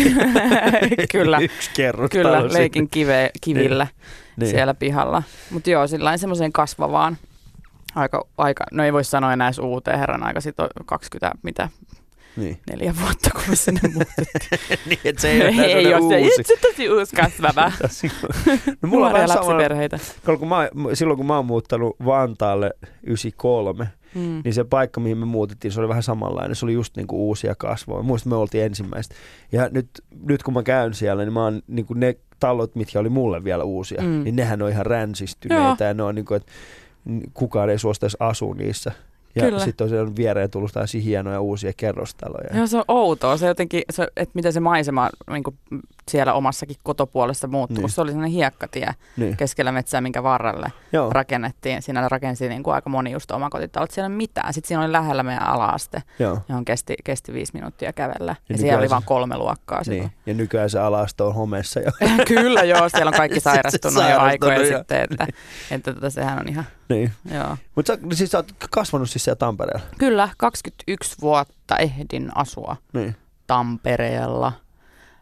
Kyllä. 1.12 1.38
Yksi. 1.48 1.70
Kyllä, 2.10 2.52
leikin 2.52 2.88
kive, 2.88 3.30
kivillä 3.40 3.86
Niin. 4.36 4.50
siellä 4.50 4.74
pihalla. 4.74 5.22
Mutta 5.50 5.70
joo, 5.70 5.86
sillä 5.86 6.16
semmoiseen 6.16 6.52
kasvavaan. 6.52 7.16
Aika, 7.94 8.26
aika, 8.38 8.64
no 8.72 8.84
ei 8.84 8.92
voi 8.92 9.04
sanoa 9.04 9.32
enää 9.32 9.48
edes 9.48 9.58
uuteen 9.58 9.98
herran 9.98 10.22
aika, 10.22 10.40
sit 10.40 10.60
on 10.60 10.68
20, 10.86 11.38
mitä, 11.42 11.68
Niin. 12.36 12.58
neljä 12.70 12.94
vuotta, 13.02 13.30
kun 13.30 13.42
me 13.48 13.56
sinne 13.56 13.80
muutettiin. 13.84 14.78
niin, 14.88 14.98
että 15.04 15.22
se 15.22 15.30
ei 15.30 15.40
ole 15.42 15.48
ei 15.48 15.54
sellainen 15.84 15.96
ole 16.04 16.08
se, 16.14 16.20
uusi. 16.24 16.40
itse 16.40 16.56
tosi 16.68 16.88
uusi 16.90 17.16
kasvava. 17.16 17.72
no, 18.82 18.88
mulla 18.88 19.06
on 19.06 19.12
Nuoria 19.12 19.12
vähän 19.12 19.28
sama, 19.28 19.40
lapsiperheitä. 19.40 19.98
kun 20.38 20.48
mä, 20.48 20.68
silloin 20.94 21.16
kun 21.16 21.26
mä 21.26 21.36
oon 21.36 21.46
muuttanut 21.46 21.96
Vantaalle 22.04 22.70
93, 23.02 23.88
Mm. 24.14 24.40
niin 24.44 24.54
se 24.54 24.64
paikka, 24.64 25.00
mihin 25.00 25.18
me 25.18 25.24
muutettiin, 25.24 25.72
se 25.72 25.80
oli 25.80 25.88
vähän 25.88 26.02
samanlainen. 26.02 26.56
Se 26.56 26.66
oli 26.66 26.72
just 26.72 26.96
niinku 26.96 27.28
uusia 27.28 27.54
kasvoja. 27.54 28.02
Muistan, 28.02 28.30
me 28.32 28.36
oltiin 28.36 28.64
ensimmäistä. 28.64 29.14
Ja 29.52 29.68
nyt, 29.68 29.88
nyt 30.26 30.42
kun 30.42 30.54
mä 30.54 30.62
käyn 30.62 30.94
siellä, 30.94 31.24
niin 31.24 31.32
mä 31.32 31.44
oon 31.44 31.62
niinku 31.66 31.94
ne 31.94 32.14
talot, 32.40 32.74
mitkä 32.74 33.00
oli 33.00 33.08
mulle 33.08 33.44
vielä 33.44 33.64
uusia, 33.64 34.02
Mm. 34.02 34.24
niin 34.24 34.36
nehän 34.36 34.62
on 34.62 34.70
ihan 34.70 34.86
ränsistyneitä. 34.86 35.84
Ja 35.84 35.94
ne 35.94 36.02
on 36.02 36.14
niinku, 36.14 36.34
että 36.34 36.52
kukaan 37.34 37.70
ei 37.70 37.78
suostaisi 37.78 38.16
asua 38.20 38.54
niissä. 38.54 38.92
Ja 39.34 39.58
sitten 39.58 39.84
on 39.84 39.88
siellä 39.88 40.16
viereen 40.16 40.50
tullut 40.50 40.72
tällaisia 40.72 41.00
hienoja 41.00 41.40
uusia 41.40 41.72
kerrostaloja. 41.76 42.56
Joo, 42.56 42.66
se 42.66 42.76
on 42.76 42.84
outoa. 42.88 43.36
Se 43.36 43.46
jotenkin, 43.46 43.82
se, 43.90 44.08
että 44.16 44.32
miten 44.34 44.52
se 44.52 44.60
maisema 44.60 45.10
niin 45.30 45.42
kuin 45.42 45.56
siellä 46.10 46.32
omassakin 46.34 46.76
kotopuolessa 46.82 47.48
muuttuu. 47.48 47.74
Niin. 47.76 47.82
Niin. 47.82 47.90
Se 47.90 48.00
oli 48.00 48.10
sellainen 48.10 48.32
hiekkatie 48.32 48.94
Niin. 49.16 49.36
keskellä 49.36 49.72
metsää, 49.72 50.00
minkä 50.00 50.22
varrelle 50.22 50.72
Joo. 50.92 51.10
rakennettiin. 51.10 51.82
Siinä 51.82 52.08
rakensi 52.08 52.48
niin 52.48 52.62
kuin 52.62 52.74
aika 52.74 52.90
moni 52.90 53.12
just 53.12 53.30
omakotitalot. 53.30 53.90
Siellä 53.90 54.10
ei 54.10 54.16
mitään. 54.16 54.54
Sitten 54.54 54.68
siinä 54.68 54.82
oli 54.82 54.92
lähellä 54.92 55.22
meidän 55.22 55.46
ala-aste, 55.48 56.02
Joo. 56.18 56.38
johon 56.48 56.64
kesti, 56.64 56.94
kesti 57.04 57.32
viisi 57.32 57.52
minuuttia 57.54 57.92
kävellä. 57.92 58.30
Ja, 58.30 58.36
nykyään 58.48 58.60
siellä 58.60 58.78
oli 58.78 58.90
vain 58.90 59.02
kolme 59.06 59.36
luokkaa 59.38 59.84
silloin. 59.84 60.00
Niin. 60.02 60.12
Ja 60.26 60.34
nykyään 60.34 60.70
se 60.70 60.78
alasto 60.78 61.26
on 61.28 61.34
homeessa 61.34 61.80
jo. 61.80 61.90
Kyllä 62.28 62.62
joo, 62.62 62.88
siellä 62.88 63.08
on 63.08 63.14
kaikki 63.16 63.40
Sitten 63.40 63.52
sairastunut 63.54 63.94
jo 63.94 64.00
sairastunut, 64.00 64.30
aikoja 64.30 64.56
joo. 64.68 64.78
sitten, 64.78 65.06
että, 65.10 65.26
että 65.70 65.94
tota, 65.94 66.10
sehän 66.10 66.38
on 66.38 66.48
ihan, 66.48 66.64
niin. 66.88 67.12
Mutta 67.74 67.94
sä, 67.94 67.98
siis 68.12 68.30
sä 68.30 68.38
oot 68.38 68.52
kasvanut 68.70 69.10
siis 69.10 69.24
siellä 69.24 69.36
Tampereella. 69.36 69.86
Kyllä, 69.98 70.28
21 70.36 71.16
vuotta 71.20 71.76
ehdin 71.78 72.30
asua 72.34 72.76
Niin. 72.92 73.16
Tampereella. 73.46 74.52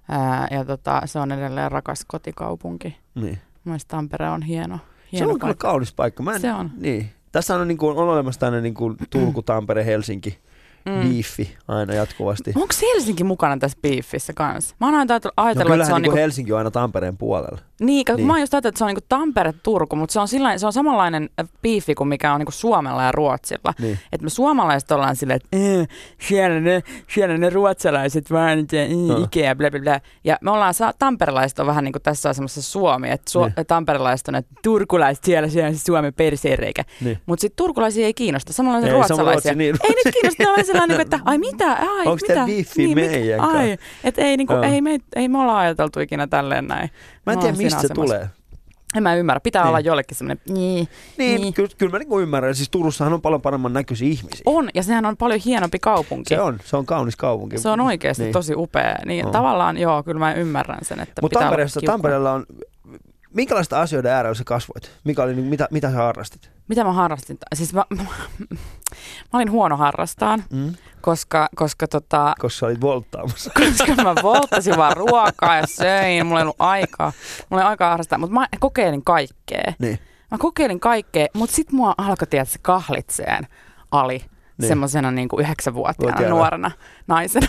Ää, 0.09 0.49
ja 0.51 0.65
tota, 0.65 1.03
se 1.05 1.19
on 1.19 1.33
edelleen 1.33 1.73
rakas 1.73 2.05
kotikaupunki. 2.05 2.97
niin. 3.15 3.39
Mielestäni 3.65 3.99
Tampere 3.99 4.31
on 4.31 4.43
hieno, 4.43 4.77
Se 4.77 4.83
hieno 5.13 5.27
on 5.31 5.39
kyllä 5.39 5.49
paikka. 5.51 5.69
kaunis 5.69 5.93
paikka. 5.93 6.23
Mä 6.23 6.35
en, 6.35 6.41
Se 6.41 6.53
on. 6.53 6.71
Niin. 6.77 7.11
Tässä 7.33 7.55
on, 7.57 7.69
niin 7.69 7.79
kuin, 7.79 7.97
on 7.97 8.09
olemassa 8.09 8.41
tämmöinen 8.41 8.63
niin 8.63 8.75
kuin 8.75 8.97
Turku, 9.11 9.43
Tampere, 9.43 9.85
Helsinki 9.87 10.39
Mm. 10.87 11.09
biifi 11.09 11.57
aina 11.69 11.95
jatkuvasti. 11.95 12.53
Onko 12.57 12.75
Helsinki 12.83 13.25
mukana 13.25 13.57
tässä 13.57 13.79
biifissä 13.83 14.33
kanssa? 14.33 14.75
Mä 14.81 14.87
oon 14.87 14.95
aina 14.95 15.15
ajatellut, 15.15 15.69
No 15.69 15.75
että 15.75 15.87
se 15.87 15.93
on 15.95 16.03
niinku 16.03 16.11
niinku, 16.11 16.17
Helsinki 16.17 16.53
on 16.53 16.59
aina 16.59 16.71
Tampereen 16.71 17.17
puolella. 17.17 17.59
niin, 17.81 18.05
niin. 18.17 18.27
mä 18.27 18.33
oon 18.33 18.41
just 18.41 18.55
ajatellut, 18.55 18.73
että 18.75 18.79
se 18.79 18.85
on 18.85 18.89
niinku 18.89 19.05
Tampere-Turku, 19.09 19.97
mutta 19.97 20.13
se 20.13 20.21
on, 20.21 20.29
sillain, 20.29 20.59
se 20.61 20.67
on 20.67 20.73
samanlainen 20.73 21.31
äh, 21.41 21.49
biifi 21.63 21.95
kuin 21.95 22.09
mikä 22.09 22.33
on 22.33 22.39
niinku 22.41 22.53
Suomella 22.53 23.03
ja 23.03 23.13
Ruotsilla. 23.13 23.75
Niin. 23.79 23.99
Että 24.13 24.25
me 24.25 24.31
suomalaiset 24.31 24.91
ollaan 24.91 25.17
silleen, 25.17 25.37
että 25.45 25.49
eh, 25.57 25.89
siellä, 26.29 26.61
ne, 26.61 26.83
siellä 27.15 27.39
ne 27.39 27.51
ruotsalaiset 27.51 28.31
vaan, 28.31 28.59
eh, 28.59 28.89
No. 29.09 29.25
Ikea, 29.25 29.55
bla 29.55 29.71
bla 29.71 29.81
bla. 29.81 30.01
Ja 30.25 30.39
me 30.41 30.51
ollaan, 30.51 30.75
sa- 30.75 30.93
tamperelaiset 30.99 31.59
on 31.59 31.67
vähän 31.67 31.85
niin 31.85 31.93
kuin 31.93 32.03
tässä 32.03 32.29
asemassa 32.29 32.63
Suomi, 32.63 33.11
että 33.11 33.31
su- 33.39 33.53
Niin. 33.57 33.67
tamperelaiset 33.67 34.29
on, 34.29 34.35
että 34.35 34.55
turkulaiset 34.63 35.25
siellä, 35.25 35.49
siellä 35.49 35.99
on 35.99 36.13
perseenreikä. 36.17 36.85
Niin. 37.01 37.19
Mutta 37.27 37.41
sitten 37.41 37.57
turkulaisia 37.57 38.07
ei 38.07 38.15
kiinnosta, 38.15 38.53
samanlaisia 38.53 38.93
ruotsalaisia. 38.93 39.33
Ruotsi, 39.53 39.55
niin. 39.55 39.77
Ei 39.85 39.91
nyt 40.05 40.15
kiinnosta, 40.15 40.43
ne 40.75 40.83
on 40.83 40.89
sellainen, 40.89 41.01
että 41.01 41.21
ai 41.25 41.39
mitä, 41.39 41.73
ai 41.73 42.07
Onks 42.07 42.23
mitä. 42.23 42.35
teillä 42.35 42.47
beefiä 42.47 42.89
mikä- 42.89 43.01
meidän? 43.11 43.41
Ai, 43.41 43.77
että 44.05 44.23
ei, 44.23 44.37
niinku, 44.37 44.53
Joo. 44.53 44.63
ei, 44.63 44.81
me, 44.81 44.99
ei 45.17 45.29
me 45.29 45.39
olla 45.39 45.59
ajateltu 45.59 46.01
ikinä 46.01 46.27
tälleen 46.27 46.67
näin. 46.69 46.91
Mä 47.27 47.33
en 47.33 47.39
tiedä, 47.39 47.57
mistä 47.57 47.81
se 47.81 47.89
tulee. 47.89 48.29
En 48.97 49.03
mä 49.03 49.15
ymmärrä, 49.15 49.41
pitää 49.41 49.63
Niin. 49.63 49.69
olla 49.69 49.81
jollekin 49.81 50.17
semmoinen, 50.17 50.41
niin, 50.49 50.89
Niin, 51.19 51.41
Niin. 51.41 51.55
Kyllä, 51.55 51.69
kyllä 51.79 51.93
mä 51.93 51.99
niinku 51.99 52.21
ymmärrän. 52.21 52.55
Siis 52.55 52.71
Turussahan 52.71 53.13
on 53.13 53.23
paljon 53.23 53.43
paremman 53.43 53.73
näköisiä 53.73 54.09
ihmisiä. 54.09 54.43
on, 54.47 54.69
ja 54.75 54.83
sehän 54.83 55.07
on 55.07 55.17
paljon 55.17 55.41
hienompi 55.45 55.79
kaupunki. 55.79 56.35
Se 56.35 56.41
on, 56.41 56.59
se 56.65 56.77
on 56.77 56.87
kaunis 56.87 57.17
kaupunki. 57.17 57.59
Se 57.59 57.69
on 57.69 57.81
oikeasti 57.81 58.23
Niin. 58.23 58.27
niin. 58.27 58.33
tosi 58.33 58.55
upea. 58.57 58.97
Niin 59.07 59.27
On. 59.27 59.33
tavallaan 59.33 59.79
joo, 59.79 60.03
kyllä 60.03 60.19
mä 60.19 60.35
ymmärrän 60.35 60.79
sen, 60.83 61.01
että 61.01 61.23
Mutta 61.23 61.39
Tampereessa. 61.41 61.81
Tampereella 61.87 62.33
on, 62.33 62.47
minkälaista 63.35 63.81
asioiden 63.81 64.13
äärellä 64.13 64.35
sä 64.35 64.45
kasvoit? 64.45 64.91
Mikä 65.05 65.23
oli, 65.23 65.35
niinku- 65.35 65.51
mitä, 65.51 65.69
mitä 65.71 65.91
sä 65.91 65.97
harrastit? 65.97 66.51
Mitä 66.69 66.85
mä 66.85 66.93
harrastin? 66.93 67.39
Siis 67.55 67.75
mä, 67.75 67.85
mä, 67.97 68.03
mä 69.33 69.39
olin 69.39 69.51
huono 69.51 69.77
harrastaan, 69.77 70.45
Mm? 70.51 70.75
koska, 71.01 71.49
koska, 71.57 71.89
tota, 71.89 72.35
Koska 72.39 72.59
sä 72.59 72.67
olit 72.67 72.81
volttaamassa. 72.81 73.51
koska 73.59 73.95
mä 74.03 74.15
volttasin 74.23 74.77
vaan 74.77 74.97
ruokaa 74.97 75.57
ja 75.57 75.67
söin. 75.67 76.27
Mulla 76.27 76.41
ei 76.41 76.43
ollut 76.45 76.57
aikaa. 76.59 77.13
Mulla 77.51 77.63
ei 77.63 77.69
aikaa 77.69 77.91
harrastaa, 77.91 78.19
mutta 78.19 78.35
mä 78.35 78.47
kokeilin 78.61 79.05
kaikkea. 79.05 79.73
Niin. 79.79 79.99
Mä 80.31 80.39
kokeilin 80.39 80.81
kaikkea, 80.81 81.27
mutta 81.35 81.55
sit 81.57 81.73
mua 81.73 81.95
alkoi 81.99 82.27
tietysti 82.27 82.59
kahlitseen 82.63 83.47
Ali. 83.91 84.25
Niin. 84.59 84.69
Semmoisena 84.69 85.11
niin 85.11 85.29
kuin 85.29 85.45
yhdeksänvuotiaana 85.45 86.29
nuorena 86.29 86.71
naisena. 87.07 87.47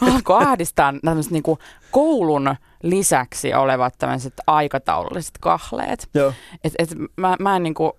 Alkoi 0.14 0.42
ahdistaa 0.44 0.94
tämmöiset 1.04 1.32
niin 1.32 1.42
kuin 1.42 1.58
koulun 1.90 2.56
lisäksi 2.82 3.54
olevat 3.54 3.94
tämmöiset 3.98 4.34
aikataululliset 4.46 5.34
kahleet. 5.40 6.08
Joo. 6.14 6.32
Et, 6.64 6.72
et 6.78 6.88
mä, 7.16 7.36
mä, 7.40 7.56
en 7.56 7.62
niinku, 7.62 7.92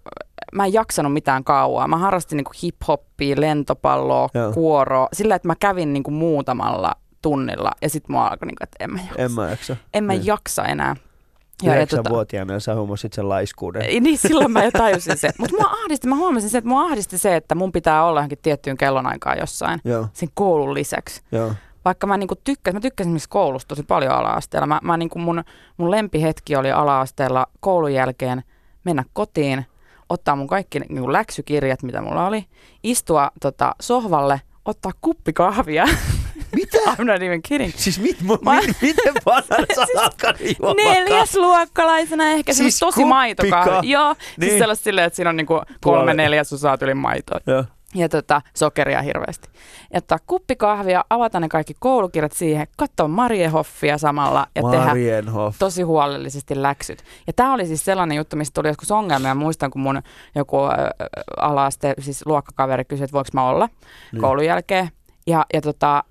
mä 0.53 0.65
en 0.65 0.73
jaksanut 0.73 1.13
mitään 1.13 1.43
kauaa. 1.43 1.87
Mä 1.87 1.97
harrastin 1.97 2.37
niinku 2.37 2.51
hip-hoppia, 2.65 3.41
lentopalloa, 3.41 4.29
Joo. 4.33 4.51
kuoroa. 4.53 5.07
Sillä, 5.13 5.35
että 5.35 5.47
mä 5.47 5.55
kävin 5.59 5.93
niinku 5.93 6.11
muutamalla 6.11 6.91
tunnilla 7.21 7.71
ja 7.81 7.89
sitten 7.89 8.13
mua 8.13 8.27
alkoi, 8.27 8.45
niinku, 8.45 8.63
että 8.63 8.83
en 8.83 8.91
mä 8.93 8.99
jaksa, 8.99 9.21
En 9.23 9.31
mä 9.31 9.49
jaksa. 9.49 9.75
en 9.93 10.03
mä 10.03 10.13
niin. 10.13 10.25
jaksa 10.25 10.63
enää. 10.65 10.95
Ja, 11.63 11.75
ja 11.75 11.87
tota, 11.87 12.09
ja 12.53 12.59
sä 12.59 12.75
huomasit 12.75 13.13
sen 13.13 13.29
laiskuuden. 13.29 14.03
niin 14.03 14.17
silloin 14.17 14.51
mä 14.51 14.63
jo 14.63 14.71
tajusin 14.71 15.17
se. 15.17 15.29
Mutta 15.37 15.55
mua 15.55 15.69
ahdisti, 15.83 16.07
mä 16.07 16.15
huomasin 16.15 16.49
se, 16.49 16.57
että 16.57 16.67
mua 16.67 16.81
ahdisti 16.81 17.17
se, 17.17 17.35
että 17.35 17.55
mun 17.55 17.71
pitää 17.71 18.05
olla 18.05 18.19
johonkin 18.19 18.37
tiettyyn 18.41 18.77
kellonaikaan 18.77 19.37
jossain 19.39 19.79
Joo, 19.85 20.07
sen 20.13 20.29
koulun 20.33 20.73
lisäksi. 20.73 21.21
joo. 21.31 21.53
Vaikka 21.85 22.07
mä 22.07 22.17
niinku 22.17 22.35
tykkäsin, 22.43 22.75
mä 22.75 22.81
tykkäsin 22.81 23.09
esimerkiksi 23.09 23.29
koulusta 23.29 23.67
tosi 23.67 23.83
paljon 23.83 24.11
ala-asteella. 24.11 24.67
Mä, 24.67 24.79
mä 24.83 24.97
niinku 24.97 25.19
mun, 25.19 25.43
mun 25.77 25.91
lempihetki 25.91 26.55
oli 26.55 26.71
ala-asteella 26.71 27.47
koulun 27.59 27.93
jälkeen 27.93 28.43
mennä 28.83 29.03
kotiin, 29.13 29.65
ottaa 30.09 30.35
mun 30.35 30.47
kaikki 30.47 30.79
niinku 30.79 31.11
läksykirjat, 31.13 31.83
mitä 31.83 32.01
mulla 32.01 32.27
oli, 32.27 32.45
istua 32.83 33.31
tota, 33.41 33.75
sohvalle, 33.81 34.41
ottaa 34.65 34.91
kuppi 35.01 35.33
kahvia. 35.33 35.85
Mitä? 36.55 36.77
I'm 36.99 37.03
not 37.03 37.21
even 37.21 37.41
kidding. 37.41 37.73
Siis 37.75 37.99
mit, 37.99 38.21
mu, 38.21 38.37
Mä- 38.41 38.61
mit, 38.61 38.77
miten 38.81 39.13
vanhana 39.25 39.65
sä 39.75 39.85
juomaan 40.59 40.75
Neljäsluokkalaisena 40.75 42.23
ehkä, 42.31 42.53
Siis 42.53 42.57
siis 42.57 42.79
tosi 42.79 43.05
maitokahvi. 43.05 43.89
Joo, 43.89 44.13
Niin. 44.37 44.49
siis 44.49 44.59
sellaista 44.59 44.83
silleen, 44.83 45.07
että 45.07 45.15
siinä 45.15 45.29
on 45.29 45.35
niinku 45.35 45.61
kolme 45.81 46.13
neljäsosaa 46.13 46.77
yli 46.81 46.93
maitoa. 46.93 47.39
Joo. 47.47 47.63
Ja 47.95 48.09
tota, 48.09 48.41
sokeria 48.55 49.01
hirveästi. 49.01 49.49
Ja 49.93 49.97
ottaa 49.97 50.17
kuppi 50.27 50.55
kahvia, 50.55 51.05
avata 51.09 51.39
ne 51.39 51.49
kaikki 51.49 51.73
koulukirjat 51.79 52.31
siihen, 52.31 52.67
katsoa 52.77 53.07
Mariehoffia 53.07 53.97
samalla 53.97 54.47
ja 54.55 54.61
tehdä 54.71 54.85
Marienhoff. 54.85 55.59
tosi 55.59 55.81
huolellisesti 55.81 56.61
läksyt. 56.61 57.03
Ja 57.27 57.33
tämä 57.33 57.53
oli 57.53 57.65
siis 57.67 57.85
sellainen 57.85 58.17
juttu, 58.17 58.35
mistä 58.35 58.53
tuli 58.61 58.67
joskus 58.67 58.91
ongelmia. 58.91 59.35
Muistan, 59.35 59.71
kun 59.71 59.81
mun 59.81 60.01
joku 60.35 60.57
äh, 60.63 60.69
ala-aste, 61.37 61.93
siis 61.99 62.25
luokkakaveri 62.25 62.85
kysyi, 62.85 63.03
että 63.03 63.13
voiko 63.13 63.29
mä 63.33 63.47
olla 63.49 63.69
Niin. 64.11 64.21
koulun 64.21 64.45
jälkeen. 64.45 64.89
Ja, 65.27 65.45
ja 65.53 65.61
tota, 65.61 66.03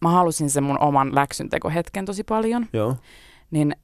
mä 0.00 0.08
halusin 0.10 0.50
sen 0.50 0.64
mun 0.64 0.78
oman 0.80 1.14
läksyntekohetken 1.14 2.04
tosi 2.04 2.24
paljon. 2.24 2.66
Joo. 2.72 2.96
Niin 3.50 3.76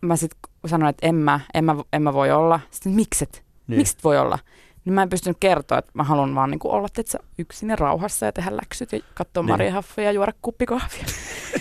mä 0.00 0.16
sitten 0.16 0.38
sanoin, 0.66 0.90
että 0.90 1.06
en 1.06 1.14
mä, 1.14 1.40
en 1.54 1.64
mä, 1.64 1.76
en 1.92 2.02
mä 2.02 2.12
voi 2.12 2.30
olla. 2.32 2.60
Sitten 2.70 2.92
mikset? 2.92 3.42
Niin. 3.66 3.78
Mikset 3.78 4.04
voi 4.04 4.18
olla? 4.18 4.38
Niin 4.88 4.94
mä 4.94 5.02
en 5.02 5.08
pystynyt 5.08 5.36
kertoa, 5.40 5.78
että 5.78 5.90
mä 5.94 6.02
haluan 6.04 6.34
vaan 6.34 6.50
niinku 6.50 6.70
olla 6.70 6.88
että 6.98 7.18
yksin 7.38 7.68
ja 7.70 7.76
rauhassa 7.76 8.26
ja 8.26 8.32
tehdä 8.32 8.56
läksyt 8.56 8.92
ja 8.92 9.00
katsoa 9.14 9.42
Niin. 9.42 9.46
niin. 9.46 9.52
Maria 9.52 9.72
Haffia 9.72 10.04
ja 10.04 10.12
juoda 10.12 10.32
kuppikahvia. 10.42 11.04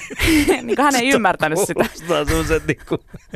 niin 0.64 0.82
hän 0.82 0.96
ei 0.96 1.10
ymmärtänyt 1.16 1.60
sitä. 1.60 1.74
Kuulostaa 1.74 2.26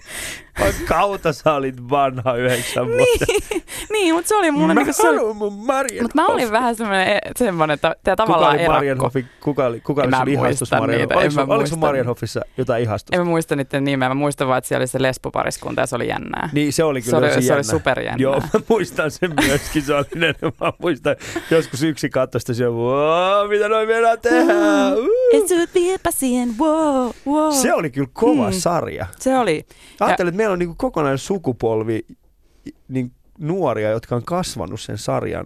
kautta 0.87 1.33
sä 1.33 1.53
olit 1.53 1.89
vanha 1.89 2.35
yhdeksän 2.35 2.87
vuotta. 2.87 3.25
niin, 3.49 3.63
niin, 3.91 4.15
mutta 4.15 4.27
se 4.29 4.35
oli 4.35 4.51
mun... 4.51 4.67
Mä 4.67 4.73
Niinku, 4.73 4.93
se 4.93 5.09
oli, 5.09 5.33
mun 5.33 5.53
mutta 5.53 6.21
mä 6.21 6.27
olin 6.27 6.51
vähän 6.51 6.75
semmoinen, 6.75 7.07
e- 7.07 7.19
semmoinen 7.37 7.73
että 7.73 7.95
tämä 8.03 8.15
Kuka 8.15 8.23
tavallaan 8.25 8.51
oli 8.53 8.61
erakko. 8.61 8.73
Marienhoffi? 8.73 9.25
Kuka 9.43 9.65
oli, 9.65 9.79
kuka 9.81 10.01
oli 10.01 10.11
sun 10.17 10.27
ihastus 10.27 10.71
muista 10.71 10.87
niitä, 10.87 11.13
Marienhoff? 11.15 11.37
en 11.37 11.39
Oliko, 11.39 11.53
oliko 11.53 11.67
sun 11.67 11.79
Marienhoffissa 11.79 12.41
jotain 12.57 12.83
ihastusta? 12.83 13.15
En 13.15 13.21
mä 13.21 13.25
muista 13.29 13.55
niiden 13.55 13.83
nimeä, 13.83 14.09
mä 14.09 14.15
muistan 14.15 14.47
vaan, 14.47 14.57
että 14.57 14.67
siellä 14.67 14.81
oli 14.81 14.87
se 14.87 15.01
lesbopariskunta 15.01 15.81
ja 15.81 15.85
se 15.87 15.95
oli 15.95 16.07
jännää. 16.07 16.49
Niin 16.53 16.73
se 16.73 16.83
oli 16.83 17.01
se, 17.01 17.05
kyllä 17.05 17.17
oli, 17.17 17.27
tosi 17.35 17.47
se 17.47 17.53
oli 17.53 17.59
jännä. 17.59 17.71
superjännää. 17.71 18.21
Joo, 18.23 18.35
mä 18.53 18.59
muistan 18.69 19.11
sen 19.11 19.33
myöskin. 19.47 19.81
Se 19.81 19.93
oli 19.95 20.05
mä 20.61 20.73
muistan 20.81 21.15
joskus 21.51 21.83
yksi 21.83 22.09
kattosta 22.09 22.53
siellä, 22.53 22.75
"Wow, 22.77 23.49
mitä 23.49 23.69
noin 23.69 23.87
meidän 23.87 24.19
tehdä? 24.21 24.53
Uh. 25.33 25.47
sut 25.47 25.69
vie 25.73 25.97
pasien, 26.03 26.49
wow, 26.59 27.09
wow. 27.27 27.51
Se 27.53 27.73
oli 27.73 27.89
kyllä 27.89 28.07
kova 28.13 28.47
Mm. 28.49 28.53
sarja. 28.53 29.05
se 29.19 29.37
oli. 29.37 29.65
Ajattelin, 29.99 30.29
että 30.29 30.37
meillä 30.37 30.50
on 30.51 30.59
niinku 30.59 30.75
kokonainen 30.77 31.17
sukupolvi 31.17 32.05
niin 32.87 33.11
nuoria, 33.39 33.89
jotka 33.89 34.15
on 34.15 34.23
kasvanut 34.23 34.81
sen 34.81 34.97
sarjan 34.97 35.45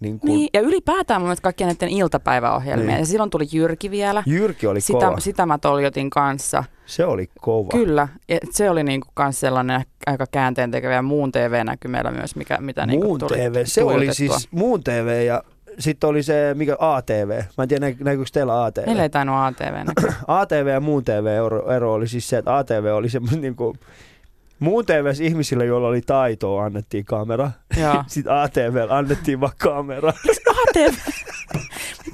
niin 0.00 0.20
kuin 0.20 0.28
Niin, 0.30 0.48
ja 0.54 0.60
ylipäätään 0.60 1.20
mun 1.20 1.28
mielestä 1.28 1.42
kaikkien 1.42 1.68
näiden 1.68 1.88
iltapäiväohjelmia. 1.88 2.86
Niin. 2.86 2.98
Ja 2.98 3.06
silloin 3.06 3.30
tuli 3.30 3.44
Jyrki 3.52 3.90
vielä. 3.90 4.22
Jyrki 4.26 4.66
oli 4.66 4.80
Sitä, 4.80 5.06
kova. 5.06 5.20
sitä 5.20 5.46
mä 5.46 5.58
toljotin 5.58 6.10
kanssa. 6.10 6.64
Se 6.86 7.04
oli 7.04 7.28
kova. 7.40 7.68
Kyllä. 7.70 8.08
Ja 8.28 8.38
se 8.50 8.70
oli 8.70 8.84
niinku 8.84 9.08
kans 9.14 9.40
sellainen 9.40 9.82
aika 10.06 10.26
käänteen 10.30 10.70
tekevä 10.70 11.02
muun 11.02 11.32
TV-näky 11.32 11.88
meillä 11.88 12.10
myös, 12.10 12.36
mikä, 12.36 12.58
mitä 12.60 12.86
niinku 12.86 13.06
Muun 13.06 13.18
tuli 13.20 13.36
TV, 13.38 13.60
se 13.64 13.84
oli 13.84 14.14
siis 14.14 14.48
Muun 14.50 14.84
TV 14.84 15.24
ja 15.26 15.42
sitten 15.78 16.10
oli 16.10 16.22
se, 16.22 16.54
mikä 16.54 16.76
ATV. 16.78 17.42
Mä 17.58 17.62
en 17.62 17.68
tiedä, 17.68 17.86
näky- 17.86 18.04
näkyykö 18.04 18.30
teillä 18.32 18.64
ATV? 18.64 18.86
Meillä 18.86 19.02
ei 19.02 19.10
tainnut 19.10 19.36
ATV 19.38 19.74
näkyä. 19.86 20.14
ATV 20.40 20.66
ja 20.66 20.80
Muun 20.80 21.04
TV 21.04 21.26
ero, 21.46 21.72
ero 21.72 21.92
oli 21.92 22.08
siis 22.08 22.28
se, 22.28 22.38
että 22.38 22.56
ATV 22.56 22.92
oli 22.94 23.08
semmoinen 23.08 23.40
niinku, 23.40 23.76
Muun 24.58 24.86
TV 24.86 25.10
ihmisille, 25.20 25.64
joilla 25.64 25.88
oli 25.88 26.00
taitoa, 26.00 26.64
annettiin 26.64 27.04
kamera. 27.04 27.50
Sitten 28.06 28.32
ATV 28.32 28.86
annettiin 28.90 29.40
vaan 29.40 29.52
kamera. 29.58 30.08
ATV. 30.68 30.94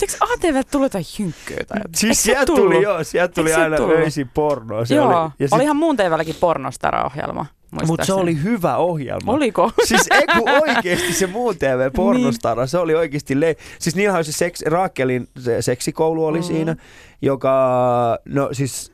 Eikö 0.03 0.13
ATV 0.21 0.63
tullut 0.71 0.85
jotain 0.85 1.05
hynkkyä 1.19 1.57
tai 1.57 1.61
jotain? 1.79 1.83
Siis 1.97 2.23
sieltä 2.23 2.47
tuli, 2.47 2.83
joo, 2.83 3.05
sieltä 3.05 3.35
tuli 3.35 3.55
aina 3.55 3.77
tullut? 3.77 3.95
öisin 3.97 4.29
pornoa. 4.35 4.85
Se 4.85 4.95
Joo, 4.95 5.07
oli, 5.09 5.15
oli, 5.17 5.31
sit, 5.41 5.53
olihan 5.53 5.77
muun 5.77 5.97
TVlläkin 5.97 6.35
pornostara-ohjelma. 6.41 7.47
Mutta 7.87 8.05
se 8.05 8.13
oli 8.13 8.43
hyvä 8.43 8.77
ohjelma. 8.77 9.33
Oliko? 9.33 9.71
Siis 9.89 10.07
ei 10.11 10.27
kun 10.27 10.49
oikeesti 10.69 11.13
se 11.13 11.27
muun 11.27 11.57
TV 11.59 11.91
pornostara, 11.97 12.67
se 12.67 12.79
oli 12.79 12.95
oikeesti 12.95 13.41
le... 13.41 13.57
Siis 13.79 13.97
niillähän 13.97 14.25
se 14.25 14.33
seks... 14.33 14.63
Raakelin 14.67 15.29
se 15.39 15.63
seksikoulu 15.63 16.27
oli 16.27 16.39
Mhm. 16.39 16.47
siinä, 16.47 16.77
joka... 17.23 18.19
No 18.25 18.49
siis... 18.53 18.93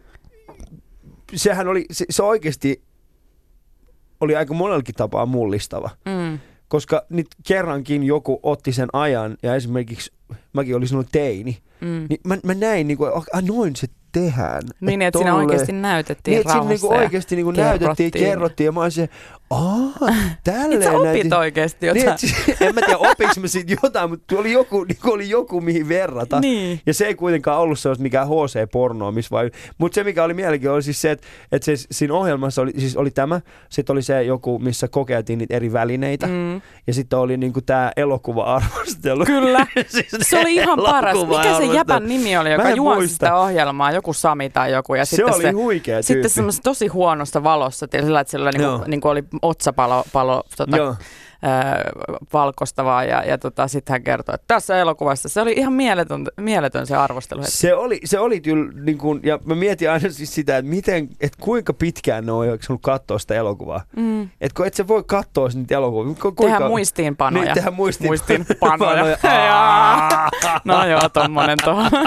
Sehän 1.35 1.69
oli, 1.69 1.85
se, 1.91 2.05
se 2.11 2.23
oikeesti 2.23 2.83
oli 4.21 4.37
aika 4.37 4.55
monellakin 4.55 4.95
tapaa 4.95 5.27
mullistava. 5.27 5.91
Mm. 6.05 6.39
Koska 6.69 7.03
nyt 7.11 7.27
kerrankin 7.47 8.03
joku 8.03 8.41
otti 8.43 8.73
sen 8.73 8.89
ajan 8.93 9.37
ja 9.43 9.55
esimerkiksi 9.55 10.13
mäkin 10.53 10.77
olin 10.77 10.89
silloin 10.89 11.09
teini, 11.13 11.59
Mm. 11.81 12.07
niin 12.09 12.21
mä, 12.27 12.37
mä 12.45 12.55
näin 12.55 12.89
niinku, 12.89 13.05
ah, 13.05 13.25
noin 13.49 13.77
se 13.77 13.87
tehdään. 14.13 14.63
Niin, 14.81 15.03
Et 15.03 15.07
että 15.09 15.19
siinä 15.19 15.31
tolleen- 15.31 15.47
oikeasti 15.51 15.73
näytettiin 15.73 16.33
niin, 16.33 16.41
että 16.41 16.53
siinä 16.53 16.61
rauhassa 16.65 16.87
niinku 16.87 16.95
ja 16.95 17.01
oikeasti 17.01 17.37
niinku 17.37 17.51
näytettiin, 17.51 17.97
kerrottiin. 17.97 18.25
kerrottiin 18.25 18.65
ja 18.65 18.73
mä 18.73 18.83
olisin, 18.83 19.09
Aa, 19.51 20.09
tälleen 20.45 20.83
sä 20.83 20.93
opit 20.93 21.05
näytin- 21.05 21.35
oikeasti 21.35 21.87
Niin, 21.87 21.97
jotain. 21.97 22.19
siis, 22.19 22.35
en 22.61 22.75
mä 22.75 22.81
tiedä 22.81 22.99
opiks 22.99 23.39
mä 23.39 23.47
siitä 23.47 23.75
jotain, 23.83 24.11
mutta 24.11 24.37
oli 24.39 24.53
joku, 24.53 24.85
niin 24.85 24.99
oli 25.05 25.31
joku 25.31 25.61
mihin 25.61 25.89
verrata. 25.89 26.41
Niin. 26.41 26.81
Ja 26.87 26.95
se 26.95 27.07
ei 27.07 27.15
kuitenkaan 27.15 27.61
ollut 27.61 27.79
sellaista 27.79 28.03
mikään 28.03 28.29
HC-pornoa, 28.29 29.13
missä 29.13 29.31
vai... 29.31 29.51
Mutta 29.79 29.95
se 29.95 30.05
mikä 30.05 30.25
oli 30.25 30.35
mielenkiintoista 30.35 30.75
oli 30.75 30.83
siis 30.83 31.01
se, 31.03 31.11
että, 31.11 31.27
että 31.53 31.67
se, 31.67 31.73
siinä 31.91 32.15
ohjelmassa 32.15 32.63
oli, 32.63 32.73
siis 32.79 32.97
oli 32.97 33.11
tämä, 33.11 33.41
sitten 33.69 33.93
oli 33.95 34.03
se 34.03 34.23
joku, 34.23 34.59
missä 34.59 34.89
kokeiltiin 34.89 35.39
niitä 35.39 35.55
eri 35.57 35.73
välineitä. 35.73 36.27
Mm. 36.27 36.61
Ja 36.87 36.95
sitten 36.95 37.19
oli 37.19 37.37
niinku 37.37 37.61
tämä 37.61 37.93
elokuva-arvostelu. 37.97 39.25
Kyllä. 39.35 39.67
siis 39.89 40.07
Se 40.21 40.39
oli 40.39 40.55
ihan 40.55 40.79
paras. 40.85 41.17
Mikä 41.29 41.57
se 41.57 41.65
jäpän 41.65 42.07
nimi 42.09 42.37
oli, 42.37 42.53
joka 42.53 42.71
juonsi 42.71 42.99
muista. 43.01 43.13
sitä 43.27 43.37
ohjelmaa? 43.37 43.93
Joku 43.93 44.13
Sami 44.13 44.51
tai 44.51 44.73
joku. 44.73 44.95
Ja 44.95 45.05
Se 45.05 45.17
sitten 45.17 45.35
oli 45.35 45.51
huikea 45.51 45.95
tyyppi. 45.97 46.07
Sitten 46.07 46.31
semmoisessa 46.31 46.63
tosi 46.63 46.87
huonossa 46.87 47.43
valossa, 47.43 47.87
sillä, 48.01 48.21
että 48.21 48.31
sillä 48.31 48.51
niinku, 48.51 48.85
niinku 48.87 49.09
oli 49.09 49.25
otsapalo 49.43 50.05
palo, 50.13 50.43
tota, 50.57 50.77
Joo. 50.77 50.95
ää, 51.43 51.91
valkoista 52.33 52.85
vaan 52.85 53.09
ja, 53.09 53.25
ja 53.25 53.39
tota, 53.39 53.69
sitten 53.69 53.93
hän 53.93 54.03
kertoi, 54.03 54.35
että 54.35 54.45
tässä 54.49 54.79
elokuvassa 54.79 55.29
se 55.29 55.41
oli 55.41 55.53
ihan 55.53 55.73
mieletön, 55.73 56.27
mieletön 56.37 56.87
se 56.87 56.97
arvostelu. 56.97 57.43
Se 57.45 57.75
oli, 57.75 58.01
se 58.05 58.19
oli 58.19 58.41
kyllä, 58.41 58.73
niin 58.83 58.99
kuin, 58.99 59.21
ja 59.23 59.39
mä 59.45 59.55
mietin 59.55 59.91
aina 59.91 60.11
siis 60.11 60.35
sitä, 60.35 60.57
että, 60.57 60.71
miten, 60.71 61.09
että 61.21 61.39
kuinka 61.41 61.73
pitkään 61.73 62.27
ne 62.27 62.33
on 62.33 62.49
jaksanut 62.49 62.83
katsoa 62.83 63.19
sitä 63.19 63.35
elokuvaa. 63.35 63.81
Mm. 63.97 64.23
Että 64.23 64.57
kun 64.57 64.67
et 64.67 64.75
sä 64.75 64.89
voi 64.89 65.05
katsoa 65.07 65.49
niitä 65.55 65.75
elokuvia. 65.75 66.15
Ku, 66.15 66.21
kuinka... 66.21 66.43
Tehdään 66.43 66.71
muistiinpanoja. 66.71 67.45
Niin, 67.45 67.55
tehdään 67.55 67.75
muistiin... 67.75 68.09
Muistiinpanoja. 68.09 69.17
Aa. 69.53 70.29
no 70.65 70.87
joo, 70.87 71.09
tommonen 71.09 71.59
tuohon. 71.65 71.91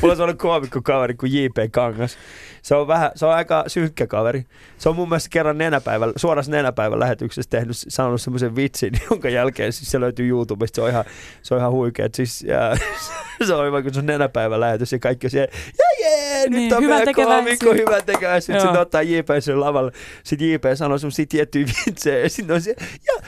Mulla 0.00 0.12
on 0.12 0.16
sellainen 0.16 0.38
koomikko 0.38 0.82
kaveri 0.82 1.14
kuin 1.14 1.32
J.P. 1.34 1.72
Kangas. 1.72 2.18
Se 2.62 2.74
on, 2.74 2.86
vähän, 2.86 3.10
se 3.14 3.26
on 3.26 3.34
aika 3.34 3.64
synkkä 3.66 4.06
kaveri. 4.06 4.44
Se 4.78 4.88
on 4.88 4.96
mun 4.96 5.08
mielestä 5.08 5.28
kerran 5.30 5.58
nenäpäivän, 5.58 6.12
suorassa 6.16 6.52
nenäpäivän 6.52 7.00
lähetyksessä 7.00 7.50
tehnyt, 7.50 7.76
saanut 7.76 8.20
semmoisen 8.20 8.56
vitsin, 8.56 8.92
jonka 9.10 9.28
jälkeen 9.28 9.72
siis 9.72 9.90
se 9.90 10.00
löytyy 10.00 10.28
YouTubesta. 10.28 10.74
Se 10.76 10.82
on 10.82 10.88
ihan, 10.90 11.04
se 11.42 11.54
on 11.54 11.60
ihan 11.60 11.72
huikea. 11.72 12.08
Siis, 12.14 12.42
ja, 12.42 12.76
se 13.46 13.54
on 13.54 13.66
hyvä, 13.66 13.82
kun 13.82 13.94
se 13.94 14.00
on 14.00 14.06
nenäpäivän 14.06 14.60
lähetys 14.60 14.92
ja 14.92 14.98
kaikki 14.98 15.26
on 15.26 15.30
siellä, 15.30 15.52
ja 15.78 16.08
jee, 16.08 16.48
nyt 16.48 16.50
Niin, 16.50 16.74
on 16.74 16.82
hyvä 16.82 16.96
meidän 16.96 17.14
koomikko, 17.14 17.72
hyvä 17.72 18.02
tekeväisyys. 18.02 18.46
Sitten 18.46 18.74
sit 18.74 18.80
ottaa 18.80 19.02
J.P. 19.02 19.28
sen 19.40 19.60
lavalle. 19.60 19.92
Sitten 20.24 20.50
J.P. 20.50 20.64
sanoo 20.74 20.98
semmoisia 20.98 21.26
tiettyjä 21.28 21.66
vitsejä 21.86 22.18
ja 22.18 22.28
sitten 22.30 22.54
on 22.54 22.60
siellä, 22.62 22.84
ja 23.06 23.22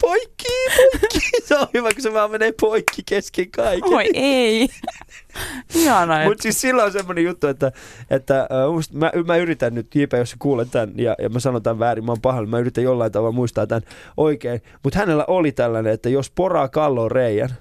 poikki, 0.00 0.44
poikki. 1.00 1.30
Se 1.44 1.58
on 1.58 1.66
hyvä, 1.74 1.92
kun 1.92 2.02
se 2.02 2.12
vaan 2.12 2.30
menee 2.30 2.52
poikki 2.60 3.02
kesken 3.06 3.50
kaiken. 3.50 3.94
Oi 3.94 4.10
ei. 4.14 4.68
Ihana, 5.74 6.24
Mutta 6.24 6.42
siis 6.42 6.60
sillä 6.60 6.84
on 6.84 6.92
semmoinen 6.92 7.24
juttu, 7.24 7.46
että, 7.46 7.72
että 8.10 8.48
uh, 8.68 8.82
mä, 8.92 9.12
mä, 9.26 9.36
yritän 9.36 9.74
nyt, 9.74 9.94
JP, 9.94 10.12
jos 10.12 10.30
sä 10.30 10.36
kuulet 10.38 10.70
tämän 10.70 10.92
ja, 10.96 11.14
ja 11.18 11.28
mä 11.28 11.40
sanon 11.40 11.62
tämän 11.62 11.78
väärin, 11.78 12.04
mä 12.04 12.12
oon 12.12 12.20
pahalla, 12.20 12.48
mä 12.48 12.58
yritän 12.58 12.84
jollain 12.84 13.12
tavalla 13.12 13.32
muistaa 13.32 13.66
tämän 13.66 13.82
oikein. 14.16 14.62
Mutta 14.82 14.98
hänellä 14.98 15.24
oli 15.28 15.52
tällainen, 15.52 15.92
että 15.92 16.08
jos 16.08 16.30
poraa 16.30 16.68
kalloon 16.68 17.10
reijän 17.10 17.56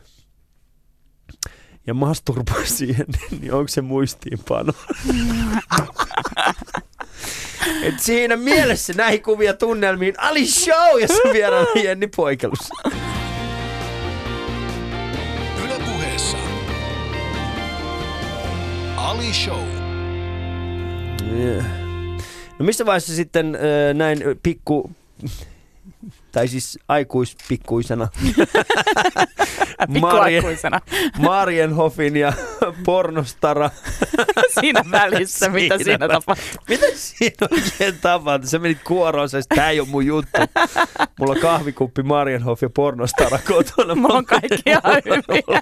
ja 1.88 1.94
masturboi 1.94 2.68
siihen, 2.68 3.06
niin 3.42 3.54
onko 3.54 3.68
se 3.68 3.82
muistiinpano? 3.82 4.74
Et 7.82 8.00
siinä 8.00 8.36
mielessä 8.38 8.94
näihin 8.94 9.22
kuvia 9.24 9.54
tunnelmiin 9.54 10.14
Ali 10.18 10.48
Show, 10.48 11.02
jossa 11.02 11.34
vieraana 11.34 11.68
Jenni 11.84 12.08
Poikelus. 12.16 12.70
Yle 15.66 15.80
puheessa. 15.86 16.38
Ali 18.98 19.34
Show. 19.34 19.64
Yeah. 21.40 21.66
No 22.60 22.66
missä 22.66 22.86
vaiheessa 22.86 23.16
sitten 23.16 23.56
äh, 23.56 23.62
näin 23.94 24.20
pikku, 24.44 24.92
tai 26.36 26.48
siis 26.48 26.80
aikuispikkuisena, 26.88 28.08
Marien, 29.88 29.94
pikkuaikuisena 29.94 30.80
Marienhoffin 31.20 32.18
ja 32.18 32.34
pornostara. 32.86 33.70
siinä 34.60 34.82
välissä, 34.92 35.50
mitä 35.50 35.78
Siinä 35.78 35.84
siinä 35.84 36.08
vä- 36.08 36.12
tapahtui. 36.12 36.46
Mitä 36.70 36.86
siinä 36.94 37.48
oikein 37.52 37.96
tapahtui? 38.02 38.50
Sä 38.50 38.60
menit 38.60 38.78
kuoroon, 38.84 39.30
sä 39.30 39.40
tää 39.56 39.70
ei 39.70 39.80
ole 39.80 39.88
mun 39.88 40.06
juttu. 40.06 40.42
Mulla 41.20 41.34
on 41.34 41.40
kahvikuppi 41.40 42.04
Marienhoff 42.04 42.62
ja 42.64 42.70
pornostara 42.70 43.40
kotona. 43.48 43.96
Mulla 44.06 44.14
on 44.18 44.26
kaikki 44.26 44.62
ihan 44.66 44.82
Mulla 44.86 45.22
hyviä. 45.28 45.62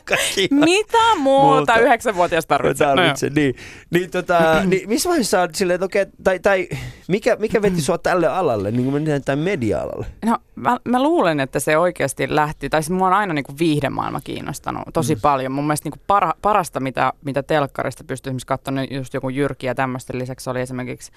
on 0.52 0.60
Mitä 0.60 1.16
muuta 1.18 1.78
yhdeksänvuotias 1.80 2.46
tarvitsee? 2.46 2.88
No, 2.88 2.96
tarvitse. 2.96 3.30
niin, 3.36 3.56
niin, 3.90 4.12
tota, 4.12 4.40
niin, 4.66 4.90
missä 4.90 5.10
vaiheessa 5.10 5.42
olet 5.42 5.56
silleen, 5.56 5.76
että 5.76 5.86
okei, 5.86 6.06
tai, 6.24 6.40
tai 6.40 6.70
mikä, 7.08 7.36
mikä 7.40 7.62
veti 7.62 7.82
sua 7.82 7.98
tälle 7.98 8.28
alalle, 8.28 8.72
niin 8.72 8.84
kuin 8.84 8.94
mennään 8.94 9.24
tämän 9.24 9.40
media-alalle? 9.40 10.06
No, 10.26 10.38
mä, 10.64 10.78
mä 10.86 11.04
luulen, 11.04 11.40
että 11.40 11.60
se 11.60 11.78
oikeasti 11.78 12.36
lähti, 12.36 12.70
tai 12.70 12.84
siis 12.84 12.98
mua 12.98 13.08
on 13.08 13.14
aina 13.14 13.34
niin 13.34 13.44
kuin 13.44 13.60
viihdemaailma 13.60 14.22
kiinnostanut 14.22 14.84
tosi 14.94 15.16
mm. 15.16 15.22
paljon. 15.22 15.52
Mun 15.52 15.68
mielestä 15.68 15.86
niin 15.86 15.92
kuin 15.92 16.02
para, 16.08 16.34
parasta, 16.42 16.80
mitä, 16.80 17.14
mitä 17.26 17.44
telkkarista 17.44 18.04
pystyy 18.04 18.30
esimerkiksi 18.30 18.48
katsomaan, 18.48 18.86
niin 18.90 18.98
just 18.98 19.14
joku 19.14 19.30
Jyrki 19.30 19.68
ja 19.68 19.76
tämmöisten 19.76 20.20
lisäksi 20.20 20.50
oli 20.50 20.62
esimerkiksi 20.62 21.12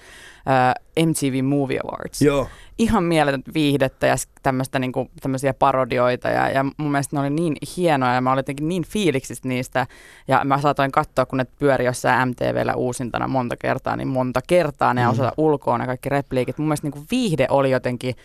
äh, 0.47 1.05
MTV 1.05 1.43
Movie 1.43 1.79
Awards. 1.83 2.21
Joo. 2.21 2.47
Ihan 2.77 3.03
mieletöntä 3.03 3.51
viihdettä 3.53 4.07
ja 4.07 4.15
tämmöistä 4.43 4.79
niin 4.79 4.91
kuin, 4.91 5.09
tämmöisiä 5.21 5.53
parodioita 5.53 6.29
ja, 6.29 6.49
ja 6.49 6.63
mun 6.77 6.91
mielestä 6.91 7.15
ne 7.15 7.19
oli 7.19 7.29
niin 7.29 7.55
hienoja 7.77 8.13
ja 8.13 8.21
mä 8.21 8.31
olin 8.31 8.39
jotenkin 8.39 8.67
niin 8.67 8.85
fiiliksissä 8.85 9.47
niistä 9.47 9.87
ja 10.27 10.41
mä 10.45 10.61
saatoin 10.61 10.91
katsoa, 10.91 11.25
kun 11.25 11.37
ne 11.37 11.45
pyöri 11.59 11.85
jossain 11.85 12.29
MTVllä 12.29 12.75
uusintana 12.75 13.27
monta 13.27 13.57
kertaa, 13.57 13.95
niin 13.95 14.07
monta 14.07 14.39
kertaa 14.47 14.93
ne 14.93 15.03
mm. 15.03 15.09
osata 15.09 15.33
ulkoa 15.37 15.77
ne 15.77 15.85
kaikki 15.85 16.09
repliikit. 16.09 16.57
Mun 16.57 16.67
mielestä 16.67 16.85
niin 16.85 16.93
kuin 16.93 17.07
viihde 17.11 17.47
oli 17.49 17.71
jotenkin 17.71 18.15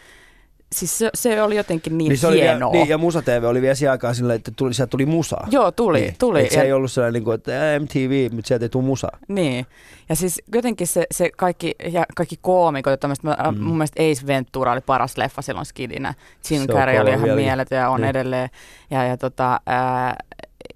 Siis 0.72 0.98
se, 0.98 1.11
se 1.14 1.42
oli 1.42 1.56
jotenkin 1.56 1.98
niin, 1.98 2.08
Niin, 2.08 2.18
se 2.18 2.26
oli 2.26 2.37
vielä, 2.37 2.50
hienoa. 2.50 2.72
niin, 2.72 2.88
ja 2.88 2.98
Musa 2.98 3.22
TV 3.22 3.44
oli 3.48 3.62
vielä 3.62 3.74
siihen 3.74 3.90
aikaan 3.92 4.14
silleen, 4.14 4.37
että 4.37 4.52
tuli, 4.56 4.74
sieltä 4.74 4.90
tuli 4.90 5.06
musaa. 5.06 5.46
Joo, 5.50 5.70
tuli, 5.72 6.00
niin. 6.00 6.14
tuli. 6.18 6.44
Et 6.44 6.50
se 6.50 6.56
ja, 6.56 6.62
ei 6.64 6.72
ollut 6.72 6.92
sellainen, 6.92 7.12
niin 7.12 7.24
kuin, 7.24 7.35
että 7.35 7.52
MTV, 7.80 8.32
mutta 8.35 8.48
sieltä 8.48 8.64
ei 8.64 8.68
tule 8.68 8.85
musaa. 8.85 9.18
Niin. 9.28 9.66
Ja 10.08 10.16
siis 10.16 10.42
jotenkin 10.54 10.87
se, 10.87 11.06
se 11.11 11.30
kaikki, 11.37 11.74
ja 11.92 12.04
kaikki 12.16 12.38
koomikot, 12.40 12.90
ja 12.90 12.96
tämmöistä, 12.96 13.28
Mm. 13.50 13.58
mm. 13.58 13.64
mun 13.64 13.76
mielestä 13.76 14.02
Ace 14.02 14.26
Ventura 14.26 14.72
oli 14.72 14.80
paras 14.80 15.16
leffa 15.16 15.42
silloin 15.42 15.66
skidinä. 15.66 16.14
Jim 16.50 16.61
Se 16.62 16.72
Carrey 16.72 16.98
oli 17.00 17.11
ihan 17.11 17.30
mieletön 17.35 17.78
ja 17.78 17.90
on 17.90 18.00
Niin. 18.00 18.11
edelleen. 18.11 18.48
Ja, 18.90 19.04
ja 19.04 19.16
tota, 19.16 19.61
ää, 19.66 20.16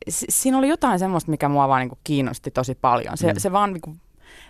si- 0.09 0.27
siinä 0.29 0.59
oli 0.59 0.69
jotain 0.69 0.99
semmoista, 0.99 1.31
mikä 1.31 1.49
mua 1.49 1.69
vaan 1.69 1.81
niinku 1.81 1.99
kiinnosti 2.05 2.51
tosi 2.51 2.75
paljon. 2.81 3.17
Se, 3.17 3.33
Mm. 3.33 3.39
se 3.39 3.53
vaan 3.53 3.73
niinku, 3.73 3.97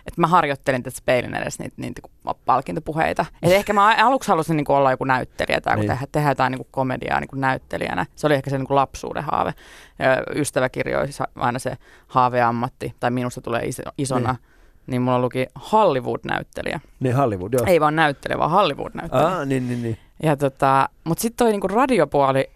että 0.07 0.21
mä 0.21 0.27
harjoittelin 0.27 0.83
tässä 0.83 1.01
peilin 1.05 1.35
edessä 1.35 1.63
niitä, 1.63 1.75
niitä 1.77 2.01
palkintopuheita. 2.45 3.25
Et 3.43 3.51
ehkä 3.51 3.73
mä 3.73 3.95
aluksi 4.05 4.29
halusin 4.31 4.57
niinku 4.57 4.73
olla 4.73 4.91
joku 4.91 5.03
näyttelijä 5.03 5.61
tai 5.61 5.75
Niin. 5.75 5.79
niin. 5.81 5.89
tehdä, 5.89 6.07
tehdä 6.11 6.29
jotain 6.31 6.51
niinku 6.51 6.67
komediaa 6.71 7.19
niinku 7.19 7.35
näyttelijänä. 7.35 8.05
Se 8.15 8.27
oli 8.27 8.33
ehkä 8.33 8.49
se 8.49 8.57
niinku 8.57 8.75
lapsuuden 8.75 9.23
haave. 9.23 9.53
Ja 9.99 10.23
ystävä 10.35 10.69
kirjoi 10.69 11.11
sa- 11.11 11.27
aina 11.35 11.59
se 11.59 11.77
haaveammatti, 12.07 12.95
tai 12.99 13.11
minusta 13.11 13.41
tulee 13.41 13.65
iso, 13.65 13.81
isona. 13.97 14.31
Niin. 14.31 14.39
Niin. 14.41 14.91
niin 14.91 15.01
mulla 15.01 15.19
luki 15.21 15.45
Hollywood-näyttelijä. 15.71 16.79
Niin 16.99 17.15
Hollywood, 17.15 17.53
joo. 17.53 17.63
Ei 17.67 17.81
vaan 17.81 17.95
näyttelijä, 17.95 18.37
vaan 18.39 18.51
Hollywood-näyttelijä. 18.51 19.27
Ah, 19.27 19.45
niin, 19.47 19.67
niin, 19.67 19.83
niin. 19.83 19.97
Ja 20.23 20.37
tota, 20.37 20.89
mutta 21.03 21.21
sitten 21.21 21.37
toi 21.45 21.51
niinku 21.51 21.67
radiopuoli, 21.67 22.49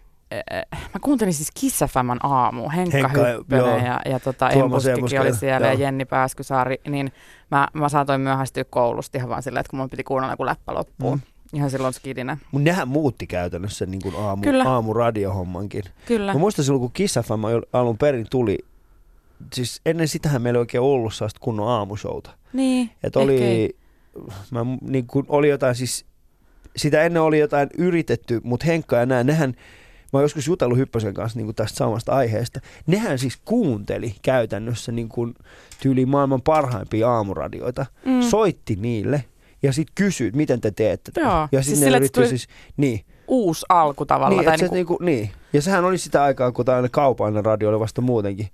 mä 0.70 1.00
kuuntelin 1.00 1.34
siis 1.34 1.50
Kiss 1.60 1.78
FMn 1.78 2.18
aamu, 2.22 2.70
Henkka, 2.70 2.96
Henkka. 2.96 3.24
Hyppönen 3.24 3.86
ja, 3.86 4.00
ja 4.04 4.20
tota, 4.20 4.50
Embuskikin 4.50 4.94
Embuski, 4.94 5.18
oli 5.18 5.34
siellä 5.34 5.66
joo. 5.66 5.74
ja 5.74 5.80
Jenni 5.80 6.04
Pääskysaari, 6.04 6.80
niin 6.88 7.12
mä, 7.50 7.68
mä 7.72 7.88
saatoin 7.88 8.20
myöhästyä 8.20 8.64
koulusta 8.64 9.18
ihan 9.18 9.30
vaan 9.30 9.42
silleen, 9.42 9.60
että 9.60 9.70
kun 9.70 9.78
mun 9.78 9.90
piti 9.90 10.04
kuunnella 10.04 10.32
joku 10.32 10.46
läppä 10.46 10.74
loppuun. 10.74 11.18
Mm. 11.18 11.32
Ihan 11.52 11.70
silloin 11.70 11.94
skidinä. 11.94 12.38
Mutta 12.52 12.64
nehän 12.64 12.88
muutti 12.88 13.26
käytännössä 13.26 13.86
niin 13.86 14.02
kuin 14.02 14.14
aamu, 14.16 14.42
Kyllä. 14.42 14.64
aamuradiohommankin. 14.64 15.84
Kyllä. 16.06 16.32
Mä 16.32 16.38
muistan 16.38 16.64
silloin, 16.64 16.80
kun 16.80 16.92
Kiss 16.92 17.14
FM 17.14 17.44
alun 17.72 17.98
perin 17.98 18.26
tuli, 18.30 18.58
siis 19.52 19.80
ennen 19.86 20.08
sitähän 20.08 20.42
meillä 20.42 20.58
ei 20.58 20.60
oikein 20.60 20.82
ollut 20.82 21.14
sellaista 21.14 21.40
kunnon 21.40 21.68
aamushouta. 21.68 22.30
Niin, 22.52 22.90
ehkä 23.04 23.20
oli, 23.20 23.42
ei. 23.42 23.76
mä, 24.50 24.60
niin 24.80 25.06
kuin 25.06 25.26
oli 25.28 25.48
jotain 25.48 25.74
siis, 25.74 26.06
sitä 26.76 27.02
ennen 27.02 27.22
oli 27.22 27.38
jotain 27.38 27.68
yritetty, 27.78 28.40
mutta 28.44 28.66
Henkka 28.66 28.96
ja 28.96 29.06
näin, 29.06 29.26
nehän, 29.26 29.54
mä 30.12 30.18
oon 30.18 30.24
joskus 30.24 30.46
jutellut 30.46 30.78
Hyppösen 30.78 31.14
kanssa 31.14 31.38
niin 31.38 31.46
kuin 31.46 31.56
tästä 31.56 31.76
samasta 31.76 32.12
aiheesta, 32.12 32.60
nehän 32.86 33.18
siis 33.18 33.38
kuunteli 33.44 34.14
käytännössä 34.22 34.92
niin 34.92 35.08
kuin 35.08 35.34
tyyliin 35.82 36.08
maailman 36.08 36.42
parhaimpia 36.42 37.10
aamuradioita, 37.10 37.86
mm. 38.04 38.22
Soitti 38.22 38.76
niille 38.76 39.24
ja 39.62 39.72
sitten 39.72 39.92
kysyi, 39.94 40.30
miten 40.34 40.60
te 40.60 40.70
teette 40.70 41.12
tätä. 41.12 41.26
Joo, 41.26 41.48
Ja 41.52 41.62
siis 41.62 41.78
sitten 41.78 41.92
ne 41.92 41.98
sillä, 41.98 42.08
tuli- 42.14 42.28
siis, 42.28 42.48
niin, 42.76 43.00
Uusi 43.28 43.66
alku 43.68 44.06
tavallaan. 44.06 44.38
niin, 44.38 44.44
tai 44.44 44.56
niinku, 44.56 44.74
niinku, 44.74 44.98
niin. 45.00 45.30
Ja 45.52 45.62
sehän 45.62 45.84
oli 45.84 45.98
sitä 45.98 46.22
aikaa, 46.24 46.52
kun 46.52 46.64
tämä 46.64 46.88
kaupallinen 46.90 47.44
radio 47.44 47.68
oli 47.68 47.80
vasta 47.80 48.00
muutenkin. 48.00 48.48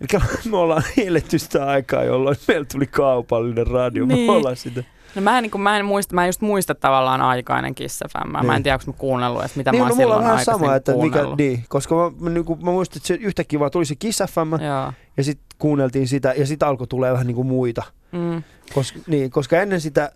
Eli 0.00 0.20
me 0.50 0.56
ollaan 0.56 0.82
eletty 0.96 1.38
sitä 1.38 1.66
aikaa, 1.66 2.04
jolloin 2.04 2.36
meillä 2.48 2.66
tuli 2.72 2.86
kaupallinen 2.86 3.66
radio. 3.66 4.06
Me 4.06 4.14
Niin. 4.14 4.30
ollaan 4.30 4.56
sitä. 4.56 4.84
No 5.14 5.22
mä 5.22 5.38
en, 5.38 5.42
niin 5.42 5.60
mä, 5.60 5.78
en 5.78 5.84
muista, 5.84 6.14
mä 6.14 6.22
en 6.24 6.28
just 6.28 6.40
muista 6.40 6.74
tavallaan 6.74 7.22
aikainen 7.22 7.74
Kiss 7.74 8.00
FM. 8.12 8.30
Mä, 8.30 8.38
Niin. 8.38 8.46
mä 8.46 8.56
en 8.56 8.62
tiedä, 8.62 8.74
onko 8.74 8.84
mä 8.86 8.98
kuunnellut 8.98 9.40
edes, 9.40 9.56
mitä 9.56 9.70
niin, 9.72 9.82
mä 9.82 9.88
no 9.88 9.94
oon 9.94 10.02
mulla 10.02 10.14
on 10.14 10.20
silloin 10.22 10.24
vähän 10.24 10.38
aikaisemmin 10.38 10.66
sama, 10.66 10.74
että 10.76 10.92
mikä, 10.96 11.36
niin, 11.38 11.64
koska 11.68 12.12
mä, 12.20 12.30
niin 12.30 12.44
kuin, 12.44 12.64
mä 12.64 12.70
muistan, 12.70 12.96
että 12.96 13.06
se 13.06 13.14
yhtäkkiä 13.14 13.60
vaan 13.60 13.70
tuli 13.70 13.84
se 13.84 13.94
Kiss 13.94 14.18
FM, 14.30 14.64
Joo. 14.64 14.92
ja 15.16 15.24
sitten 15.24 15.46
kuunneltiin 15.58 16.08
sitä, 16.08 16.34
ja 16.36 16.46
sitten 16.46 16.68
alkoi 16.68 16.86
tulee 16.86 17.12
vähän 17.12 17.26
niin 17.26 17.34
kuin 17.34 17.46
muita. 17.46 17.82
Mm. 18.12 18.42
Koska, 18.74 18.98
niin, 19.06 19.30
koska 19.30 19.60
ennen 19.62 19.80
sitä, 19.80 20.12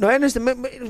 no 0.00 0.10
ennen 0.10 0.30
sitä, 0.30 0.40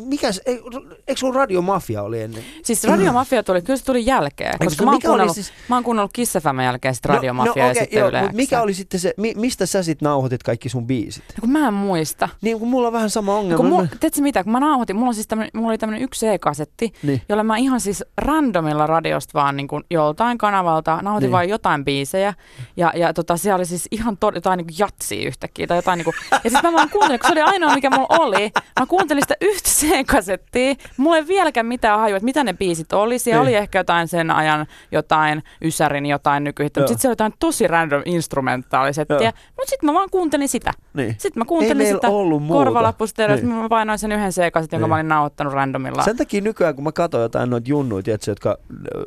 mikä, 0.07 0.29
eikö 0.47 1.17
sulla 1.21 1.35
radiomafia 1.35 2.03
oli 2.03 2.23
ennen? 2.23 2.43
Siis 2.63 2.85
Radiomafia 2.85 3.43
tuli, 3.43 3.63
kyllä 3.63 3.77
se 3.77 3.85
tuli 3.85 4.07
jälkeen, 4.07 4.59
koska 4.65 4.85
mä 4.85 4.91
oon 4.91 5.01
kuunnellut, 5.03 5.35
siis- 5.35 5.53
mä 5.69 5.77
oon 5.77 5.85
kuunnellut 5.85 6.13
Kiss 6.13 6.33
FM 6.43 6.61
jälkeen 6.61 6.95
sitten 6.95 7.15
Radiomafia 7.15 7.65
ja 7.65 7.71
okei, 7.71 7.83
sitten 7.83 7.99
joo, 8.01 8.09
Yle 8.09 8.23
mut 8.23 8.33
mikä 8.33 8.63
oli 8.63 8.75
sitten 8.75 9.01
se, 9.01 9.15
mi, 9.17 9.33
mistä 9.37 9.67
sä 9.67 9.83
sit 9.83 10.03
nauhoitit 10.03 10.43
kaikki 10.43 10.69
sun 10.69 10.87
biisit? 10.87 11.25
No 11.29 11.41
kun 11.41 11.51
mä 11.51 11.69
en 11.69 11.75
muista. 11.75 12.29
Niin 12.43 12.59
kun 12.59 12.69
mulla 12.69 12.87
on 12.87 12.93
vähän 12.93 13.11
sama 13.11 13.33
No 13.33 13.39
ongelma. 13.39 13.57
kun 13.57 13.67
mulla, 13.67 13.83
Mä- 13.83 13.89
tiedätkö 14.01 14.21
mitä, 14.23 14.45
kun 14.45 14.53
mä 14.53 14.61
nauhoitin, 14.61 14.97
mulla, 14.97 15.09
on 15.09 15.15
siis 15.15 15.27
tämmönen, 15.27 15.51
mulla 15.55 15.69
oli 15.69 15.79
tämmöinen 15.79 16.03
yksi 16.05 16.27
C-kasetti, 16.27 16.93
Niin. 17.03 17.23
jolla 17.29 17.45
mä 17.45 17.57
ihan 17.57 17.81
siis 17.81 18.05
randomilla 18.19 18.87
radiosta 18.87 19.31
vaan 19.35 19.57
niin 19.57 19.69
kuin 19.69 19.85
joltain 19.91 20.39
kanavalta 20.39 20.91
nauhoitin 21.03 21.15
Niin. 21.15 21.29
niin. 21.29 21.33
vain 21.33 21.49
jotain 21.49 21.85
biisejä. 21.85 22.35
Ja, 22.77 22.93
ja 22.97 23.15
tota, 23.15 23.37
siellä 23.37 23.57
oli 23.57 23.67
siis 23.67 23.89
ihan 23.91 24.17
to, 24.17 24.33
jotain 24.35 24.57
niin 24.57 24.67
kuin 24.67 24.77
jatsia 24.79 25.27
yhtäkkiä 25.29 25.67
tai 25.67 25.79
jotain 25.79 25.97
niin 25.97 26.05
kuin, 26.05 26.15
ja 26.45 26.51
sitten 26.51 26.63
mä 26.63 26.73
vaan 26.73 26.91
kuuntelin, 26.91 27.21
kun 27.21 27.29
se 27.29 27.33
oli 27.33 27.43
ainoa 27.43 27.75
mikä 27.75 27.91
mulla 27.91 28.17
oli. 28.21 28.51
Mä 28.81 28.87
kuuntelin 28.97 29.23
sitä 29.23 29.35
yhtä 29.51 29.69
C-kasettia. 29.69 30.75
Mulla 30.97 31.17
ei 31.17 31.27
vieläkään 31.27 31.67
mitään 31.67 31.99
hajua, 32.01 32.17
että 32.17 32.25
mitä 32.25 32.45
ne 32.45 32.53
biisit 32.53 32.93
oli. 32.93 33.19
Siellä 33.19 33.41
Niin. 33.43 33.49
oli 33.49 33.57
ehkä 33.57 33.79
jotain 33.79 34.09
sen 34.09 34.31
ajan 34.31 34.67
jotain 34.93 35.43
Ysärin 35.63 36.07
jotain 36.07 36.45
nykyhittä, 36.45 36.81
mutta 36.81 36.89
sitten 36.89 37.03
se 37.03 37.09
oli 37.09 37.13
jotain 37.13 37.33
tosi 37.39 37.67
random 37.69 38.03
instrumentaalisettiä. 38.05 39.17
Joo. 39.17 39.33
Mutta 39.57 39.71
sitten 39.71 39.87
mä 39.87 39.95
vaan 39.95 40.11
kuuntelin 40.11 40.49
sitä. 40.49 40.71
Niin. 40.95 41.15
Sitten 41.19 41.41
mä 41.41 41.43
Ei 41.43 41.47
kuuntelin 41.49 41.77
meillä 41.77 41.97
sitä 41.97 42.09
korvalappustereosta, 42.49 43.47
Niin. 43.47 43.57
mä 43.57 43.69
painoin 43.69 43.99
sen 43.99 44.13
yhden 44.13 44.31
C-kasetin, 44.33 44.77
jonka 44.77 44.87
Niin. 44.87 44.89
mä 44.91 44.95
olin 44.95 45.09
nauhoittanut 45.09 45.53
randomilla. 45.53 46.03
Sen 46.03 46.17
takia 46.17 46.41
nykyään, 46.41 46.75
kun 46.75 46.85
mä 46.85 46.93
katson 46.93 47.23
jotain 47.23 47.51
noita 47.51 47.69
junnuja, 47.71 48.03
tiedätkö, 48.03 48.31
jotka 48.31 48.59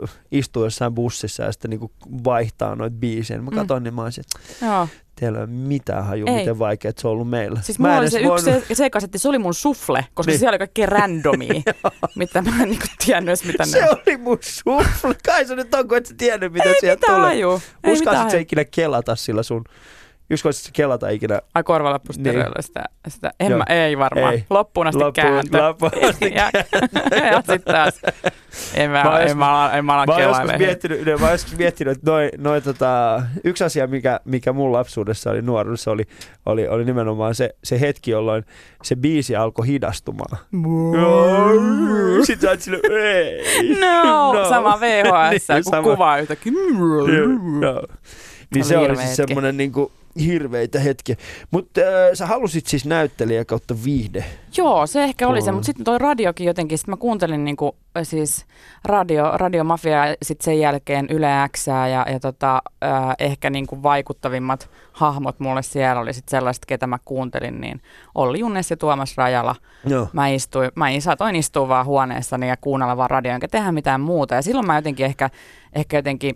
ö, 0.02 0.08
istuu 0.32 0.64
jossain 0.64 0.94
bussissa 0.94 1.44
ja 1.44 1.52
sitten 1.52 1.70
niinku 1.70 1.92
vaihtaa 2.24 2.76
noita 2.76 2.96
biisejä, 3.00 3.42
mä 3.42 3.52
Mm. 3.52 3.58
katson, 3.58 3.84
niin 3.84 3.94
mä 3.94 4.02
oon 4.02 4.12
se, 4.12 4.22
että 4.22 4.66
Joo. 4.66 4.88
Teillä 5.20 5.38
ei 5.38 5.44
ole 5.44 5.50
mitään 5.52 6.06
hajua, 6.06 6.30
Ei. 6.30 6.36
miten 6.36 6.60
vaikea 6.60 6.92
se 6.98 7.08
on 7.08 7.12
ollut 7.12 7.30
meillä. 7.30 7.62
Siis 7.62 7.80
mä 7.80 7.88
mulla 7.88 8.00
oli 8.00 8.10
se 8.10 8.20
edes 8.20 8.32
yksi 8.32 8.76
se, 8.76 8.90
se 9.02 9.08
se 9.16 9.30
oli 9.30 9.38
mun 9.38 9.54
sufle, 9.54 10.06
koska 10.14 10.32
Niin. 10.32 10.40
siellä 10.40 10.52
oli 10.52 10.58
kaikkea 10.58 10.86
randomia, 10.86 11.62
mitä 12.16 12.42
mä 12.42 12.64
en 12.64 12.70
niinku 12.70 12.86
tiennyt 13.06 13.30
edes 13.30 13.44
mitä 13.46 13.66
Se 13.66 13.80
ne 13.82 13.90
oli 13.90 14.18
mun 14.18 14.38
sufle. 14.42 15.16
Kai 15.26 15.46
se 15.46 15.56
nyt 15.56 15.74
on, 15.74 15.88
kun 15.88 15.98
et 15.98 16.06
sä 16.06 16.14
tiennyt, 16.18 16.54
mitä 16.54 16.70
Ei 16.70 16.76
sieltä 16.80 17.06
tulee. 17.06 17.20
haju. 17.22 17.52
Ei 17.52 17.58
mitään 17.58 17.94
Uskaisit 17.94 18.22
sä 18.30 18.30
haju. 18.30 18.42
ikinä 18.42 18.66
kelata 18.66 19.16
sillä 19.16 19.44
sun... 19.44 19.64
Uskaisit 20.34 20.64
sä 20.64 20.70
kelata 20.74 21.10
ikinä? 21.10 21.42
Ai 21.54 21.64
korvalappustereoilla 21.64 22.62
sitä, 22.62 22.84
sitä. 23.08 23.32
En 23.40 23.50
Joo. 23.52 23.58
mä, 23.58 23.64
ei 23.70 23.98
varmaan. 23.98 24.34
Ei. 24.34 24.46
Loppuun 24.50 24.88
asti 24.88 25.00
Loppuun- 25.04 25.14
kääntö. 25.14 25.64
loppuun 25.68 25.92
asti 26.10 26.32
ja, 26.36 26.50
ja 27.32 27.38
sitten 27.38 27.62
taas. 27.74 28.02
En 28.74 28.92
mä, 28.92 29.04
Mä 29.04 29.20
en 29.20 29.38
mä, 29.38 29.52
ala- 29.52 29.74
en 29.74 29.86
mä 29.86 29.94
ala 29.94 30.06
Mä 30.16 30.20
joskus 30.24 30.58
miettinyt, 30.58 31.06
mä 31.06 31.26
oon 31.26 31.32
joskus 31.32 31.58
miettinyt 31.58 31.98
että 31.98 32.12
noi, 32.12 32.30
noi 32.38 32.62
tota, 32.62 33.22
yksi 33.44 33.64
asia, 33.64 33.88
mikä, 33.88 34.20
mikä 34.26 34.54
mun 34.54 34.72
lapsuudessa 34.72 35.32
oli 35.32 35.42
nuoruudessa, 35.42 35.92
oli, 35.92 36.04
oli, 36.46 36.68
oli 36.68 36.86
nimenomaan 36.86 37.36
se, 37.36 37.50
se 37.64 37.80
hetki, 37.82 38.12
jolloin 38.12 38.44
se 38.84 38.96
biisi 38.96 39.36
alkoi 39.36 39.68
hidastumaan. 39.68 40.38
Sitten 42.24 42.42
sä 42.48 42.50
oot 42.52 42.62
sille, 42.62 42.80
ei. 43.08 43.44
No, 43.80 44.34
No. 44.34 44.50
sama 44.50 44.80
VHS, 44.80 45.48
Niin, 45.50 45.64
kun 45.64 45.72
sama. 45.72 45.84
kuvaa 45.84 46.18
yhtäkkiä. 46.18 46.52
Niin 48.54 48.66
se 48.66 48.78
oli 48.78 48.96
siis 48.96 49.16
semmoinen 49.16 49.58
niinku 49.58 49.92
hirveitä 50.26 50.80
hetkiä. 50.80 51.16
Mutta 51.52 51.82
äh, 51.82 51.88
sä 52.14 52.26
halusit 52.26 52.68
siis 52.68 52.86
näyttelijä 52.86 53.46
kautta 53.46 53.76
viihde. 53.84 54.26
Joo, 54.58 54.88
se 54.88 55.04
ehkä 55.04 55.28
oli 55.28 55.42
se, 55.42 55.52
mutta 55.52 55.66
sitten 55.66 55.84
toi 55.84 55.98
radiokin 55.98 56.48
jotenkin, 56.48 56.78
sit 56.78 56.88
mä 56.88 56.98
kuuntelin 56.98 57.46
niinku, 57.46 57.76
äh, 57.98 58.04
siis 58.04 58.46
radio, 58.86 59.32
radiomafia 59.34 60.06
ja 60.06 60.16
sitten 60.22 60.46
sen 60.46 60.60
jälkeen 60.60 61.08
Yle 61.10 61.28
Xää 61.58 61.88
ja, 61.88 62.06
ja 62.12 62.20
tota, 62.20 62.62
äh, 62.84 63.16
ehkä 63.20 63.50
niinku 63.50 63.84
vaikuttavimmat 63.84 64.70
hahmot 64.92 65.40
mulle 65.40 65.64
siellä 65.64 66.02
oli 66.02 66.14
sitten 66.14 66.32
sellaiset, 66.32 66.66
ketä 66.66 66.88
mä 66.88 66.98
kuuntelin, 67.06 67.62
niin 67.62 67.82
Olli 68.16 68.40
Junnes 68.40 68.72
ja 68.72 68.78
Tuomas 68.78 69.18
Rajala. 69.18 69.56
Joo. 69.86 70.08
Mä, 70.14 70.28
istuin, 70.28 70.72
mä 70.76 70.90
in- 70.90 71.02
saatoin 71.02 71.36
istua 71.36 71.68
vaan 71.68 71.86
huoneessani 71.86 72.50
ja 72.50 72.58
kuunnella 72.58 72.98
vaan 72.98 73.10
radioa, 73.10 73.34
enkä 73.34 73.48
tehdä 73.48 73.72
mitään 73.72 74.02
muuta. 74.02 74.36
Ja 74.36 74.42
silloin 74.42 74.68
mä 74.68 74.76
jotenkin 74.76 75.06
ehkä, 75.06 75.30
ehkä 75.74 75.98
jotenkin, 75.98 76.36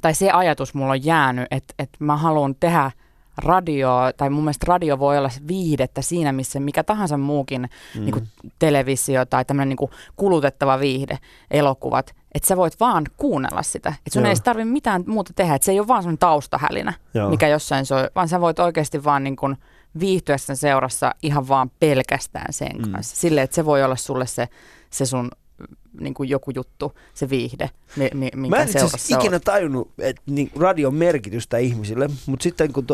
tai 0.00 0.14
se 0.14 0.30
ajatus 0.30 0.74
mulla 0.74 0.92
on 0.92 1.04
jäänyt, 1.04 1.46
että, 1.50 1.74
että 1.78 1.96
mä 2.04 2.16
haluan 2.16 2.54
tehdä 2.60 2.90
radioa, 3.36 4.12
tai 4.16 4.30
mun 4.30 4.44
mielestä 4.44 4.66
radio 4.68 4.98
voi 4.98 5.18
olla 5.18 5.30
viihdettä 5.48 6.02
siinä, 6.02 6.32
missä 6.32 6.60
mikä 6.60 6.84
tahansa 6.84 7.16
muukin 7.16 7.68
mm. 7.94 8.00
niin 8.00 8.12
kuin 8.12 8.28
televisio 8.58 9.24
tai 9.24 9.44
tämmöinen 9.44 9.68
niin 9.68 9.76
kuin 9.76 9.90
kulutettava 10.16 10.80
viihde, 10.80 11.18
elokuvat, 11.50 12.14
että 12.34 12.48
sä 12.48 12.56
voit 12.56 12.80
vaan 12.80 13.04
kuunnella 13.16 13.62
sitä. 13.62 13.88
Että 13.88 14.10
sun 14.12 14.22
Joo. 14.22 14.30
ei 14.30 14.36
tarvitse 14.44 14.70
mitään 14.72 15.04
muuta 15.06 15.32
tehdä, 15.36 15.54
että 15.54 15.66
se 15.66 15.72
ei 15.72 15.80
ole 15.80 15.88
vaan 15.88 16.02
semmoinen 16.02 16.18
taustahälinä, 16.18 16.92
Joo. 17.14 17.30
mikä 17.30 17.48
jossain 17.48 17.86
soi, 17.86 18.08
vaan 18.14 18.28
sä 18.28 18.40
voit 18.40 18.58
oikeasti 18.58 19.04
vaan 19.04 19.24
niin 19.24 19.36
kuin 19.36 19.56
viihtyä 20.00 20.38
sen 20.38 20.56
seurassa 20.56 21.14
ihan 21.22 21.48
vaan 21.48 21.70
pelkästään 21.80 22.52
sen 22.52 22.76
Mm. 22.86 22.92
kanssa. 22.92 23.16
Silleen, 23.16 23.44
että 23.44 23.54
se 23.54 23.64
voi 23.64 23.82
olla 23.84 23.96
sulle 23.96 24.26
se, 24.26 24.48
se 24.90 25.06
sun 25.06 25.30
niin 26.00 26.14
kuin 26.14 26.28
joku 26.28 26.50
juttu, 26.54 26.92
se 27.14 27.30
viihde, 27.30 27.70
mi, 27.96 28.10
mi, 28.14 28.30
minkä 28.34 28.56
Mä 28.56 28.62
en 28.62 28.68
itse 28.68 28.78
asiassa 28.78 29.16
ikinä 29.18 29.36
oot. 29.36 29.44
tajunnut 29.44 29.90
että 29.98 30.22
niin, 30.26 30.50
radion 30.56 30.94
merkitystä 30.94 31.58
ihmisille, 31.58 32.10
mutta 32.26 32.42
sitten 32.42 32.72
kun 32.72 32.86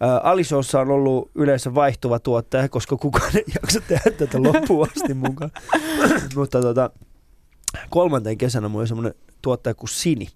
ää, 0.00 0.18
Alisossa 0.18 0.80
on 0.80 0.90
ollut 0.90 1.30
yleensä 1.34 1.74
vaihtuva 1.74 2.18
tuottaja, 2.18 2.68
koska 2.68 2.96
kukaan 2.96 3.36
ei 3.36 3.44
jaksa 3.62 3.80
tehdä 3.80 4.10
tätä 4.10 4.42
loppuun 4.42 4.88
asti 4.96 5.14
mukaan. 5.14 5.50
mutta 6.36 6.60
tota, 6.60 6.90
kolmanteen 7.90 8.38
kesänä 8.38 8.68
mulla 8.68 8.82
oli 8.82 8.88
semmoinen 8.88 9.14
tuottaja 9.42 9.74
kuin 9.74 9.88
Sini. 9.88 10.28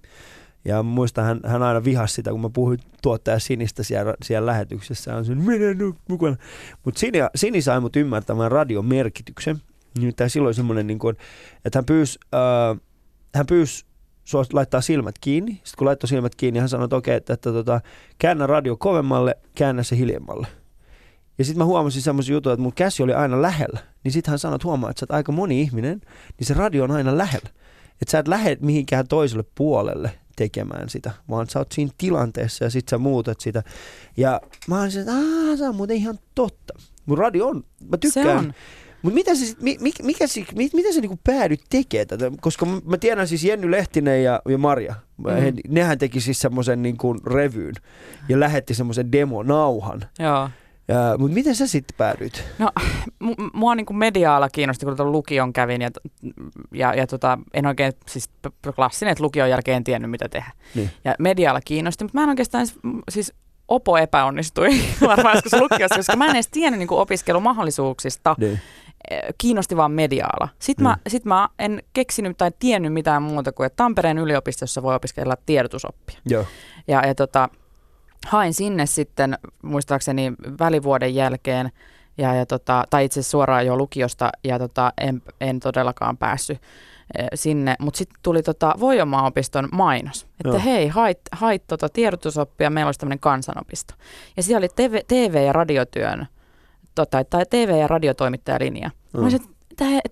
Ja 0.64 0.82
muistan, 0.82 1.24
hän, 1.24 1.40
hän 1.46 1.62
aina 1.62 1.84
vihasi 1.84 2.14
sitä, 2.14 2.30
kun 2.30 2.40
mä 2.40 2.50
puhuin 2.50 2.78
tuottaja 3.02 3.38
Sinistä 3.38 3.82
siellä, 3.82 4.14
siellä 4.22 4.46
lähetyksessä. 4.46 5.12
Hän 5.12 5.24
sanoi, 5.24 5.44
minä 5.44 5.70
en 5.70 5.82
ole 5.82 5.94
mukana. 6.08 6.36
Mutta 6.84 7.00
Sini, 7.00 7.18
Sini 7.34 7.62
sai 7.62 7.80
mut 7.80 7.96
ymmärtämään 7.96 8.52
radion 8.52 8.86
merkityksen. 8.86 9.60
Nimittäin 9.98 10.30
silloin 10.30 10.54
semmoinen, 10.54 10.86
niin 10.86 10.98
kuin, 10.98 11.16
että 11.64 11.78
hän 11.78 11.84
pyysi, 11.84 12.18
äh, 12.34 12.80
hän 13.34 13.46
pyysi 13.46 13.84
sua 14.24 14.44
laittaa 14.52 14.80
silmät 14.80 15.14
kiinni. 15.20 15.52
Sitten 15.52 15.78
kun 15.78 15.86
laittoi 15.86 16.08
silmät 16.08 16.34
kiinni, 16.34 16.60
hän 16.60 16.68
sanoi, 16.68 16.84
että 16.84 16.96
okei, 16.96 17.16
että, 17.16 17.32
että, 17.32 17.50
että 17.60 17.80
käännä 18.18 18.46
radio 18.46 18.76
kovemmalle, 18.76 19.36
käännä 19.54 19.82
se 19.82 19.96
hiljemmalle. 19.96 20.46
Ja 21.38 21.44
sitten 21.44 21.58
mä 21.58 21.64
huomasin 21.64 22.02
semmoisen 22.02 22.32
jutun, 22.32 22.52
että 22.52 22.62
mun 22.62 22.72
käsi 22.72 23.02
oli 23.02 23.12
aina 23.12 23.42
lähellä. 23.42 23.80
Niin 24.04 24.12
sitten 24.12 24.32
hän 24.32 24.38
sanoi, 24.38 24.56
että 24.56 24.68
huomaa, 24.68 24.90
että 24.90 25.00
sä 25.00 25.04
oot 25.04 25.16
aika 25.16 25.32
moni 25.32 25.60
ihminen, 25.60 26.00
niin 26.38 26.46
se 26.46 26.54
radio 26.54 26.84
on 26.84 26.90
aina 26.90 27.18
lähellä. 27.18 27.50
Että 28.02 28.10
sä 28.10 28.18
et 28.18 28.28
lähde 28.28 28.56
mihinkään 28.60 29.08
toiselle 29.08 29.44
puolelle 29.54 30.10
tekemään 30.36 30.88
sitä, 30.88 31.10
vaan 31.30 31.48
sä 31.48 31.58
oot 31.58 31.72
siinä 31.72 31.92
tilanteessa 31.98 32.64
ja 32.64 32.70
sit 32.70 32.88
sä 32.88 32.98
muutat 32.98 33.40
sitä. 33.40 33.62
Ja 34.16 34.40
mä 34.68 34.82
olisin, 34.82 35.00
että 35.00 35.12
aah, 35.12 35.58
se 35.58 35.68
on 35.68 35.76
muuten 35.76 35.96
ihan 35.96 36.18
totta. 36.34 36.74
Mun 37.06 37.18
radio 37.18 37.46
on, 37.46 37.56
mä 37.56 37.96
Se 37.96 37.98
tykkään. 38.00 38.38
on. 38.38 38.54
Mutta 39.04 39.14
mitä 39.14 39.34
se, 39.34 39.54
mi, 39.60 39.76
mi, 39.80 39.90
mikä 40.02 40.26
se, 40.26 40.44
mi, 40.54 40.70
miten 40.74 40.94
sä 40.94 41.00
niinku 41.00 41.18
päädyt 41.24 41.60
tekemään 41.70 42.06
tätä? 42.06 42.30
Koska 42.40 42.66
mä- 42.66 42.96
tiedän 43.00 43.28
siis 43.28 43.44
Jenny 43.44 43.70
Lehtinen 43.70 44.24
ja, 44.24 44.40
ja 44.48 44.58
Marja, 44.58 44.94
Mm. 45.16 45.30
he, 45.30 45.52
nehän 45.68 45.98
teki 45.98 46.20
siis 46.20 46.40
semmoisen 46.40 46.82
niinku 46.82 47.14
revyyn 47.26 47.74
ja 48.28 48.40
lähetti 48.40 48.74
semmoisen 48.74 49.12
demonauhan. 49.12 50.00
Joo. 50.18 50.48
Mutta 51.18 51.34
miten 51.34 51.54
sä 51.54 51.66
sitten 51.66 51.96
päädyit? 51.98 52.44
No, 52.58 52.70
mu- 53.24 53.50
mua 53.52 53.74
niin 53.74 53.86
kuin 53.86 53.96
media-ala 53.96 54.48
kiinnosti, 54.48 54.86
kun 54.86 54.96
tuon 54.96 55.12
lukion 55.12 55.52
kävin 55.52 55.82
ja, 55.82 55.90
ja, 56.72 56.94
ja 56.94 57.06
tota, 57.06 57.38
en 57.54 57.66
oikein, 57.66 57.92
siis 58.06 58.30
klassinen, 58.76 59.12
että 59.12 59.24
lukion 59.24 59.50
jälkeen 59.50 59.76
en 59.76 59.84
tiennyt 59.84 60.10
mitä 60.10 60.28
tehdä. 60.28 60.52
Niin. 60.74 60.90
Ja 61.04 61.14
media-ala 61.18 61.60
kiinnosti, 61.60 62.04
mutta 62.04 62.18
mä 62.18 62.22
en 62.22 62.28
oikeastaan, 62.28 62.66
m- 62.82 62.98
siis 63.10 63.32
Opo 63.68 63.98
epäonnistui 63.98 64.68
varmaan 65.06 65.34
joskus 65.36 65.60
lukiossa, 65.60 65.96
koska 65.96 66.16
mä 66.16 66.26
en 66.26 66.34
edes 66.36 66.48
tiennyt 66.48 66.78
niin 66.78 66.88
opiskelumahdollisuuksista. 66.90 68.36
Niin. 68.38 68.60
Kiinnosti 69.38 69.76
vaan 69.76 69.92
media-ala. 69.92 70.48
Sitten, 70.58 70.82
mä, 70.82 70.92
Mm. 70.94 71.00
sit 71.08 71.24
mä 71.24 71.48
en 71.58 71.82
keksinyt 71.92 72.36
tai 72.36 72.50
tiennyt 72.58 72.92
mitään 72.92 73.22
muuta 73.22 73.52
kuin, 73.52 73.66
että 73.66 73.76
Tampereen 73.76 74.18
yliopistossa 74.18 74.82
voi 74.82 74.94
opiskella 74.94 75.36
tiedotusoppia. 75.46 76.18
Joo. 76.26 76.44
Ja, 76.88 77.06
ja 77.06 77.14
tota, 77.14 77.48
hain 78.26 78.54
sinne 78.54 78.86
sitten 78.86 79.38
muistaakseni 79.62 80.32
välivuoden 80.58 81.14
jälkeen, 81.14 81.72
ja, 82.18 82.34
ja 82.34 82.46
tota, 82.46 82.84
tai 82.90 83.04
itse 83.04 83.20
asiassa 83.20 83.30
suoraan 83.30 83.66
jo 83.66 83.76
lukiosta, 83.76 84.30
ja 84.44 84.58
tota, 84.58 84.92
en, 85.00 85.22
en 85.40 85.60
todellakaan 85.60 86.16
päässyt 86.16 86.58
sinne. 87.34 87.76
Mutta 87.80 87.98
sitten 87.98 88.18
tuli 88.22 88.42
tota 88.42 88.74
Voijomaa-opiston 88.80 89.68
mainos, 89.72 90.22
että 90.22 90.48
Joo. 90.48 90.60
hei, 90.64 90.88
hait, 90.88 91.18
hait 91.32 91.66
tota 91.66 91.88
tiedotusoppia, 91.88 92.70
meillä 92.70 92.88
olisi 92.88 93.00
tämmöinen 93.00 93.18
kansanopisto. 93.18 93.94
Ja 94.36 94.42
siellä 94.42 94.58
oli 94.58 94.68
TV, 94.76 94.98
TV- 95.08 95.46
ja 95.46 95.52
radiotyön, 95.52 96.26
tota, 96.94 97.24
tai 97.24 97.44
TV- 97.50 97.78
ja 97.80 97.86
radiotoimittajalinja. 97.88 98.88
Mm. 98.88 99.20
Mä 99.20 99.24
olisin, 99.24 99.40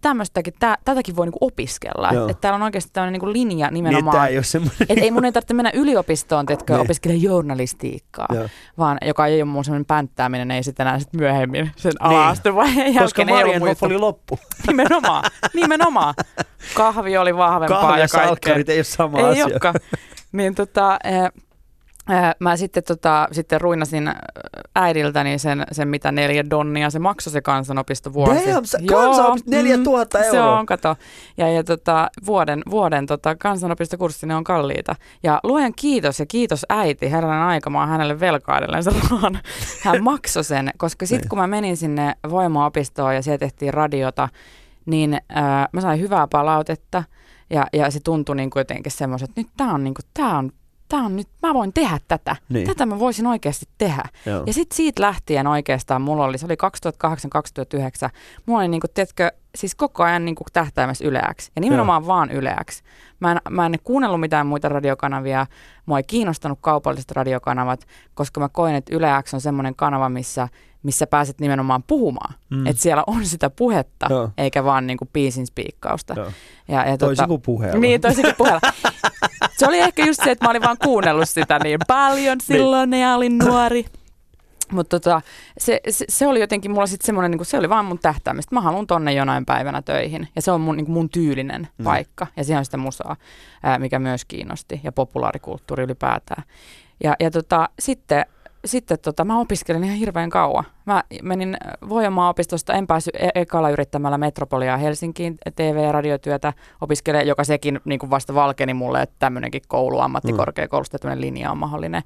tämmöistäkin, 0.00 0.54
tä, 0.58 0.78
tätäkin 0.84 1.16
voi 1.16 1.26
niinku 1.26 1.38
opiskella. 1.40 2.10
Että 2.10 2.30
et 2.30 2.40
täällä 2.40 2.54
on 2.56 2.62
oikeasti 2.62 2.90
tämmöinen 2.92 3.12
niinku 3.12 3.32
linja 3.32 3.66
Niin, 3.66 3.74
nimenomaan. 3.74 4.16
tää 4.16 4.26
ei 4.26 4.36
ole 4.36 4.44
semmoinen. 4.44 4.86
Et 4.88 4.98
ei 4.98 5.10
mun 5.10 5.24
ei 5.24 5.32
tarvitse 5.32 5.54
mennä 5.54 5.70
yliopistoon, 5.74 6.46
tiedätkö, 6.46 6.72
Niin. 6.72 6.80
opiskella 6.80 7.16
journalistiikkaa, 7.22 8.26
Joo. 8.34 8.48
vaan 8.78 8.98
joka 9.06 9.26
ei 9.26 9.42
ole 9.42 9.50
mun 9.50 9.64
semmoinen 9.64 9.86
pänttääminen, 9.86 10.50
ei 10.50 10.62
sitten 10.62 10.86
enää 10.86 10.98
sit 10.98 11.12
myöhemmin 11.12 11.70
sen 11.76 11.92
Niin. 12.08 12.98
Koska 12.98 13.22
jälkeen. 13.22 13.28
Marienhoff 13.38 13.70
juttu. 13.70 13.84
oli 13.86 13.98
loppu. 13.98 14.38
Nimenomaan, 14.66 15.24
nimenomaan. 15.54 16.14
Kahvi 16.74 17.16
oli 17.16 17.36
vahvempaa 17.36 17.80
Kahvi 17.80 17.96
ja 17.98 18.04
ja 18.04 18.08
salkkarit 18.08 18.68
ei 18.68 18.78
ole 18.78 18.84
sama 18.84 19.18
Ei 19.18 19.24
asia. 19.24 19.46
olekaan. 19.46 19.74
Niin 20.32 20.54
tota, 20.54 20.98
eh, 21.04 21.30
Mä 22.38 22.56
sitten, 22.56 22.82
tota, 22.84 23.28
sitten 23.32 23.60
ruinasin 23.60 24.08
ä, 24.08 24.14
äidiltäni 24.76 25.38
sen, 25.38 25.64
sen 25.72 25.88
mitä 25.88 26.12
neljä 26.12 26.50
donnia 26.50 26.90
se 26.90 26.98
maksoi 26.98 27.32
se 27.32 27.40
kansanopisto 27.40 28.12
vuosi. 28.12 28.50
Damn, 28.52 28.66
sä- 28.66 28.78
kansanopisto 28.88 29.50
4000 29.50 30.18
Se 30.18 30.26
euroa. 30.36 30.58
on, 30.58 30.66
kato. 30.66 30.96
Ja, 31.36 31.48
ja 31.48 31.64
tota, 31.64 32.10
vuoden, 32.26 32.62
vuoden 32.70 33.06
tota, 33.06 33.34
kansanopistokurssi, 33.36 34.26
ne 34.26 34.34
on 34.36 34.44
kalliita. 34.44 34.96
Ja 35.22 35.40
luojan 35.42 35.72
kiitos 35.76 36.20
ja 36.20 36.26
kiitos 36.26 36.66
äiti, 36.68 37.10
herranen 37.10 37.42
aika, 37.42 37.70
mä 37.70 37.78
oon 37.80 37.88
hänelle 37.88 38.20
velkaa 38.20 38.58
edelleen 38.58 38.84
rahan. 39.10 39.40
Hän 39.84 40.02
maksoi 40.12 40.44
sen, 40.44 40.70
koska 40.76 41.06
sitten 41.06 41.20
Niin. 41.22 41.28
kun 41.28 41.38
mä 41.38 41.46
menin 41.46 41.76
sinne 41.76 42.14
voimaopistoon 42.30 43.14
ja 43.14 43.22
siellä 43.22 43.38
tehtiin 43.38 43.74
radiota, 43.74 44.28
niin 44.86 45.18
ää, 45.28 45.68
mä 45.72 45.80
sain 45.80 46.00
hyvää 46.00 46.26
palautetta. 46.26 47.04
Ja, 47.50 47.66
ja 47.72 47.90
se 47.90 48.00
tuntui 48.04 48.36
niin 48.36 48.50
kuin 48.50 48.60
jotenkin 48.60 48.92
semmoiset, 48.92 49.28
että 49.28 49.40
nyt 49.40 49.50
tää 49.56 49.66
on, 49.72 49.84
niin 49.84 49.94
kuin, 49.94 50.04
tää 50.14 50.38
on, 50.38 50.52
tää 50.92 51.02
on 51.02 51.16
nyt, 51.16 51.28
mä 51.42 51.54
voin 51.54 51.72
tehdä 51.72 51.98
tätä. 52.08 52.36
Niin. 52.48 52.66
Tätä 52.66 52.86
mä 52.86 52.98
voisin 52.98 53.26
oikeasti 53.26 53.66
tehdä. 53.78 54.02
Joo. 54.26 54.42
Ja 54.46 54.52
sitten 54.52 54.76
siitä 54.76 55.02
lähtien 55.02 55.46
oikeastaan 55.46 56.02
mulla 56.02 56.24
oli, 56.24 56.38
se 56.38 56.46
oli 56.46 56.56
2008-2009, 58.06 58.10
mulla 58.46 58.60
oli 58.60 58.68
niinku, 58.68 58.86
tiedätkö, 58.94 59.32
siis 59.54 59.74
koko 59.74 60.02
ajan 60.02 60.24
niinku 60.24 60.44
tähtäimessä 60.52 61.04
yleäksi. 61.04 61.50
Ja 61.56 61.60
nimenomaan 61.60 62.06
vaan 62.06 62.30
yleäksi. 62.30 62.82
Mä 63.20 63.32
en, 63.32 63.38
mä 63.50 63.66
en 63.66 63.74
kuunnellut 63.84 64.20
mitään 64.20 64.46
muita 64.46 64.68
radiokanavia, 64.68 65.46
mua 65.86 65.98
ei 65.98 66.04
kiinnostanut 66.04 66.58
kaupalliset 66.60 67.10
radiokanavat, 67.10 67.86
koska 68.14 68.40
mä 68.40 68.48
koin, 68.48 68.74
että 68.74 68.96
yleäksi 68.96 69.36
on 69.36 69.40
semmoinen 69.40 69.74
kanava, 69.74 70.08
missä, 70.08 70.48
missä 70.82 71.06
pääset 71.06 71.40
nimenomaan 71.40 71.82
puhumaan. 71.82 72.34
Mm. 72.50 72.66
Että 72.66 72.82
siellä 72.82 73.04
on 73.06 73.26
sitä 73.26 73.50
puhetta, 73.50 74.06
Joo. 74.10 74.30
eikä 74.38 74.64
vaan 74.64 74.86
niinku 74.86 75.08
biisin 75.12 75.46
spiikkausta. 75.46 76.14
Joo. 76.14 76.30
Ja, 76.68 76.88
ja 76.88 76.98
Toisin 76.98 77.28
kuin 77.28 77.42
puheella. 77.42 77.80
niin, 77.80 78.00
toisin 78.00 78.24
kuin 78.24 78.36
puheella. 78.38 78.60
Se 79.62 79.68
oli 79.68 79.78
ehkä 79.78 80.06
just 80.06 80.24
se, 80.24 80.30
että 80.30 80.44
mä 80.44 80.50
olin 80.50 80.62
vaan 80.62 80.76
kuunnellut 80.84 81.28
sitä 81.28 81.58
niin 81.58 81.78
paljon 81.88 82.40
silloin 82.40 82.92
ja 82.94 83.14
olin 83.14 83.38
nuori. 83.38 83.84
Mutta 84.72 85.00
tota, 85.00 85.22
se, 85.58 85.80
se, 85.90 86.04
se, 86.08 86.26
oli 86.26 86.40
jotenkin 86.40 86.70
mulla 86.70 86.86
sitten 86.86 87.06
semmoinen, 87.06 87.30
niin 87.30 87.44
se 87.44 87.58
oli 87.58 87.68
vaan 87.68 87.84
mun 87.84 87.98
tähtäimistä. 87.98 88.54
Mä 88.54 88.60
haluan 88.60 88.86
tonne 88.86 89.12
jonain 89.12 89.46
päivänä 89.46 89.82
töihin. 89.82 90.28
Ja 90.36 90.42
se 90.42 90.50
on 90.50 90.60
mun, 90.60 90.76
niin 90.76 90.90
mun 90.90 91.08
tyylinen 91.10 91.68
Mm. 91.78 91.84
paikka. 91.84 92.26
Ja 92.36 92.44
siinä 92.44 92.58
on 92.58 92.64
sitä 92.64 92.76
musaa, 92.76 93.16
ää, 93.62 93.78
mikä 93.78 93.98
myös 93.98 94.24
kiinnosti. 94.24 94.80
Ja 94.84 94.92
populaarikulttuuri 94.92 95.84
ylipäätään. 95.84 96.42
Ja, 97.04 97.16
ja 97.20 97.30
tota, 97.30 97.68
sitten, 97.78 98.26
sitten 98.64 98.98
tota, 98.98 99.24
mä 99.24 99.38
opiskelin 99.38 99.84
ihan 99.84 99.96
hirveän 99.96 100.30
kauan. 100.30 100.64
Mä 100.86 101.04
menin 101.22 101.56
Voimaa-opistosta, 101.88 102.72
en 102.72 102.86
päässyt 102.86 103.14
e- 103.14 103.28
ekalla 103.34 103.70
yrittämällä 103.70 104.18
Metropoliaa 104.18 104.76
Helsinkiin 104.76 105.36
TV- 105.56 105.84
ja 105.84 105.92
radiotyötä 105.92 106.52
opiskelemaan, 106.80 107.26
joka 107.26 107.44
sekin 107.44 107.80
niin 107.84 107.98
kuin 107.98 108.10
vasta 108.10 108.34
valkeni 108.34 108.74
mulle, 108.74 109.02
että 109.02 109.16
tämmöinenkin 109.18 109.62
koulu 109.68 109.98
ammattikorkeakoulusta, 109.98 110.98
tämmöinen 110.98 111.20
linja 111.20 111.50
on 111.50 111.58
mahdollinen. 111.58 112.02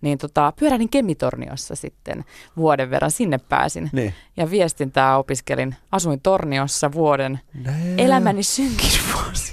Niin 0.00 0.18
tota, 0.18 0.52
pyörähdin 0.58 0.88
Kemitorniossa 0.88 1.74
sitten 1.74 2.24
vuoden 2.56 2.90
verran, 2.90 3.10
sinne 3.10 3.38
pääsin. 3.38 3.90
Niin. 3.92 4.14
Ja 4.36 4.50
viestintää 4.50 5.18
opiskelin, 5.18 5.74
asuin 5.92 6.20
Torniossa 6.20 6.92
vuoden, 6.92 7.40
Nää. 7.54 7.74
elämäni 7.98 8.42
synkin 8.42 8.90
vuosi. 9.14 9.52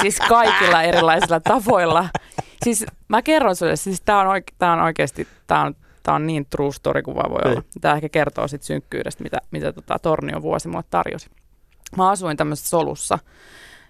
siis 0.00 0.18
kaikilla 0.28 0.82
erilaisilla 0.82 1.40
tavoilla. 1.40 2.08
Siis 2.64 2.86
mä 3.08 3.22
kerron 3.22 3.56
sulle, 3.56 3.76
siis 3.76 4.00
tää 4.00 4.18
on, 4.18 4.26
oike- 4.26 4.54
tää 4.58 4.72
on 4.72 4.80
oikeasti, 4.80 5.28
tää 5.46 5.60
on, 5.60 5.74
tää 6.04 6.14
on 6.14 6.26
niin 6.26 6.46
true 6.50 6.72
story 6.72 7.02
kuin 7.02 7.14
vaan 7.16 7.30
voi 7.30 7.40
Niin. 7.44 7.50
olla. 7.52 7.62
Tää 7.80 7.94
ehkä 7.94 8.08
kertoo 8.08 8.48
sit 8.48 8.62
synkkyydestä, 8.62 9.22
mitä, 9.24 9.38
mitä 9.50 9.72
tota 9.72 9.98
Tornion 10.02 10.42
vuosi 10.42 10.68
mulle 10.68 10.84
tarjosi. 10.90 11.30
Mä 11.96 12.10
asuin 12.10 12.36
tämmöisessä 12.36 12.68
solussa, 12.70 13.18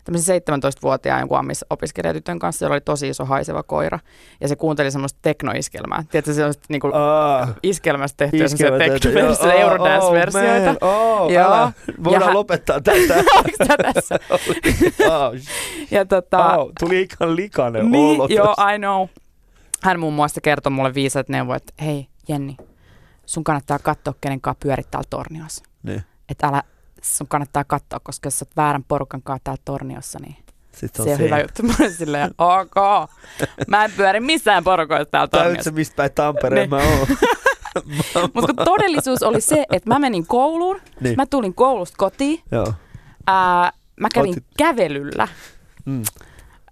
tämmöisen 0.05 0.41
17-vuotiaan 0.41 1.21
jonkun 1.21 1.39
ammis 1.39 1.65
opiskelijatytön 1.71 2.39
kanssa, 2.39 2.65
jolla 2.65 2.75
oli 2.75 2.81
tosi 2.81 3.09
iso 3.09 3.25
haiseva 3.25 3.63
koira. 3.63 3.99
Ja 4.41 4.49
se 4.49 4.57
kuunteli 4.57 4.91
semmoista 4.91 5.19
teknoiskelmää. 5.23 6.05
Tiedätkö, 6.11 6.33
semmoista 6.35 6.65
niinku 6.69 6.91
Aa, 6.95 7.49
iskelmästä 7.63 8.17
tehtyjä 8.17 8.49
semmoisia 8.49 8.79
teknoversioita, 8.79 9.47
joo. 9.47 9.61
Eurodance-versioita. 9.71 10.75
Oh. 10.87 11.21
Oh, 11.21 11.31
Joo. 11.31 11.47
älä. 11.47 11.73
Voidaan 12.05 12.31
Ja 12.31 12.35
lopettaa 12.35 12.81
tätä. 12.85 13.15
Onko 13.37 13.51
tää 13.67 13.93
tässä? 13.93 14.19
oh, 15.11 15.35
Ja 15.91 16.05
tota, 16.05 16.57
oh, 16.57 16.73
tuli 16.81 17.09
ihan 17.21 17.37
likainen 17.37 17.91
Niin, 17.91 18.21
olo 18.21 18.29
joo. 18.31 18.55
I 18.75 18.79
know. 18.79 19.09
Hän 19.85 20.01
muun 20.01 20.15
muassa 20.15 20.41
kertoi 20.41 20.71
mulle 20.73 20.95
viisaat 20.95 21.29
neuvoja, 21.29 21.57
että 21.57 21.73
hei 21.85 22.09
Jenni, 22.29 22.57
sun 23.27 23.45
kannattaa 23.45 23.79
katsoa, 23.79 24.15
kenen 24.21 24.41
kanssa 24.41 24.59
pyörit 24.63 24.91
täällä 24.91 25.07
torniossa. 25.11 25.65
Niin. 25.83 26.03
Että 26.29 26.47
älä, 26.47 26.63
sun 27.03 27.29
kannattaa 27.29 27.65
katsoa, 27.65 28.01
koska 28.01 28.27
jos 28.27 28.39
sä 28.39 28.45
oot 28.49 28.57
väärän 28.57 28.85
porukan 28.85 29.23
kanssa 29.23 29.45
täällä 29.45 29.63
torniossa, 29.65 30.19
niin 30.19 30.37
Sitten 30.73 31.05
se 31.05 31.11
on 31.11 31.15
on 31.15 31.25
hyvä 31.25 31.41
juttu. 31.41 31.63
Mä 31.67 31.75
olin 31.81 31.93
silleen, 31.93 32.31
ok, 32.39 33.11
mä 33.69 33.85
en 33.85 33.93
pyöri 33.97 34.21
missään 34.21 34.65
porukoissa 34.65 35.05
täällä 35.11 35.29
torniossa. 35.29 35.63
se, 35.63 35.71
mistä 35.71 35.97
päin 35.97 36.13
Tampereen 36.15 36.71
Niin. 36.71 36.83
mä 36.85 36.89
oon. 36.99 37.07
Mutta 38.35 38.65
todellisuus 38.65 39.23
oli 39.23 39.41
se, 39.41 39.65
että 39.73 39.91
mä 39.91 39.99
menin 39.99 40.27
kouluun, 40.27 40.81
Niin. 41.01 41.17
mä 41.17 41.27
tulin 41.27 41.55
koulusta 41.55 41.95
kotiin, 41.99 42.41
Joo. 42.53 42.75
ää, 43.27 43.73
mä 44.01 44.09
kävin 44.15 44.35
Otit- 44.35 44.45
kävelyllä 44.59 45.29
Mm. 45.85 46.03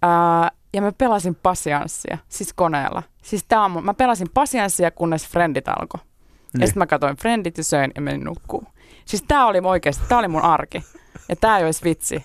Ää, 0.03 0.51
ja 0.75 0.83
mä 0.83 0.93
pelasin 0.93 1.35
pasianssia, 1.35 2.19
siis 2.29 2.53
koneella. 2.53 3.03
Siis 3.23 3.45
tää 3.49 3.61
on 3.65 3.85
mä 3.85 3.95
pelasin 3.95 4.29
pasianssia, 4.35 4.91
kunnes 4.91 5.29
Friendit 5.29 5.69
alkoi. 5.69 6.01
Ja 6.03 6.59
Niin. 6.59 6.67
sitten 6.67 6.79
mä 6.81 6.87
katsoin 6.87 7.17
Friendit 7.17 7.59
ja 7.59 7.65
söin 7.65 7.93
ja 7.95 8.03
menin 8.03 8.25
nukkuun. 8.25 8.67
Siis 9.05 9.25
tää 9.29 9.47
oli 9.47 9.59
oikeasti, 9.65 10.03
tää 10.09 10.19
oli 10.19 10.29
mun 10.29 10.43
arki. 10.43 10.83
Ja 11.29 11.37
tää 11.37 11.59
ei 11.59 11.65
olisi 11.65 11.85
vitsi. 11.85 12.25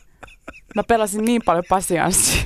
Mä 0.75 0.83
pelasin 0.83 1.25
niin 1.25 1.41
paljon 1.45 1.63
pasianssia. 1.69 2.43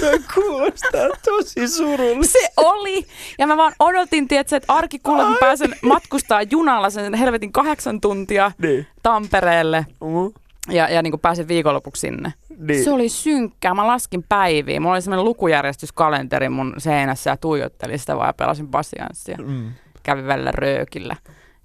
Toi 0.00 0.18
kuulostaa 0.34 1.08
tosi 1.24 1.68
surullista. 1.68 2.38
Se 2.38 2.48
oli! 2.56 3.06
Ja 3.38 3.46
mä 3.46 3.56
vaan 3.56 3.72
odotin, 3.78 4.28
tietsä, 4.28 4.56
että 4.56 4.72
arki 4.72 4.98
kuulee, 4.98 5.24
kun 5.26 5.36
pääsen 5.40 5.76
matkustaa 5.82 6.42
junalla 6.42 6.90
sen 6.90 7.14
helvetin 7.14 7.52
kahdeksan 7.52 8.00
tuntia 8.00 8.52
Niin. 8.58 8.86
Tampereelle. 9.02 9.86
Mm. 10.00 10.32
Ja, 10.68 10.88
ja 10.88 11.02
niin 11.02 11.10
kuin 11.12 11.20
pääsen 11.20 11.48
viikonlopuksi 11.48 12.00
sinne. 12.00 12.32
Niin. 12.58 12.84
Se 12.84 12.90
oli 12.92 13.08
synkkää. 13.08 13.74
Mä 13.74 13.86
laskin 13.86 14.24
päiviä. 14.28 14.80
Mulla 14.80 14.94
oli 14.94 15.02
semmoinen 15.02 15.24
lukujärjestyskalenteri 15.24 16.48
mun 16.48 16.74
seinässä 16.78 17.30
ja 17.30 17.36
tuijottelin 17.36 17.98
sitä 17.98 18.16
vaan 18.16 18.28
ja 18.28 18.32
pelasin 18.32 18.68
pasianssia. 18.68 19.38
Mm. 19.46 19.72
Kävin 20.02 20.26
välillä 20.26 20.52
röökillä 20.52 21.16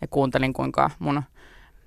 ja 0.02 0.08
kuuntelin 0.08 0.54
kuinka 0.54 0.90
mun 1.00 1.24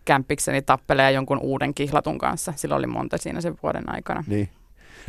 kämpikseni 0.05 0.63
tappelee 0.63 1.13
jonkun 1.13 1.39
uuden 1.39 1.75
kihlatun 1.75 2.19
kanssa. 2.19 2.53
Sillä 2.57 2.77
oli 2.77 2.87
monta 2.87 3.19
siinä 3.19 3.41
sen 3.41 3.59
vuoden 3.63 3.95
aikana. 3.95 4.25
Niin. 4.27 4.49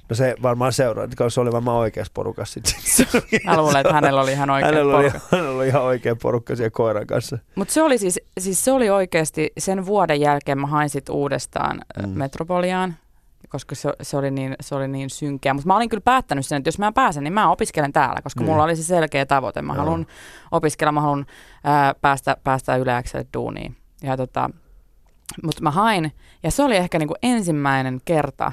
No 0.09 0.15
se 0.15 0.35
varmaan 0.41 0.73
seuraa, 0.73 1.03
että 1.03 1.29
se 1.29 1.41
oli 1.41 1.51
varmaan 1.51 1.77
oikeassa 1.77 2.11
porukassa 2.15 2.53
sitten. 2.53 3.21
Mä 3.45 3.57
luulen, 3.57 3.77
että 3.81 3.93
hänellä 3.93 4.21
oli 4.21 4.31
ihan 4.31 4.49
oikein 4.49 4.73
hänellä, 4.73 4.97
oli, 4.97 5.09
porukka. 5.09 5.27
hänellä 5.37 5.57
oli 5.57 5.67
ihan 5.67 5.81
oikea 5.83 6.15
porukka 6.15 6.55
siellä 6.55 6.69
koiran 6.69 7.07
kanssa. 7.07 7.37
Mutta 7.55 7.73
se 7.73 7.81
oli 7.81 7.97
siis, 7.97 8.19
siis 8.39 8.65
se 8.65 8.71
oli 8.71 8.89
oikeasti, 8.89 9.51
sen 9.57 9.85
vuoden 9.85 10.21
jälkeen 10.21 10.57
mä 10.59 10.67
hain 10.67 10.89
sit 10.89 11.09
uudestaan 11.09 11.81
Mm. 11.99 12.09
mm. 12.09 12.17
Metropoliaan, 12.17 12.95
koska 13.49 13.75
se, 13.75 13.93
se, 14.01 14.17
oli 14.17 14.31
niin, 14.31 14.55
se 14.61 14.75
oli 14.75 14.87
niin 14.87 15.09
synkeä. 15.09 15.53
Mutta 15.53 15.67
mä 15.67 15.75
olin 15.75 15.89
kyllä 15.89 16.01
päättänyt 16.05 16.45
sen, 16.45 16.57
että 16.57 16.67
jos 16.67 16.79
mä 16.79 16.91
pääsen, 16.91 17.23
niin 17.23 17.33
mä 17.33 17.51
opiskelen 17.51 17.93
täällä, 17.93 18.21
koska 18.21 18.39
Niin. 18.39 18.49
mulla 18.51 18.63
oli 18.63 18.75
se 18.75 18.83
selkeä 18.83 19.25
tavoite. 19.25 19.61
Mä 19.61 19.73
haluan 19.73 20.07
opiskella, 20.51 20.91
mä 20.91 21.01
haluan 21.01 21.25
ää, 21.63 21.95
päästä, 22.01 22.37
päästä 22.43 22.75
yleäkselle 22.75 23.25
duuniin. 23.33 23.75
Ja 24.03 24.17
tota, 24.17 24.49
mutta 25.43 25.63
mä 25.63 25.71
hain, 25.71 26.11
ja 26.43 26.51
se 26.51 26.63
oli 26.63 26.75
ehkä 26.75 26.99
niinku 26.99 27.15
ensimmäinen 27.23 28.01
kerta, 28.05 28.51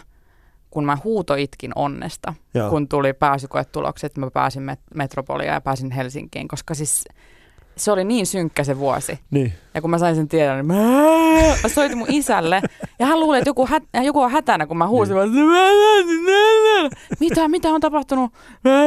kun 0.73 0.85
mä 0.85 0.99
huutoitkin 1.05 1.73
onnesta, 1.75 2.35
Joo. 2.55 2.71
kun 2.71 2.89
tuli 2.89 3.13
pääsykoetulokset, 3.13 4.07
että 4.11 4.21
mä 4.21 4.31
pääsin 4.31 4.63
met- 4.63 4.95
Metropoliaan 4.95 5.55
ja 5.55 5.61
pääsin 5.61 5.91
Helsinkiin, 5.91 6.49
koska 6.49 6.75
siis 6.75 7.05
se 7.77 7.93
oli 7.93 8.05
niin 8.05 8.27
synkkä 8.27 8.65
se 8.65 8.79
vuosi. 8.79 9.19
Niin. 9.31 9.53
Ja 9.75 9.81
kun 9.81 9.91
mä 9.91 9.99
sain 9.99 10.17
sen 10.17 10.29
tiedon, 10.29 10.57
niin 10.57 10.67
mä, 10.67 10.75
mä 11.63 11.69
soitin 11.69 11.99
mun 11.99 12.07
isälle. 12.11 12.63
Ja 12.99 13.07
hän 13.07 13.21
luuli, 13.21 13.39
että 13.39 13.49
joku, 13.51 13.67
hät, 13.67 13.83
joku 14.05 14.21
on 14.21 14.31
hätänä, 14.31 14.67
kun 14.67 14.77
mä 14.77 14.87
huusin. 14.89 15.17
Niin. 15.17 15.45
Mä, 15.47 16.89
mitä, 17.21 17.49
mitä 17.49 17.69
on 17.69 17.81
tapahtunut? 17.81 18.33
Mä 18.65 18.81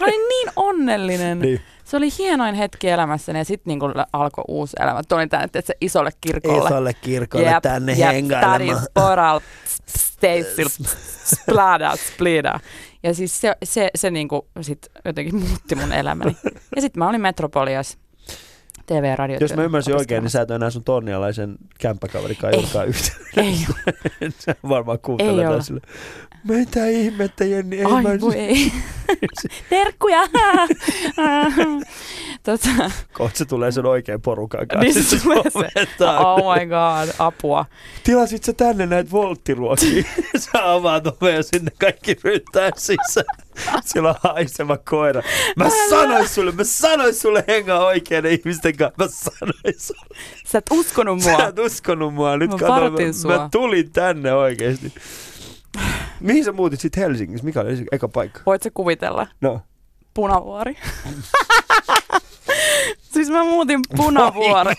olin 0.00 0.28
niin 0.28 0.48
onnellinen. 0.56 1.38
Niin. 1.38 1.60
Se 1.90 1.96
oli 1.96 2.08
hienoin 2.18 2.54
hetki 2.54 2.88
elämässäni 2.88 3.38
ja 3.38 3.44
sitten 3.44 3.70
niin 3.70 3.92
alkoi 4.12 4.44
uusi 4.48 4.76
elämä. 4.80 5.02
Tulin 5.08 5.28
tänne 5.28 5.44
että 5.44 5.60
se 5.60 5.74
isolle 5.80 6.10
kirkolle. 6.20 6.66
Isolle 6.66 6.94
kirkolle 6.94 7.46
Jep, 7.46 7.62
tänne 7.62 7.92
jep, 7.92 8.12
hengailemaan. 8.12 8.60
Stadin 8.60 8.76
Sporal, 8.90 9.40
Stacyl, 9.86 10.68
Splada, 11.24 11.96
Splida. 11.96 12.60
Ja 13.02 13.14
siis 13.14 13.40
se, 13.40 13.56
se, 13.64 13.90
se 13.94 14.10
niinku 14.10 14.48
sit 14.60 14.86
jotenkin 15.04 15.36
muutti 15.36 15.74
mun 15.74 15.92
elämäni. 15.92 16.36
Ja 16.76 16.82
sitten 16.82 16.98
mä 16.98 17.08
olin 17.08 17.20
Metropolias 17.20 17.98
TV- 18.86 19.04
ja 19.04 19.16
radio 19.16 19.38
Jos 19.40 19.54
mä 19.54 19.62
ymmärsin 19.62 19.96
oikein, 19.96 20.22
niin 20.22 20.30
sä 20.30 20.40
et 20.40 20.50
ole 20.50 20.56
enää 20.56 20.70
sun 20.70 20.84
tornialaisen 20.84 21.56
kämppäkaverikaan 21.78 22.54
Ei. 22.54 22.62
joka 22.62 22.84
yhtä. 22.84 23.12
Ei 23.36 23.56
Sä 24.44 24.54
varmaan 24.68 24.98
kuuntelee 24.98 25.46
Ei 25.46 25.62
sille. 25.62 25.80
Mitä 26.44 26.86
ihmettä, 26.86 27.44
Jenni? 27.44 27.78
Ei 27.78 27.84
Ai 27.84 28.02
mä... 28.02 28.20
voi 28.20 28.36
ei. 28.36 28.72
Terkkuja! 29.70 30.20
tota, 32.42 32.68
Kohta 33.12 33.38
se 33.38 33.44
tulee 33.44 33.72
sen 33.72 33.86
oikein 33.86 34.20
porukan 34.20 34.68
kanssa. 34.68 34.84
niin 35.00 35.04
se 35.04 35.22
tulee 35.22 35.42
se. 35.42 36.04
Oh 36.04 36.54
my 36.54 36.66
god, 36.66 37.14
apua. 37.18 37.64
Tilasit 38.04 38.44
sä 38.44 38.52
tänne 38.52 38.86
näitä 38.86 39.10
volttiruokia? 39.10 40.04
sä 40.52 40.72
avaat 40.72 41.06
oven 41.06 41.34
ja 41.34 41.42
sinne 41.42 41.70
kaikki 41.80 42.16
ryntää 42.24 42.70
sisään. 42.76 43.36
Siellä 43.84 44.08
on 44.08 44.14
haiseva 44.22 44.76
koira. 44.76 45.22
Mä 45.56 45.70
sanoin 45.90 46.28
sulle, 46.28 46.52
mä 46.52 46.64
sanoin 46.64 47.14
sulle 47.14 47.44
hengaa 47.48 47.84
oikeiden 47.84 48.32
ihmisten 48.32 48.76
kanssa. 48.76 48.98
Mä 48.98 49.06
sanoin 49.08 49.74
sulle. 49.80 50.16
Sä 50.46 50.58
et 50.58 50.66
uskonut 50.70 51.20
Sä 51.22 51.30
mua. 51.30 51.48
et 51.48 51.58
uskonut 51.58 52.14
mua. 52.14 52.36
Nyt 52.36 52.50
Mä 52.50 52.58
kato, 52.58 52.90
mä, 52.90 53.36
mä, 53.36 53.48
tulin 53.52 53.92
tänne 53.92 54.32
oikeesti. 54.32 54.92
Mihin 56.20 56.44
sä 56.44 56.52
muutit 56.52 56.80
sitten 56.80 57.02
Helsingissä? 57.02 57.44
Mikä 57.44 57.60
oli 57.60 57.76
se 57.76 57.84
eka 57.92 58.08
paikka? 58.08 58.40
Voit 58.46 58.62
sä 58.62 58.70
kuvitella? 58.74 59.26
No. 59.40 59.60
Punavuori. 60.14 60.76
siis 63.12 63.30
mä 63.30 63.44
muutin 63.44 63.80
Punavuori. 63.96 64.74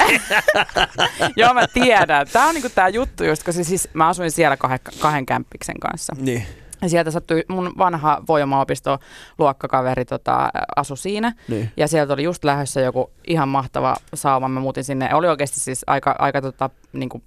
Joo, 1.38 1.54
mä 1.54 1.68
tiedän. 1.68 2.28
Tää 2.34 2.46
on 2.46 2.54
niinku 2.54 2.70
tää 2.76 2.90
juttu 2.90 3.24
just, 3.24 3.44
koska 3.44 3.64
siis 3.64 3.90
mä 3.94 4.08
asuin 4.08 4.32
siellä 4.32 4.58
kahden, 4.58 4.80
kahden 5.00 5.26
kämppiksen 5.26 5.80
kanssa. 5.80 6.16
Niin. 6.20 6.46
Ja 6.82 6.90
sieltä 6.90 7.12
sattui 7.12 7.44
mun 7.48 7.74
vanha 7.78 8.24
voimaopisto 8.28 9.00
luokkakaveri 9.38 10.06
tota, 10.06 10.50
asui 10.76 10.98
siinä. 10.98 11.34
niin. 11.48 11.72
Ja 11.78 11.88
sieltä 11.88 12.14
oli 12.14 12.24
just 12.24 12.44
lähdössä 12.44 12.82
joku 12.82 13.12
ihan 13.28 13.50
mahtava 13.50 13.96
sauma. 14.14 14.48
Mä 14.48 14.60
muutin 14.60 14.84
sinne. 14.84 15.16
Oli 15.16 15.28
oikeasti 15.28 15.60
siis 15.60 15.84
aika, 15.88 16.16
aika 16.20 16.42
tota, 16.42 16.70
niinku, 16.94 17.22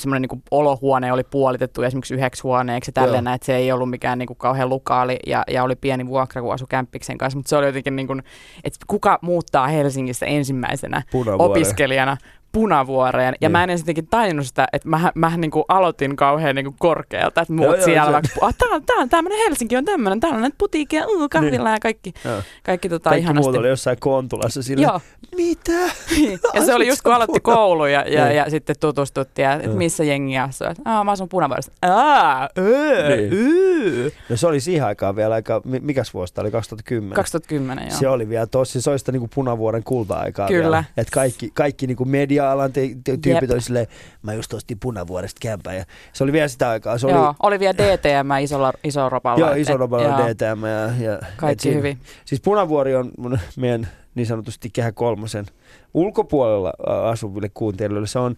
semmoinen 0.00 0.22
niinku 0.22 0.42
olohuone 0.50 1.12
oli 1.12 1.24
puolitettu 1.24 1.82
esimerkiksi 1.82 2.14
yhdeksi 2.14 2.42
huoneeksi 2.42 2.88
ja 2.88 2.92
tälleen, 2.92 3.24
Joo. 3.24 3.34
että 3.34 3.46
se 3.46 3.56
ei 3.56 3.72
ollut 3.72 3.90
mikään 3.90 4.18
niinku 4.18 4.34
kauhean 4.34 4.68
lukaali 4.68 5.18
ja, 5.26 5.42
ja 5.50 5.62
oli 5.64 5.76
pieni 5.76 6.06
vuokra, 6.06 6.42
kun 6.42 6.54
asui 6.54 6.66
kämppiksen 6.70 7.18
kanssa, 7.18 7.36
mutta 7.38 7.48
se 7.48 7.56
oli 7.56 7.66
jotenkin 7.66 7.96
niin 7.96 8.06
kuin, 8.06 8.22
että 8.64 8.78
kuka 8.86 9.18
muuttaa 9.22 9.66
Helsingissä 9.66 10.26
ensimmäisenä 10.26 11.02
Punavuoreen. 11.12 11.50
opiskelijana 11.50 12.16
Punavuoreen. 12.52 13.34
Ja 13.40 13.48
Niin. 13.48 13.52
mä 13.52 13.64
en 13.64 13.70
jotenkin 13.70 14.06
tajunnut 14.06 14.46
sitä, 14.46 14.66
että 14.72 14.88
mä, 14.88 15.12
mä 15.14 15.36
niin 15.36 15.50
kuin 15.50 15.64
aloitin 15.68 16.16
kauhean 16.16 16.54
niin 16.56 16.64
kuin 16.64 16.76
korkealta, 16.78 17.40
että 17.40 17.52
muut 17.54 17.66
Joo, 17.66 17.74
joo, 17.76 17.84
siellä 17.84 18.06
se- 18.06 18.12
vaikka, 18.12 18.30
ah, 18.40 18.54
tää, 18.58 18.68
on- 18.68 18.84
tää 18.86 18.96
on 18.96 19.08
tämmönen 19.08 19.38
Helsinki 19.38 19.76
on 19.76 19.84
tämmönen, 19.84 20.20
täällä 20.20 20.34
on 20.36 20.40
näitä 20.40 20.54
putiikkeja, 20.58 21.06
uh, 21.08 21.28
kahvilla 21.30 21.70
ja 21.70 21.78
kaikki, 21.80 22.12
Joo. 22.24 22.42
kaikki, 22.62 22.88
tota, 22.88 23.10
Kaikki 23.10 23.22
ihanasti. 23.24 23.46
muut 23.48 23.56
oli 23.56 23.68
jossain 23.68 23.96
kontulassa 24.00 24.62
sillä. 24.62 24.82
Joo, 24.86 25.00
Mitä? 25.36 25.72
ja 26.54 26.64
se 26.66 26.74
oli 26.74 26.88
just 26.88 27.02
kun 27.02 27.14
aloitti 27.14 27.40
koulu 27.40 27.86
ja, 27.86 28.04
ja, 28.08 28.24
Niin. 28.24 28.36
ja 28.36 28.50
sitten 28.50 28.76
tutustuttiin, 28.80 29.44
ja, 29.44 29.60
että 29.64 29.70
Joo. 29.70 29.78
missä 29.78 30.04
jengi 30.04 30.38
asuu. 30.38 30.66
Että, 30.66 30.82
mä 31.04 31.10
asun 31.12 31.28
Punavuoressa. 31.28 31.72
Aa, 31.82 32.48
öö, 32.58 33.16
Niin. 33.16 34.12
No 34.28 34.36
se 34.36 34.46
oli 34.46 34.60
siihen 34.60 34.86
aikaan 34.86 35.16
vielä 35.16 35.34
aika, 35.34 35.60
mi- 35.64 35.80
mikäs 35.80 36.14
vuosi 36.14 36.34
oli, 36.38 36.50
2010? 36.50 37.14
2010, 37.14 37.84
joo. 37.88 37.98
Se 37.98 38.08
oli 38.08 38.28
vielä 38.28 38.46
tosi, 38.46 38.80
se 38.80 38.90
oli 38.90 38.98
sitä 38.98 39.12
niinku 39.12 39.28
punavuoren 39.34 39.82
kulta-aikaa 39.84 40.48
Kyllä. 40.48 40.62
vielä. 40.62 40.84
Et 40.96 41.10
kaikki, 41.10 41.50
kaikki 41.54 41.86
niinku 41.86 42.04
media-alan 42.04 42.72
te, 42.72 42.80
te, 43.04 43.16
tyypit 43.16 43.50
oli 43.50 43.60
silleen, 43.60 43.86
mä 44.22 44.34
just 44.34 44.54
ostin 44.54 44.78
punavuoresta 44.80 45.38
kämpää. 45.42 45.74
Ja 45.74 45.84
se 46.12 46.24
oli 46.24 46.32
vielä 46.32 46.48
sitä 46.48 46.70
aikaa. 46.70 46.98
Se 46.98 47.06
oli, 47.06 47.14
Joo, 47.14 47.34
oli 47.42 47.58
vielä 47.60 47.74
DTM 47.74 48.30
isolla, 48.42 48.72
iso 48.84 49.08
ropalla. 49.08 49.38
joo, 49.46 49.54
iso 49.54 49.72
joo, 49.72 49.88
DTM. 50.18 50.64
Ja, 50.64 51.04
ja, 51.12 51.18
Kaikki 51.36 51.62
siinä- 51.62 51.76
hyvin. 51.76 51.98
Siis 52.24 52.40
Punavuori 52.40 52.94
on 52.96 53.10
mun, 53.18 53.38
meidän 53.56 53.88
niin 54.14 54.26
sanotusti 54.26 54.70
Kehä 54.70 54.92
kolmosen 54.92 55.46
ulkopuolella 55.94 56.72
asuville 57.10 57.48
kuuntelijoille. 57.54 58.06
Se 58.06 58.18
on, 58.18 58.36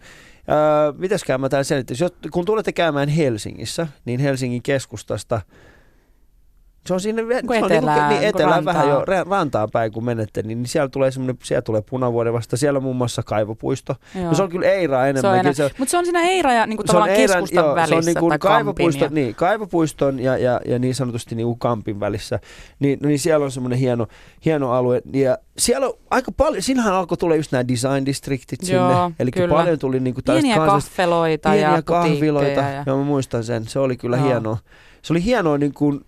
ää, 0.49 0.93
mitäskään 0.99 1.41
mä 1.41 1.49
täällä 1.49 1.65
selittäisin. 1.65 2.09
Kun 2.31 2.45
tulette 2.45 2.73
käymään 2.73 3.09
Helsingissä, 3.09 3.87
niin 4.05 4.21
Helsingin 4.21 4.63
keskustasta 4.63 5.41
se 6.87 6.95
on 6.95 7.01
sinne 7.01 7.23
se 7.23 7.29
on 7.29 7.39
etelään, 7.39 7.69
niinku, 7.69 7.87
niin 8.09 8.21
niinku 8.21 8.39
etelään 8.39 8.65
vähän 8.65 8.89
jo 8.89 8.95
rantaan. 8.95 9.27
ra- 9.27 9.31
rantaan 9.31 9.69
päin 9.73 9.93
kun 9.93 10.05
menette, 10.05 10.43
niin, 10.43 10.59
niin 10.59 10.69
siellä 10.69 10.89
tulee 10.89 11.11
semmoinen, 11.11 11.37
siellä 11.43 11.63
tulee 11.63 11.83
punavuori 11.91 12.33
vasta. 12.33 12.57
Siellä 12.57 12.77
on 12.77 12.83
muun 12.83 12.97
muassa 12.97 13.23
kaivopuisto. 13.23 13.97
Joo. 14.15 14.25
No 14.25 14.35
se 14.35 14.43
on 14.43 14.49
kyllä 14.49 14.67
Eira 14.67 15.07
enemmänkin. 15.07 15.55
Se 15.55 15.71
mutta 15.79 15.91
se 15.91 15.97
on 15.99 16.05
siinä 16.05 16.23
Eira 16.23 16.53
ja 16.53 16.67
niin 16.67 16.77
kuin 16.77 16.87
tavallaan 16.87 17.11
Eiran- 17.11 17.33
keskustan 17.33 17.65
joo, 17.65 17.75
välissä 17.75 17.91
Se 17.95 17.99
on 17.99 18.05
niin 18.05 18.17
kuin 18.19 18.39
Kampin. 18.39 19.01
Ja, 19.01 19.09
niin, 19.11 19.35
kaivopuiston 19.35 20.19
ja, 20.19 20.37
ja, 20.37 20.61
ja 20.67 20.79
niin 20.79 20.95
sanotusti 20.95 21.35
niin 21.35 21.47
kuin 21.47 21.59
kampin 21.59 22.01
välissä. 22.01 22.39
Niin, 22.79 22.99
no 23.03 23.09
niin 23.09 23.19
siellä 23.19 23.45
on 23.45 23.51
semmoinen 23.51 23.79
hieno, 23.79 24.07
hieno 24.45 24.73
alue. 24.73 25.03
Ja 25.13 25.39
siellä 25.59 25.87
on 25.87 25.93
aika 26.11 26.33
paljon, 26.33 26.63
siinähän 26.63 26.95
alkoi 26.95 27.19
tulla 27.19 27.37
just 27.37 27.53
nämä 27.53 27.69
design 27.69 28.07
districtit 28.07 28.69
Joo, 28.69 28.89
sinne. 28.91 29.15
Eli 29.19 29.31
kyllä. 29.31 29.55
paljon 29.55 29.79
tuli 29.79 30.01
niin 30.01 30.15
kuin 30.15 30.25
pieniä 30.25 30.57
kansallista- 30.57 30.91
kahveloita 30.97 31.51
pieniä 31.51 31.71
ja 31.77 31.83
kahviloita. 31.83 32.61
Ja, 32.61 32.83
Joo, 32.87 32.99
mä 32.99 33.05
muistan 33.05 33.45
sen. 33.45 33.69
Se 33.69 33.79
oli 33.79 33.97
kyllä 33.97 34.17
Joo. 34.17 34.27
hienoa. 34.27 34.57
Se 35.03 35.13
oli 35.13 35.25
hienoa 35.25 35.59
niin 35.59 35.75
kuin 35.75 36.01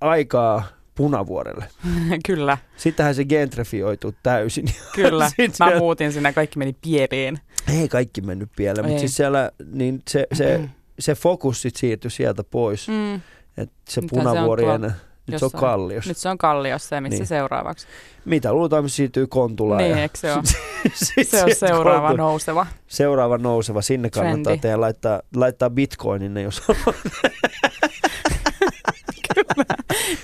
aikaa 0.00 0.62
punavuorelle. 0.94 1.64
kyllä, 2.26 2.58
Sittenhän 2.76 3.14
se 3.14 3.24
gentrifioitu 3.24 4.14
täysin. 4.22 4.64
kyllä. 4.94 5.28
Sit 5.28 5.38
Mä 5.38 5.66
siellä- 5.66 5.78
muutin 5.78 6.12
sinne, 6.12 6.32
kaikki 6.32 6.58
meni 6.58 6.76
pieleen. 6.82 7.38
Ei 7.80 7.88
kaikki 7.88 8.20
mennyt 8.20 8.48
pieleen, 8.56 8.86
mutta 8.86 9.00
siis 9.00 9.16
siellä 9.16 9.50
niin 9.72 10.02
se, 10.10 10.26
se, 10.32 10.68
se 10.98 11.14
fokus 11.14 11.62
sit 11.62 11.76
siirtyi 11.76 12.10
sieltä 12.10 12.44
pois. 12.44 12.88
Mm. 12.88 13.14
Että 13.14 13.74
se 13.88 14.00
Nythän 14.00 14.22
se 14.24 14.28
on 14.28 14.34
punavuori 14.34 14.62
tuolla 14.62 14.74
enää. 14.74 14.94
Nyt 15.26 15.38
se 15.38 15.44
on 15.44 15.46
jossain. 15.46 15.60
kallios. 15.60 16.06
Nyt 16.06 16.16
se 16.16 16.28
on 16.28 16.38
Kalliossa 16.38 16.94
ja 16.94 17.00
missä 17.00 17.18
Niin. 17.18 17.26
seuraavaksi? 17.26 17.86
Mitä 18.24 18.52
luultavasti 18.52 18.96
siirtyy 18.96 19.26
Kontulaan. 19.26 19.78
Niin, 19.78 19.90
ja 19.90 20.02
eikö 20.02 20.18
se 20.18 20.32
ole? 20.32 20.42
Se 21.24 21.44
on 21.44 21.54
seuraava 21.54 22.08
Kontula- 22.12 22.16
nouseva. 22.16 22.66
seuraava 22.86 23.38
nouseva. 23.38 23.82
Sinne 23.82 24.10
kannattaa 24.10 24.56
tehdä 24.56 24.80
laittaa, 24.80 25.20
laittaa 25.36 25.70
bitcoinin, 25.70 26.36
jos 26.36 26.62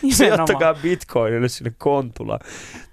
Nimenomaan. 0.02 0.14
sijoittakaa 0.14 0.74
bitcoinille 0.74 1.48
sinne 1.48 1.72
Kontulaan. 1.78 2.40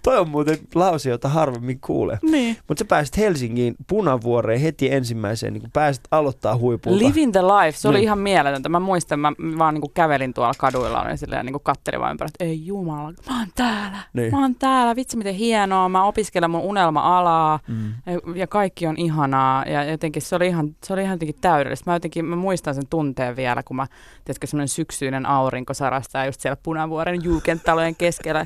Toi 0.08 0.18
on 0.18 0.30
muuten 0.30 0.58
lause, 0.76 1.10
jota 1.10 1.30
harvemmin 1.30 1.80
kuulee. 1.80 2.18
Niin. 2.32 2.58
Mutta 2.68 2.82
sä 2.82 2.86
pääsit 2.86 3.18
Helsingiin 3.18 3.76
punavuoreen 3.88 4.60
heti 4.62 4.92
ensimmäiseen, 4.94 5.54
niin 5.54 5.62
kun 5.62 5.72
pääsit 5.72 6.04
aloittaa 6.12 6.58
huipulta. 6.58 7.00
Living 7.00 7.32
the 7.32 7.42
life, 7.42 7.78
se 7.78 7.88
oli 7.88 7.98
Niin. 7.98 8.04
ihan 8.04 8.20
mieletöntä. 8.20 8.70
Mä 8.70 8.80
muistan, 8.80 9.20
mä 9.20 9.32
vaan 9.58 9.74
niinku 9.74 9.92
kävelin 9.94 10.34
tuolla 10.34 10.54
kaduilla 10.58 11.02
olin 11.02 11.18
silleen, 11.18 11.46
niinku 11.46 11.60
kattelin 11.60 12.00
vaan 12.00 12.12
ympäri, 12.12 12.28
että 12.30 12.44
ei 12.44 12.66
jumala, 12.66 13.14
mä 13.30 13.40
oon 13.40 13.48
täällä, 13.56 13.98
Niin. 14.14 14.32
mä 14.32 14.42
oon 14.42 14.56
täällä, 14.56 14.96
vitsi 14.96 15.18
miten 15.18 15.36
hienoa, 15.36 15.90
mä 15.90 16.04
opiskelen 16.04 16.52
mun 16.52 16.62
unelma-alaa 16.62 17.60
Mm. 17.68 17.94
ja, 18.06 18.20
ja 18.36 18.48
kaikki 18.48 18.88
on 18.88 18.98
ihanaa 18.98 19.64
ja 19.66 19.84
jotenkin 19.84 20.22
se 20.22 20.36
oli 20.36 20.48
ihan, 20.48 20.76
se 20.84 20.94
oli 20.94 21.02
ihan 21.02 21.14
jotenkin 21.16 21.42
täydellistä. 21.42 21.92
Mä 21.92 21.96
jotenkin, 21.96 22.26
mä 22.26 22.36
muistan 22.36 22.76
sen 22.76 22.88
tunteen 22.90 23.36
vielä, 23.36 23.64
kun 23.64 23.76
mä, 23.76 23.88
tiedätkö, 24.26 24.48
semmoinen 24.48 24.68
syksyinen 24.68 25.26
aurinko 25.26 25.74
sarastaa 25.74 26.26
just 26.26 26.42
siellä 26.42 26.58
Punavuoren 26.64 27.24
juukentalojen 27.24 27.96
keskellä. 27.96 28.46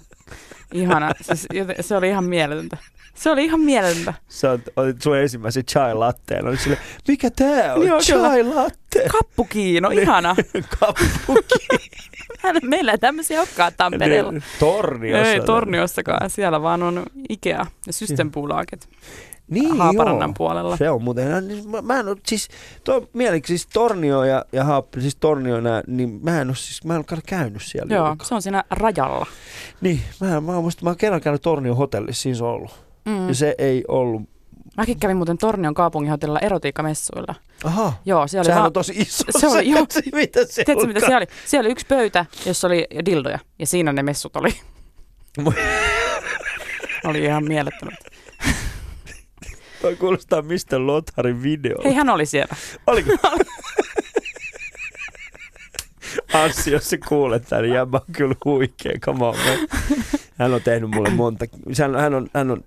Ihana, 0.73 1.11
siis, 1.21 1.47
joten- 1.53 1.75
se 1.79 1.95
oli 1.95 2.09
ihan 2.09 2.23
mieletöntä. 2.23 2.77
Se 3.13 3.29
oli 3.31 3.45
ihan 3.45 3.59
mieletöntä. 3.59 4.13
Sä 4.29 4.55
oot- 4.55 4.71
otit 4.75 5.01
sun 5.01 5.17
ensimmäisen 5.17 5.65
chai 5.65 5.93
latteen. 5.95 6.47
Oli 6.47 6.57
sille, 6.57 6.77
mikä 7.07 7.29
tää 7.35 7.73
on? 7.73 7.87
Joo, 7.87 7.99
chai 7.99 8.43
latte. 8.43 9.03
Kappukiino, 9.11 9.89
ihana. 9.89 10.35
Kappuki. 10.79 11.67
Meillä 12.63 12.91
ei 12.91 12.97
tämmöisiä 12.97 13.39
olekaan 13.39 13.71
Tampereella. 13.77 14.31
Niin, 14.31 14.43
Torniossa. 14.59 15.31
Ei 15.33 15.39
Torniossakaan, 15.41 16.29
siellä 16.29 16.61
vaan 16.61 16.83
on 16.83 17.05
Ikea 17.29 17.65
ja 17.87 17.93
Systembolaget 17.93 18.89
Niin, 19.51 19.77
Haaparannan 19.77 20.29
joo. 20.29 20.33
puolella. 20.37 20.77
Se 20.77 20.89
on 20.89 21.03
muuten, 21.03 21.47
niin 21.47 21.69
mä, 21.69 21.81
mä 21.81 21.99
en 21.99 22.07
ole, 22.07 22.17
siis, 22.27 22.47
tuo 22.83 23.09
mieliksi, 23.13 23.57
siis 23.57 23.67
Tornio 23.73 24.23
ja, 24.23 24.45
ja 24.51 24.63
Haappi, 24.63 25.01
siis 25.01 25.15
Tornio 25.15 25.61
nää, 25.61 25.81
niin 25.87 26.19
mä 26.23 26.41
en 26.41 26.47
ole, 26.47 26.55
siis, 26.55 26.83
mä 26.85 26.95
en 26.95 27.03
ole 27.11 27.21
käynyt 27.25 27.61
siellä. 27.61 27.95
Joo, 27.95 28.05
juurikaan. 28.05 28.27
se 28.27 28.35
on 28.35 28.41
siinä 28.41 28.63
rajalla. 28.69 29.25
Niin, 29.81 30.01
mä, 30.21 30.41
mä, 30.41 30.61
musta, 30.61 30.83
mä 30.83 30.89
oon 30.89 30.97
kerran 30.97 31.21
käynyt 31.21 31.41
Tornion 31.41 31.77
hotellissa, 31.77 32.21
siinä 32.21 32.37
se 32.37 32.43
on 32.43 32.49
ollut. 32.49 32.83
Mm. 33.05 33.27
Ja 33.27 33.35
se 33.35 33.55
ei 33.57 33.83
ollut, 33.87 34.21
Mäkin 34.77 34.99
kävin 34.99 35.17
muuten 35.17 35.37
Tornion 35.37 35.73
kaupunginhotellilla 35.73 36.39
erotiikkamessuilla. 36.39 37.35
aha, 37.63 37.93
Joo, 38.05 38.27
siellä 38.27 38.41
oli 38.41 38.45
sehän 38.45 38.59
vaan, 38.59 38.67
on 38.67 38.73
tosi 38.73 38.93
iso. 38.97 39.23
se 39.39 39.47
oli- 39.47 39.69
joo. 39.69 39.85
mitä 40.13 40.39
se 40.49 40.63
Tiedätkö 40.63 40.87
mitä 40.87 40.99
siellä 40.99 41.17
oli? 41.17 41.27
Siellä 41.45 41.67
oli 41.67 41.71
yksi 41.71 41.85
pöytä, 41.85 42.25
jossa 42.45 42.67
oli 42.67 42.87
dildoja 43.05 43.39
ja 43.59 43.67
siinä 43.67 43.93
ne 43.93 44.03
messut 44.03 44.35
oli. 44.35 44.49
oli 47.03 47.23
ihan 47.23 47.43
mielettömät. 47.43 47.93
Toi 49.81 49.95
kuulostaa 49.95 50.41
mistä 50.41 50.87
Lotharin 50.87 51.43
video. 51.43 51.77
Hei, 51.83 51.93
hän 51.93 52.09
oli 52.09 52.25
siellä. 52.25 52.55
Oliko? 52.87 53.11
Anssi, 56.33 56.71
jos 56.71 56.89
sä 56.89 56.97
kuulet 57.07 57.43
tän, 57.49 57.61
niin 57.63 57.73
jäbä 57.73 57.97
on 57.97 58.13
kyllä 58.13 58.35
huikea, 58.45 58.99
come 58.99 59.25
on, 59.25 59.35
man. 59.37 59.67
Hän 60.37 60.53
on 60.53 60.61
tehnyt 60.61 60.89
mulle 60.89 61.09
monta, 61.09 61.45
hän, 61.79 61.95
hän 61.95 62.13
on, 62.13 62.29
hän 62.33 62.51
on 62.51 62.63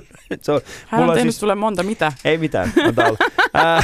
se 0.42 0.52
on, 0.52 0.60
Hän 0.86 1.00
Mulla 1.00 1.12
on 1.12 1.18
tehnyt 1.18 1.34
siis- 1.34 1.40
sulle 1.40 1.54
monta 1.54 1.82
mitä? 1.82 2.12
ei 2.24 2.38
mitään. 2.38 2.72
Ää, 3.54 3.82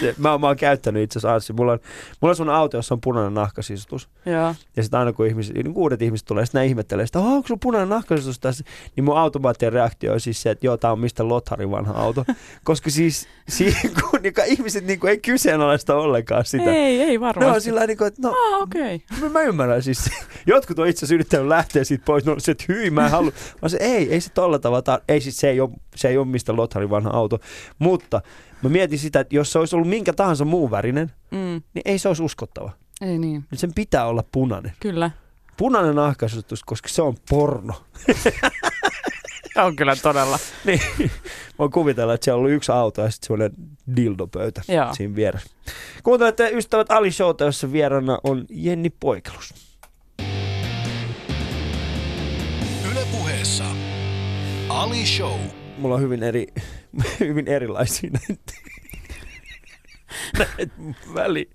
se, 0.00 0.14
mä, 0.18 0.38
mä 0.38 0.46
oon 0.46 0.56
käyttänyt 0.56 1.02
itse 1.02 1.18
asiassa 1.18 1.34
Anssi. 1.34 1.52
Mulla 1.52 1.72
on, 1.72 1.78
mulla 2.20 2.32
on 2.32 2.36
sun 2.36 2.48
auto, 2.50 2.76
jossa 2.76 2.94
on 2.94 3.00
punainen 3.00 3.34
nahkasisustus. 3.34 4.08
Joo. 4.26 4.54
Ja 4.76 4.82
sitten 4.82 4.98
aina 5.00 5.12
kun 5.12 5.26
ihmiset, 5.26 5.54
niin 5.54 5.72
uudet 5.74 6.02
ihmiset 6.02 6.26
tulee, 6.26 6.46
sitten 6.46 6.58
ne 6.60 6.66
ihmettelee 6.66 7.06
sitä, 7.06 7.18
"Oh, 7.18 7.32
onko 7.32 7.46
sulla 7.48 7.58
punainen 7.62 7.88
nahkasisustus 7.88 8.38
tässä? 8.38 8.64
Niin 8.96 9.04
mun 9.04 9.18
automaattinen 9.18 9.72
reaktio 9.72 10.12
on 10.12 10.20
siis 10.20 10.42
se, 10.42 10.50
että 10.50 10.66
joo, 10.66 10.76
tää 10.76 10.92
on 10.92 11.00
mistä 11.00 11.28
Lotharin 11.28 11.70
vanha 11.70 11.92
auto. 12.02 12.24
Koska 12.64 12.90
siis, 12.90 13.28
siis 13.48 13.76
kun 14.10 14.20
niin 14.22 14.34
ihmiset 14.46 14.84
niin 14.86 15.00
kuin, 15.00 15.10
ei 15.10 15.18
kyseenalaista 15.18 15.94
ollenkaan 15.94 16.44
sitä. 16.44 16.70
Ei, 16.72 17.00
ei 17.02 17.20
varmasti. 17.20 17.54
on 17.54 17.60
sillä 17.60 17.86
niin 17.86 17.98
kuin, 17.98 18.08
että 18.08 18.22
no, 18.22 18.28
Ah, 18.54 18.62
okei. 18.62 19.02
Mä, 19.20 19.28
mä 19.28 19.42
ymmärrän 19.42 19.82
siis. 19.82 20.10
Jotkut 20.46 20.78
on 20.78 20.86
itse 20.88 20.98
asiassa 20.98 21.14
yrittänyt 21.14 21.48
lähteä 21.48 21.84
siitä 21.84 22.04
pois. 22.04 22.24
No 22.24 22.34
se, 22.38 22.52
että 22.52 22.64
hyi, 22.68 22.90
mä 22.90 23.04
en 23.04 23.10
halua. 23.10 23.32
Mä 23.62 23.68
se, 23.68 23.76
ei, 23.80 24.12
ei 24.12 24.20
se 24.20 24.30
tolla 24.30 24.58
tavalla. 24.58 25.00
Ei 25.08 25.20
siis 25.20 25.36
se 25.36 25.50
ei 25.50 25.60
ole, 25.60 25.70
se 25.94 26.08
ei 26.08 26.18
ole 26.18 26.26
mistä 26.26 26.56
Lotharin 26.56 26.90
vanha 26.90 27.10
auto. 27.10 27.38
Mutta 27.78 28.20
mä 28.62 28.68
mietin 28.68 28.98
sitä, 28.98 29.20
että 29.20 29.36
jos 29.36 29.52
se 29.52 29.58
olisi 29.58 29.76
ollut 29.76 29.88
minkä 29.88 30.12
tahansa 30.12 30.44
muun 30.44 30.70
värinen, 30.70 31.12
Mm. 31.30 31.62
niin 31.74 31.82
ei 31.84 31.98
se 31.98 32.08
olisi 32.08 32.22
uskottava. 32.22 32.70
Ei 33.00 33.18
niin, 33.18 33.44
Nyt 33.50 33.60
sen 33.60 33.74
pitää 33.74 34.06
olla 34.06 34.24
punainen. 34.32 34.72
kyllä. 34.80 35.10
Punainen 35.56 35.94
nahkaisustus, 35.94 36.64
koska 36.64 36.88
se 36.88 37.02
on 37.02 37.14
porno. 37.30 37.74
On 39.56 39.76
kyllä 39.76 39.96
todella. 39.96 40.38
Niin. 40.64 40.80
Mä 40.98 41.08
voin 41.58 41.70
kuvitella, 41.70 42.14
että 42.14 42.24
siellä 42.24 42.36
on 42.36 42.40
ollut 42.40 42.56
yksi 42.56 42.72
auto 42.72 43.02
ja 43.02 43.10
sitten 43.10 43.26
semmoinen 43.26 43.56
dildopöytä 43.96 44.62
Joo. 44.68 44.94
siinä 44.94 45.14
vieressä. 45.16 45.50
Kuuntelette 46.02 46.50
ystävät 46.52 46.90
Ali 46.90 47.12
Showta, 47.12 47.44
jossa 47.44 47.72
vieraana 47.72 48.18
on 48.24 48.44
Jenni 48.50 48.90
Poikelus. 48.90 49.54
Ali 54.76 55.06
Show. 55.06 55.40
mulla 55.78 55.94
on 55.94 56.00
hyvin, 56.00 56.22
eri, 56.22 56.46
hyvin 57.20 57.48
erilaisia 57.48 58.10
näitä, 58.10 58.52
näitä 60.38 60.74
väli, 61.14 61.50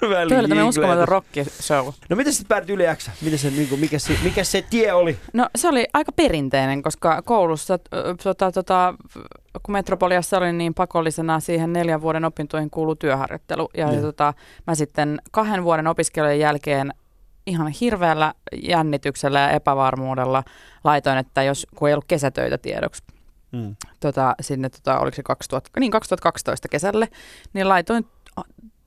väli 0.00 0.28
Toi 0.28 0.38
oli 0.38 0.48
tämmöinen 0.48 0.64
uskomaton 0.64 1.08
rock-show. 1.08 1.92
No 2.10 2.16
miten 2.16 2.32
sitten 2.32 2.48
päädyt 2.48 2.70
Yle 2.70 2.96
X? 2.96 3.10
Miten 3.22 3.38
se, 3.38 3.50
niin 3.50 3.68
kuin, 3.68 3.80
mikä, 3.80 3.98
se, 3.98 4.18
mikä 4.22 4.44
se 4.44 4.64
tie 4.70 4.92
oli? 4.92 5.18
No 5.32 5.48
se 5.56 5.68
oli 5.68 5.86
aika 5.92 6.12
perinteinen, 6.12 6.82
koska 6.82 7.22
koulussa, 7.22 7.78
ö, 7.94 8.14
tota, 8.22 8.52
tota, 8.52 8.94
kun 9.62 9.72
Metropoliassa 9.72 10.38
oli 10.38 10.52
niin 10.52 10.74
pakollisena 10.74 11.40
siihen 11.40 11.72
neljän 11.72 12.02
vuoden 12.02 12.24
opintoihin 12.24 12.70
kuulu 12.70 12.94
työharjoittelu. 12.94 13.68
Ja, 13.76 13.86
ja 13.86 13.92
Joo. 13.92 14.02
tota, 14.02 14.34
mä 14.66 14.74
sitten 14.74 15.22
kahden 15.30 15.64
vuoden 15.64 15.86
opiskelujen 15.86 16.38
jälkeen 16.38 16.92
ihan 17.46 17.68
hirveällä 17.68 18.34
jännityksellä 18.62 19.40
ja 19.40 19.50
epävarmuudella 19.50 20.44
laitoin, 20.84 21.18
että 21.18 21.42
jos, 21.42 21.66
kun 21.76 21.88
ei 21.88 21.94
ollut 21.94 22.04
kesätöitä 22.08 22.58
tiedoksi, 22.58 23.02
Mm. 23.52 23.76
tota, 24.00 24.34
sinne, 24.40 24.68
tota, 24.68 24.98
oliko 25.00 25.14
se 25.14 25.22
2000, 25.22 25.70
niin 25.80 25.92
2012 25.92 26.68
kesälle, 26.68 27.08
niin 27.52 27.68
laitoin 27.68 28.06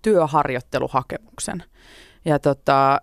työharjoitteluhakemuksen. 0.01 1.63
Ja 2.25 2.39
tota, 2.39 3.01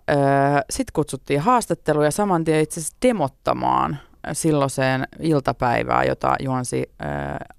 sitten 0.70 0.92
kutsuttiin 0.92 1.40
haastatteluun 1.40 2.04
ja 2.04 2.10
saman 2.10 2.44
tien 2.44 2.60
itse 2.60 2.80
asiassa 2.80 2.96
demottamaan 3.02 3.98
silloiseen 4.32 5.08
iltapäivään, 5.20 6.06
jota 6.06 6.36
juonsi 6.40 6.90
ö, 7.00 7.04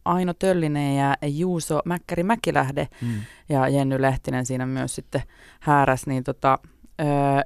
Aino 0.05 0.33
Töllinen 0.33 0.95
ja 0.97 1.15
Juuso 1.27 1.79
Mäkkäri 1.85 2.23
Mäkilähde 2.23 2.87
Mm. 3.01 3.07
ja 3.49 3.67
Jenny 3.67 4.01
Lehtinen 4.01 4.45
siinä 4.45 4.65
myös 4.65 4.95
sitten 4.95 5.21
hääräs, 5.59 6.07
niin 6.07 6.23
tota, 6.23 6.59
ö, 6.99 7.03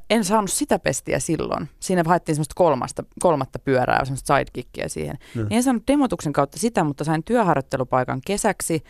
en 0.10 0.26
saanut 0.26 0.52
sitä 0.52 0.80
pestiä 0.80 1.20
silloin. 1.20 1.70
Siinä 1.80 2.04
haettiin 2.06 2.36
semmoista 2.36 2.56
kolmasta, 2.56 3.04
kolmatta 3.20 3.60
pyörää, 3.60 4.06
semmoista 4.06 4.38
sidekickia 4.38 4.90
siihen. 4.90 5.18
No. 5.36 5.42
Niin 5.42 5.58
en 5.58 5.64
saanut 5.64 5.88
demotuksen 5.88 6.34
kautta 6.34 6.60
sitä, 6.60 6.84
mutta 6.84 7.04
sain 7.04 7.24
työharjoittelupaikan 7.24 8.22
kesäksi 8.26 8.84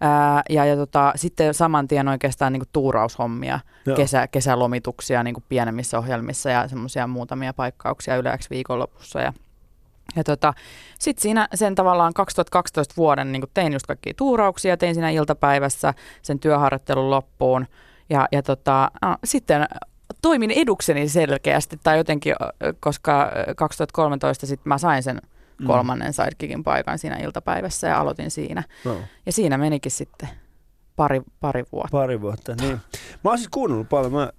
ää, 0.00 0.42
ja, 0.50 0.64
ja 0.64 0.76
tota, 0.76 1.12
sitten 1.16 1.54
saman 1.54 1.88
tien 1.88 2.08
oikeastaan 2.08 2.52
niin 2.52 2.62
tuuraushommia, 2.72 3.60
Joo. 3.86 3.96
kesä, 3.96 4.28
kesälomituksia 4.28 5.22
niin 5.22 5.36
pienemmissä 5.48 5.98
ohjelmissa 5.98 6.50
ja 6.50 6.68
semmoisia 6.68 7.06
muutamia 7.06 7.52
paikkauksia 7.52 8.16
yleensä 8.16 8.50
viikonlopussa 8.50 9.20
ja 9.20 9.32
ja 10.16 10.24
tota, 10.24 10.54
sitten 10.98 11.22
siinä 11.22 11.48
sen 11.54 11.74
tavallaan 11.74 12.14
2012 12.14 12.94
vuoden 12.96 13.32
niin 13.32 13.42
tein 13.54 13.72
just 13.72 13.86
kaikkia 13.86 14.14
tuurauksia, 14.16 14.76
tein 14.76 14.94
siinä 14.94 15.10
iltapäivässä 15.10 15.94
sen 16.22 16.38
työharjoittelun 16.38 17.10
loppuun. 17.10 17.66
Ja, 18.10 18.28
ja 18.32 18.42
tota, 18.42 18.90
no, 19.02 19.16
sitten 19.24 19.66
toimin 20.22 20.50
edukseni 20.50 21.08
selkeästi 21.08 21.78
tai 21.82 21.96
jotenkin, 21.96 22.34
koska 22.80 23.32
ö, 23.48 23.54
2013 23.54 24.46
sitten 24.46 24.68
mä 24.68 24.78
sain 24.78 25.02
sen 25.02 25.20
Mm. 25.60 25.66
kolmannen 25.66 26.12
sidekickin 26.12 26.64
paikan 26.64 26.98
siinä 26.98 27.16
iltapäivässä 27.16 27.86
ja 27.86 28.00
aloitin 28.00 28.30
siinä. 28.30 28.62
No, 28.84 28.96
Ja 29.26 29.32
siinä 29.32 29.58
menikin 29.58 29.92
sitten 29.92 30.28
pari, 30.96 31.22
pari 31.40 31.64
vuotta. 31.72 31.88
pari 31.90 32.20
vuotta, 32.20 32.54
niin. 32.60 32.80
Mä 33.24 33.30
oon 33.30 33.38
siis 33.38 33.48
kuunnellut 33.48 33.88
paljon. 33.88 34.12
Mä 34.12 34.30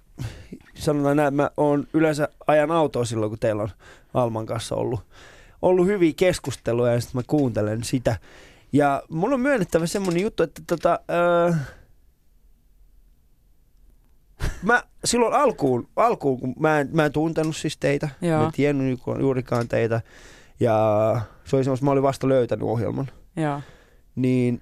sanotaan 0.74 1.16
näin, 1.16 1.34
mä 1.34 1.50
oon 1.56 1.86
yleensä 1.92 2.28
ajan 2.46 2.70
autoa 2.70 3.04
silloin, 3.04 3.30
kun 3.30 3.38
teillä 3.38 3.62
on 3.62 3.68
Alman 4.14 4.46
kanssa 4.46 4.74
ollut, 4.74 5.00
ollut 5.62 5.86
hyviä 5.86 6.12
keskusteluja 6.16 6.92
ja 6.92 7.00
sitten 7.00 7.18
mä 7.18 7.22
kuuntelen 7.26 7.84
sitä. 7.84 8.16
Ja 8.72 9.02
mulla 9.08 9.34
on 9.34 9.40
myönnettävä 9.40 9.86
semmonen 9.86 10.22
juttu, 10.22 10.42
että 10.42 10.62
tota, 10.66 11.00
öö, 11.10 11.52
mä 14.62 14.82
silloin 15.04 15.34
alkuun, 15.34 15.88
alkuun 15.96 16.40
kun 16.40 16.54
mä 16.58 16.80
en, 16.80 16.88
mä 16.92 17.04
en 17.04 17.12
tuntenut 17.12 17.56
siis 17.56 17.76
teitä, 17.76 18.08
Joo. 18.20 18.38
mä 18.40 18.46
en 18.46 18.52
tiennyt 18.52 18.98
juuri- 19.06 19.20
juurikaan 19.20 19.68
teitä, 19.68 20.00
ja 20.60 20.76
se 21.44 21.56
oli 21.56 21.64
semmoista, 21.64 21.84
mä 21.84 21.90
olin 21.90 22.02
vasta 22.02 22.28
löytänyt 22.28 22.68
ohjelman, 22.68 23.10
Joo. 23.36 23.60
niin 24.14 24.60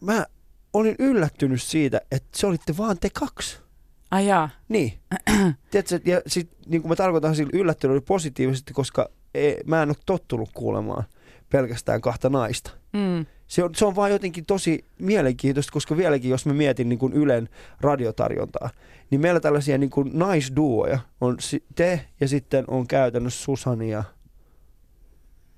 mä 0.00 0.26
olin 0.72 0.96
yllättynyt 0.98 1.62
siitä, 1.62 2.00
että 2.10 2.38
se 2.38 2.46
olitte 2.46 2.76
vaan 2.76 2.98
te 2.98 3.10
kaksi. 3.10 3.58
Ai 4.10 4.26
jaa. 4.26 4.50
Niin. 4.68 4.98
Tiedätkö, 5.70 6.00
ja 6.04 6.20
sit, 6.26 6.50
niin 6.66 6.82
kuin 6.82 6.88
mä 6.88 6.96
tarkoitan 6.96 7.36
sillä 7.36 7.50
yllättynyt 7.52 7.92
oli 7.94 8.00
positiivisesti, 8.00 8.72
koska 8.72 9.08
ei, 9.34 9.60
mä 9.66 9.82
en 9.82 9.88
ole 9.88 9.96
tottunut 10.06 10.50
kuulemaan 10.54 11.04
pelkästään 11.50 12.00
kahta 12.00 12.28
naista. 12.28 12.70
Mm. 12.92 13.26
Se 13.54 13.64
on, 13.64 13.74
se 13.74 13.84
on 13.84 13.96
vaan 13.96 14.10
jotenkin 14.10 14.46
tosi 14.46 14.84
mielenkiintoista, 14.98 15.72
koska 15.72 15.96
vieläkin 15.96 16.30
jos 16.30 16.46
mä 16.46 16.52
mietin 16.52 16.88
niin 16.88 16.98
kuin 16.98 17.12
Ylen 17.12 17.48
radiotarjontaa, 17.80 18.70
niin 19.10 19.20
meillä 19.20 19.40
tällaisia 19.40 19.78
niin 19.78 19.90
kuin 19.90 20.10
naisduoja 20.12 20.98
on 21.20 21.36
te 21.74 22.00
ja 22.20 22.28
sitten 22.28 22.64
on 22.68 22.86
käytännössä 22.86 23.44
Susani 23.44 23.90
ja 23.90 24.04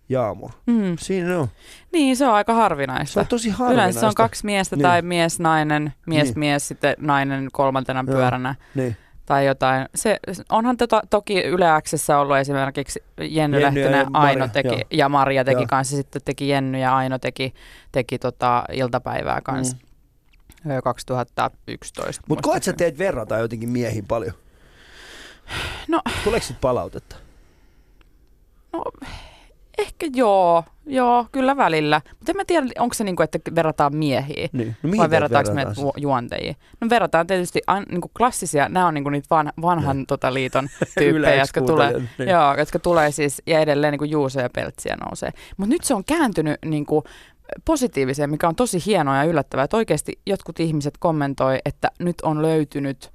Jaamur. 0.08 0.50
Mm. 0.66 0.96
Siinä 0.98 1.38
on. 1.38 1.48
Niin, 1.92 2.16
se 2.16 2.26
on 2.26 2.34
aika 2.34 2.52
Se 2.52 2.56
harvinaista. 2.56 3.20
on 3.20 3.26
tosi 3.26 3.48
harvinaista. 3.50 3.82
Yleensä 3.82 4.00
se 4.00 4.06
on 4.06 4.14
kaksi 4.14 4.44
miestä 4.44 4.76
Niin. 4.76 4.82
tai 4.82 5.02
mies, 5.02 5.38
nainen, 5.38 5.92
mies, 6.06 6.24
Niin. 6.28 6.38
mies, 6.38 6.68
sitten 6.68 6.96
nainen 6.98 7.48
kolmantena 7.52 8.04
pyöränä 8.04 8.54
Niin. 8.74 8.96
Tai 9.26 9.46
jotain. 9.46 9.88
Se, 9.94 10.18
onhan 10.50 10.76
tota, 10.76 11.02
toki 11.10 11.40
Yle 11.40 11.66
Xssä 11.82 12.18
ollut 12.18 12.36
esimerkiksi 12.36 13.02
Jenny, 13.20 13.60
Jenny 13.60 13.80
ja 13.80 13.90
Lehtinen, 13.90 14.12
Maria, 14.12 14.28
Aino 14.28 14.48
teki 14.48 14.68
joo. 14.68 14.80
ja 14.90 15.08
Maria 15.08 15.44
teki 15.44 15.60
Joo. 15.60 15.66
kanssa. 15.66 15.96
Sitten 15.96 16.22
teki 16.24 16.48
Jenny 16.48 16.78
ja 16.78 16.96
Aino 16.96 17.18
teki, 17.18 17.54
teki 17.92 18.18
tota 18.18 18.64
iltapäivää 18.72 19.40
kanssa. 19.40 19.76
Mm. 19.76 19.86
Mm. 20.72 20.82
2011. 20.84 22.22
Mutta 22.28 22.42
koet 22.42 22.62
sä 22.62 22.72
teet 22.72 22.98
verrataan 22.98 23.40
jotenkin 23.40 23.68
miehiin 23.68 24.06
paljon? 24.06 24.34
No. 25.88 26.00
Tuleeko 26.24 26.46
sit 26.46 26.60
palautetta? 26.60 27.16
No, 28.72 28.84
ehkä 29.78 30.06
joo, 30.14 30.64
joo, 30.86 31.26
kyllä 31.32 31.56
välillä. 31.56 32.00
Mutta 32.10 32.32
en 32.32 32.36
mä 32.36 32.44
tiedä, 32.46 32.66
onko 32.78 32.94
se 32.94 33.04
niinku, 33.04 33.22
että 33.22 33.38
verrataan 33.54 33.96
miehiä. 33.96 34.48
Niin. 34.52 34.76
No, 34.82 34.90
Vai 34.96 35.10
verrataanko 35.10 35.50
me 35.50 35.56
verrataan 35.56 35.86
ju- 35.86 35.92
juontejiin? 35.96 36.56
No 36.80 36.90
verrataan 36.90 37.26
tietysti 37.26 37.62
an, 37.66 37.84
niinku 37.90 38.10
klassisia, 38.16 38.68
nämä 38.68 38.86
on 38.86 38.94
niinku 38.94 39.10
niitä 39.10 39.26
van, 39.30 39.52
vanhan 39.62 40.06
tota, 40.06 40.34
liiton 40.34 40.68
tyyppejä, 40.98 41.34
jotka 41.34 41.60
tulee, 41.60 41.88
X-kuuntelijat, 41.88 42.18
niin. 42.18 42.28
joo, 42.28 42.54
jotka 42.58 42.78
tulee 42.78 43.10
siis, 43.10 43.42
ja 43.46 43.60
edelleen 43.60 43.92
niinku 43.92 44.04
Juuso 44.04 44.40
ja 44.40 44.50
Peltsiä 44.50 44.96
nousee. 45.06 45.30
Mutta 45.56 45.74
nyt 45.74 45.84
se 45.84 45.94
on 45.94 46.04
kääntynyt 46.04 46.56
niinku 46.64 47.04
positiiviseen, 47.64 48.30
mikä 48.30 48.48
on 48.48 48.56
tosi 48.56 48.78
hienoa 48.86 49.16
ja 49.16 49.24
yllättävää, 49.24 49.64
että 49.64 49.76
oikeasti 49.76 50.20
jotkut 50.26 50.60
ihmiset 50.60 50.94
kommentoi, 50.98 51.58
että 51.64 51.90
nyt 51.98 52.16
on 52.22 52.42
löytynyt 52.42 53.10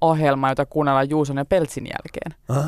ohjelma, 0.00 0.48
jota 0.48 0.66
kuunnellaan 0.66 1.10
Juuson 1.10 1.36
ja 1.36 1.44
Peltsin 1.44 1.86
jälkeen. 1.86 2.60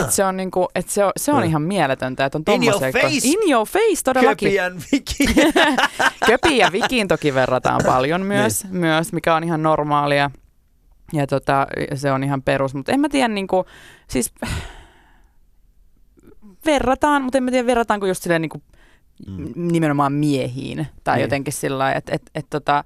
Et 0.00 0.10
se 0.12 0.24
on, 0.24 0.36
niinku, 0.36 0.68
et 0.74 0.88
se 0.88 1.04
on, 1.04 1.12
se 1.16 1.32
on 1.32 1.44
ihan 1.44 1.62
mieletöntä, 1.62 2.24
että 2.24 2.38
on 2.38 2.54
In 2.54 2.64
your 2.64 2.80
face! 2.80 3.28
In 3.28 3.50
your 3.50 3.66
face, 3.66 4.02
todellakin. 4.04 4.48
Köpiän 4.48 4.76
viki. 4.92 5.24
Köpi 6.26 6.58
ja 6.58 6.72
Vikiin 6.72 7.08
toki 7.08 7.34
verrataan 7.34 7.80
paljon 7.86 8.20
myös, 8.20 8.64
myös 8.70 9.12
mikä 9.12 9.34
on 9.34 9.44
ihan 9.44 9.62
normaalia. 9.62 10.30
Ja 11.12 11.26
tota, 11.26 11.66
se 11.94 12.12
on 12.12 12.24
ihan 12.24 12.42
perus, 12.42 12.74
mutta 12.74 12.92
en 12.92 13.00
mä 13.00 13.08
tiedä, 13.08 13.28
niinku, 13.28 13.64
siis 14.08 14.32
verrataan, 16.66 17.22
mutta 17.22 17.38
en 17.38 17.44
mä 17.44 17.50
tiedä, 17.50 17.66
verrataanko 17.66 18.06
just 18.06 18.22
silleen 18.22 18.42
niinku, 18.42 18.62
Mm. 19.26 19.52
nimenomaan 19.54 20.12
miehiin 20.12 20.86
tai 21.04 21.16
Niin. 21.16 21.22
jotenkin 21.22 21.52
sillä 21.52 21.78
lailla, 21.78 21.98
että 21.98 22.12
et, 22.14 22.22
et, 22.34 22.46
tota, 22.50 22.84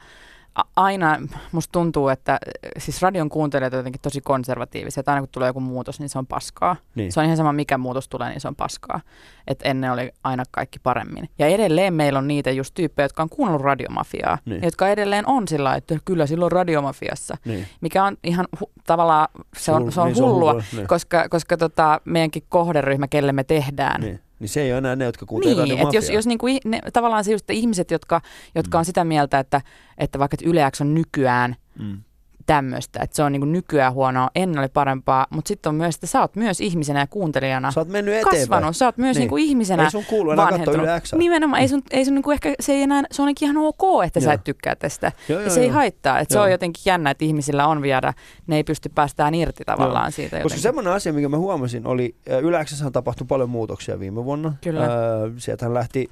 aina 0.76 1.18
musta 1.52 1.72
tuntuu, 1.72 2.08
että 2.08 2.32
äh, 2.32 2.38
siis 2.78 3.02
radion 3.02 3.28
kuuntelijat 3.28 3.72
on 3.72 3.78
jotenkin 3.78 4.00
tosi 4.02 4.20
konservatiivisia, 4.20 5.00
että 5.00 5.10
aina 5.12 5.20
kun 5.22 5.28
tulee 5.32 5.46
joku 5.48 5.60
muutos, 5.60 6.00
niin 6.00 6.08
se 6.08 6.18
on 6.18 6.26
paskaa. 6.26 6.76
Niin. 6.94 7.12
Se 7.12 7.20
on 7.20 7.26
ihan 7.26 7.36
sama, 7.36 7.52
mikä 7.52 7.78
muutos 7.78 8.08
tulee, 8.08 8.28
niin 8.30 8.40
se 8.40 8.48
on 8.48 8.56
paskaa. 8.56 9.00
Että 9.46 9.68
ennen 9.68 9.92
oli 9.92 10.12
aina 10.24 10.44
kaikki 10.50 10.78
paremmin. 10.78 11.28
Ja 11.38 11.46
edelleen 11.46 11.94
meillä 11.94 12.18
on 12.18 12.28
niitä 12.28 12.50
just 12.50 12.74
tyyppejä, 12.74 13.04
jotka 13.04 13.22
on 13.22 13.28
kuunnellut 13.28 13.62
radiomafiaa, 13.64 14.38
Niin. 14.44 14.62
jotka 14.62 14.88
edelleen 14.88 15.28
on 15.28 15.48
sillä 15.48 15.74
että 15.74 15.98
kyllä 16.04 16.26
silloin 16.26 16.52
radiomafiassa, 16.52 17.36
Niin. 17.44 17.66
mikä 17.80 18.04
on 18.04 18.16
ihan 18.24 18.46
hu- 18.60 18.70
tavallaan, 18.86 19.28
se 19.56 19.72
on, 19.72 19.92
se 19.92 20.00
on 20.00 20.08
niin, 20.12 20.24
hullua, 20.24 20.62
niin. 20.72 20.86
koska, 20.86 21.28
koska 21.28 21.56
tota, 21.56 22.00
meidänkin 22.04 22.42
kohderyhmä, 22.48 23.08
kelle 23.08 23.32
me 23.32 23.44
tehdään, 23.44 24.00
Niin. 24.00 24.20
Niin 24.38 24.48
se 24.48 24.62
ei 24.62 24.70
ole 24.72 24.78
enää 24.78 24.96
ne, 24.96 25.04
jotka 25.04 25.26
kuuntelevat 25.26 25.68
niin, 25.68 25.78
että 25.80 25.96
jos, 25.96 26.10
jos 26.10 26.26
niinku, 26.26 26.46
ne, 26.64 26.80
tavallaan 26.92 27.24
se 27.24 27.32
just 27.32 27.42
että 27.42 27.52
ihmiset, 27.52 27.90
jotka, 27.90 28.20
jotka 28.54 28.78
Mm. 28.78 28.80
on 28.80 28.84
sitä 28.84 29.04
mieltä, 29.04 29.38
että, 29.38 29.60
että 29.98 30.18
vaikka 30.18 30.34
että 30.34 30.50
Yle 30.50 30.70
X 30.70 30.80
on 30.80 30.94
nykyään 30.94 31.56
Mm. 31.78 32.02
Tämmöistä, 32.46 33.00
että 33.02 33.16
se 33.16 33.22
on 33.22 33.32
niinku 33.32 33.46
nykyään 33.46 33.92
huonoa, 33.92 34.30
ennen 34.34 34.58
oli 34.58 34.68
parempaa, 34.68 35.26
mutta 35.30 35.48
sitten 35.48 35.70
on 35.70 35.76
myös, 35.76 35.94
että 35.94 36.06
sä 36.06 36.20
oot 36.20 36.36
myös 36.36 36.60
ihmisenä 36.60 37.00
ja 37.00 37.06
kuuntelijana 37.06 37.70
Sä 37.70 37.80
oot 37.80 37.88
mennyt 37.88 38.14
eteenpäin. 38.14 38.40
kasvanut, 38.40 38.76
sä 38.76 38.84
oot 38.84 38.96
myös 38.98 39.16
Niin. 39.16 39.20
niinku 39.20 39.36
ihmisenä 39.36 39.84
Ei 39.84 39.90
sun 39.90 40.04
kuulu 40.04 40.30
enää 40.30 40.44
vanhentunut. 40.44 40.86
Nimenomaan, 41.16 41.62
ei 41.62 41.68
sun, 41.68 41.82
ei 41.90 42.04
sun 42.04 42.14
niinku 42.14 42.30
ehkä, 42.30 42.54
se 42.60 42.72
ei 42.72 42.82
enää, 42.82 43.02
se 43.12 43.22
on 43.22 43.28
ihan 43.40 43.56
ok, 43.56 43.82
että 44.06 44.20
sä 44.20 44.26
Joo. 44.26 44.32
et 44.34 44.44
tykkää 44.44 44.74
tästä. 44.76 45.12
Joo, 45.28 45.40
Ja 45.40 45.46
joo, 45.46 45.54
se 45.54 45.60
ei 45.60 45.66
joo. 45.66 45.74
haittaa, 45.74 46.18
että 46.18 46.32
se 46.32 46.38
Joo. 46.38 46.44
on 46.44 46.50
jotenkin 46.50 46.82
jännä, 46.86 47.10
että 47.10 47.24
ihmisillä 47.24 47.66
on 47.66 47.82
viedä, 47.82 48.12
ne 48.46 48.56
ei 48.56 48.64
pysty 48.64 48.88
päästään 48.88 49.34
irti 49.34 49.64
tavallaan 49.66 50.12
siitä 50.12 50.30
Koska 50.36 50.42
jotenkin. 50.42 50.62
semmoinen 50.62 50.92
asia, 50.92 51.12
mikä 51.12 51.28
mä 51.28 51.36
huomasin, 51.38 51.86
oli, 51.86 52.14
Yle 52.42 52.64
X:ssähän 52.64 52.92
tapahtui 52.92 53.26
paljon 53.26 53.50
muutoksia 53.50 54.00
viime 54.00 54.24
vuonna. 54.24 54.52
Kyllä. 54.60 54.84
Öö, 54.84 55.30
sieltähän 55.36 55.74
lähti, 55.74 56.10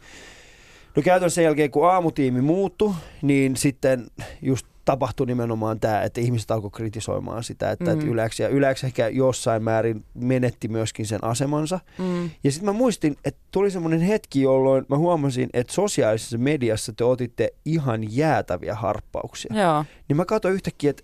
no 0.97 1.03
käytännössä 1.03 1.35
sen 1.35 1.45
jälkeen 1.45 1.71
kun 1.71 1.91
aamutiimi 1.91 2.41
muuttui, 2.41 2.95
niin 3.23 3.57
sitten 3.57 4.07
just 4.43 4.67
tapahtui 4.85 5.27
nimenomaan 5.27 5.81
tämä, 5.81 6.03
että 6.03 6.21
ihmiset 6.21 6.51
alkoi 6.51 6.71
kritisoimaan 6.71 7.45
sitä, 7.45 7.71
että, 7.71 7.85
mm. 7.85 7.91
että. 7.93 8.07
Yle 8.07 8.29
X, 8.29 8.41
ja 8.41 8.75
X 8.75 8.85
ehkä 8.85 9.09
jossain 9.09 9.63
määrin 9.63 10.05
menetti 10.15 10.69
myöskin 10.69 11.07
sen 11.07 11.25
asemansa. 11.25 11.81
Mm. 11.99 12.31
Ja 12.45 12.51
sitten 12.53 12.65
mä 12.67 12.73
muistin, 12.73 13.17
että 13.25 13.41
tuli 13.51 13.71
semmoinen 13.71 14.01
hetki, 14.01 14.43
jolloin 14.43 14.87
mä 14.89 14.99
huomasin, 14.99 15.51
että 15.53 15.73
sosiaalisessa 15.73 16.39
mediassa 16.39 16.93
te 16.93 17.05
otitte 17.05 17.55
ihan 17.65 18.17
jäätäviä 18.17 18.75
harppauksia. 18.75 19.55
Joo, 19.63 19.85
Niin 20.09 20.17
mä 20.17 20.25
katsoin 20.25 20.55
yhtäkkiä, 20.55 20.91
että, 20.91 21.03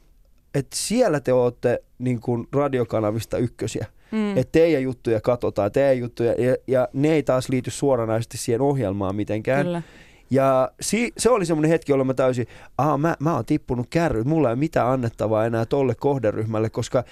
että 0.55 0.77
siellä 0.77 1.21
te 1.21 1.33
olette 1.33 1.83
niin 1.99 2.21
kuin 2.21 2.49
radiokanavista 2.53 3.39
ykkösiä. 3.39 3.87
mm. 4.13 4.37
Että 4.37 4.53
teidän 4.53 4.83
juttuja 4.83 5.21
katsotaan, 5.21 5.73
teidän 5.73 5.99
juttuja, 5.99 6.33
ja, 6.33 6.57
ja 6.67 6.89
ne 6.93 7.13
ei 7.13 7.23
taas 7.23 7.49
liity 7.49 7.71
suoranaisesti 7.71 8.39
siihen 8.39 8.61
ohjelmaan 8.61 9.17
mitenkään. 9.17 9.67
kyllä. 9.67 9.83
Ja 10.31 10.71
si, 10.81 11.13
se 11.19 11.31
oli 11.31 11.47
semmoinen 11.47 11.71
hetki, 11.71 11.93
jolloin 11.93 12.07
mä 12.07 12.15
täysin, 12.15 12.47
aha, 12.79 12.99
mä, 12.99 13.17
mä 13.21 13.35
oon 13.35 13.45
tippunut 13.45 13.87
kärryt, 13.91 14.27
mulla 14.27 14.49
ei 14.49 14.53
ole 14.53 14.59
mitään 14.59 14.87
annettavaa 14.89 15.47
enää 15.47 15.67
tolle 15.67 15.95
kohderyhmälle, 15.95 16.71
koska 16.71 17.05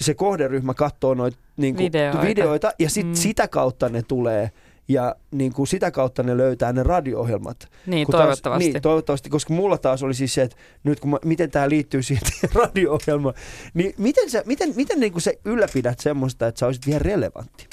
se 0.00 0.14
kohderyhmä 0.14 0.74
katsoo 0.74 1.14
noita 1.14 1.38
niin 1.56 1.76
Videoita. 1.78 2.22
videoita 2.22 2.72
ja 2.78 2.90
sit 2.90 3.06
Mm. 3.06 3.14
sitä 3.14 3.48
kautta 3.48 3.88
ne 3.88 4.02
tulee 4.02 4.50
ja 4.88 5.16
niin 5.30 5.52
kuin 5.52 5.66
sitä 5.66 5.90
kautta 5.90 6.22
ne 6.22 6.36
löytää 6.36 6.72
ne 6.72 6.82
radio-ohjelmat. 6.82 7.68
Niin, 7.86 8.06
Kun 8.06 8.12
toivottavasti. 8.12 8.42
Taas, 8.42 8.58
niin, 8.74 8.82
toivottavasti, 8.82 9.30
koska 9.30 9.54
mulla 9.54 9.78
taas 9.78 10.02
oli 10.02 10.14
siis 10.14 10.34
se, 10.34 10.42
että 10.42 10.56
nyt 10.84 11.00
kun 11.00 11.10
mä, 11.10 11.18
miten 11.24 11.50
tämä 11.50 11.68
liittyy 11.68 12.02
siihen 12.02 12.22
radio-ohjelmaan, 12.54 13.34
niin 13.74 13.94
miten, 13.98 14.30
sä, 14.30 14.42
miten, 14.46 14.72
miten 14.76 15.00
niin 15.00 15.12
kuin 15.12 15.22
sä 15.22 15.32
ylläpidät 15.44 16.00
semmoista, 16.00 16.46
että 16.46 16.58
sä 16.58 16.66
olisit 16.66 16.86
vielä 16.86 16.98
relevantti? 16.98 17.66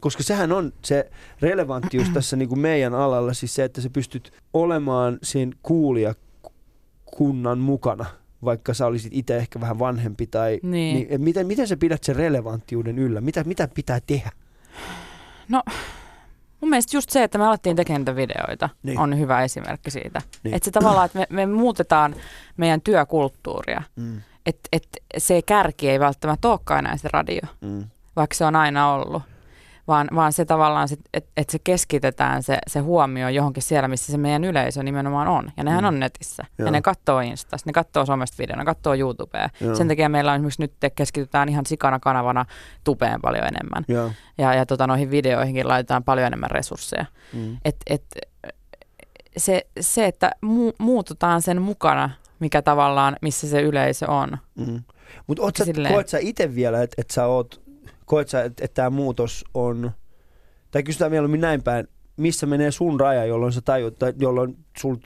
Koska 0.00 0.22
sehän 0.22 0.52
on 0.52 0.72
se 0.84 1.10
relevanttius 1.40 2.08
tässä 2.10 2.36
niin 2.36 2.48
kuin 2.48 2.58
meidän 2.60 2.94
alalla, 2.94 3.34
siis 3.34 3.54
se, 3.54 3.64
että 3.64 3.80
sä 3.80 3.90
pystyt 3.90 4.32
olemaan 4.54 5.18
siinä 5.22 5.52
kuulijakunnan 5.62 7.58
mukana, 7.58 8.06
vaikka 8.44 8.74
sä 8.74 8.86
olisit 8.86 9.12
itse 9.14 9.36
ehkä 9.36 9.60
vähän 9.60 9.78
vanhempi 9.78 10.26
tai 10.26 10.60
Niin. 10.62 11.08
niin, 11.08 11.20
miten, 11.20 11.46
miten 11.46 11.68
sä 11.68 11.76
pidät 11.76 12.04
sen 12.04 12.16
relevanttiuden 12.16 12.98
yllä? 12.98 13.20
Mitä, 13.20 13.44
mitä 13.44 13.68
pitää 13.74 14.00
tehdä? 14.06 14.30
Mun 16.60 16.70
mielestä 16.70 16.96
just 16.96 17.10
se, 17.10 17.22
että 17.24 17.38
me 17.38 17.46
alettiin 17.46 17.76
tekemään 17.76 18.16
videoita, 18.16 18.68
Niin. 18.82 18.98
on 18.98 19.18
hyvä 19.18 19.42
esimerkki 19.42 19.90
siitä. 19.90 20.22
Niin. 20.42 20.54
Että 20.54 20.64
se 20.64 20.70
tavallaan, 20.70 21.06
että 21.06 21.18
me, 21.18 21.26
me 21.30 21.46
muutetaan 21.46 22.14
meidän 22.56 22.80
työkulttuuria. 22.80 23.82
Mm, 23.96 24.20
Että 24.46 24.68
et 24.72 24.88
se 25.18 25.42
kärki 25.42 25.90
ei 25.90 26.00
välttämättä 26.00 26.48
olekaan 26.48 26.78
enää 26.78 26.96
se 26.96 27.08
radio, 27.12 27.40
mm, 27.60 27.84
vaikka 28.16 28.36
se 28.36 28.44
on 28.44 28.56
aina 28.56 28.92
ollut. 28.92 29.22
Vaan, 29.88 30.08
vaan 30.14 30.32
se 30.32 30.44
tavallaan, 30.44 30.88
että 31.14 31.30
et 31.36 31.50
se 31.50 31.58
keskitetään 31.58 32.42
se, 32.42 32.58
se 32.66 32.80
huomio 32.80 33.28
johonkin 33.28 33.62
siellä, 33.62 33.88
missä 33.88 34.12
se 34.12 34.18
meidän 34.18 34.44
yleisö 34.44 34.82
nimenomaan 34.82 35.28
on. 35.28 35.50
Ja 35.56 35.64
nehän 35.64 35.84
Mm. 35.84 35.88
on 35.88 36.00
netissä. 36.00 36.44
Joo. 36.58 36.66
Ja 36.66 36.72
ne 36.72 36.82
katsoo 36.82 37.20
Instasta, 37.20 37.68
ne 37.68 37.72
katsoo 37.72 38.06
somesta 38.06 38.36
videona, 38.38 38.60
ne 38.62 38.66
katsoo 38.66 38.94
YouTubea. 38.94 39.48
Joo. 39.60 39.74
Sen 39.74 39.88
takia 39.88 40.08
meillä 40.08 40.30
on 40.32 40.36
esimerkiksi 40.36 40.62
nyt 40.62 40.72
te- 40.80 40.90
keskitytään 40.90 41.48
ihan 41.48 41.66
sikana 41.66 41.98
kanavana 42.00 42.44
tubeen 42.84 43.20
paljon 43.20 43.44
enemmän. 43.46 43.84
joo, 43.88 44.10
Ja, 44.38 44.54
ja 44.54 44.66
tota, 44.66 44.86
noihin 44.86 45.10
videoihinkin 45.10 45.68
laitetaan 45.68 46.04
paljon 46.04 46.26
enemmän 46.26 46.50
resursseja. 46.50 47.04
mm, 47.32 47.56
Et, 47.64 47.76
et, 47.86 48.02
se, 49.36 49.66
se, 49.80 50.06
että 50.06 50.30
mu, 50.40 50.72
muututaan 50.78 51.42
sen 51.42 51.62
mukana, 51.62 52.10
mikä 52.40 52.62
tavallaan, 52.62 53.16
missä 53.22 53.48
se 53.48 53.62
yleisö 53.62 54.10
on. 54.10 54.38
mm. 54.56 54.82
Mutta 55.26 55.42
koet 55.92 56.08
sä 56.08 56.18
itse 56.20 56.54
vielä, 56.54 56.82
että 56.82 56.94
et 56.98 57.10
sä 57.10 57.26
oot, 57.26 57.60
koet 58.10 58.28
sä, 58.28 58.42
että 58.44 58.64
et 58.64 58.74
tämä 58.74 58.90
muutos 58.90 59.44
on, 59.54 59.90
tai 60.70 60.82
kysytään 60.82 61.10
mieluummin 61.10 61.40
näin 61.40 61.62
päin, 61.62 61.88
missä 62.16 62.46
menee 62.46 62.70
sun 62.70 63.00
raja, 63.00 63.24
jolloin 63.24 63.52
sä 63.52 63.60
tajut, 63.60 63.98
tai 63.98 64.12
jolloin 64.18 64.56
sul, 64.78 64.96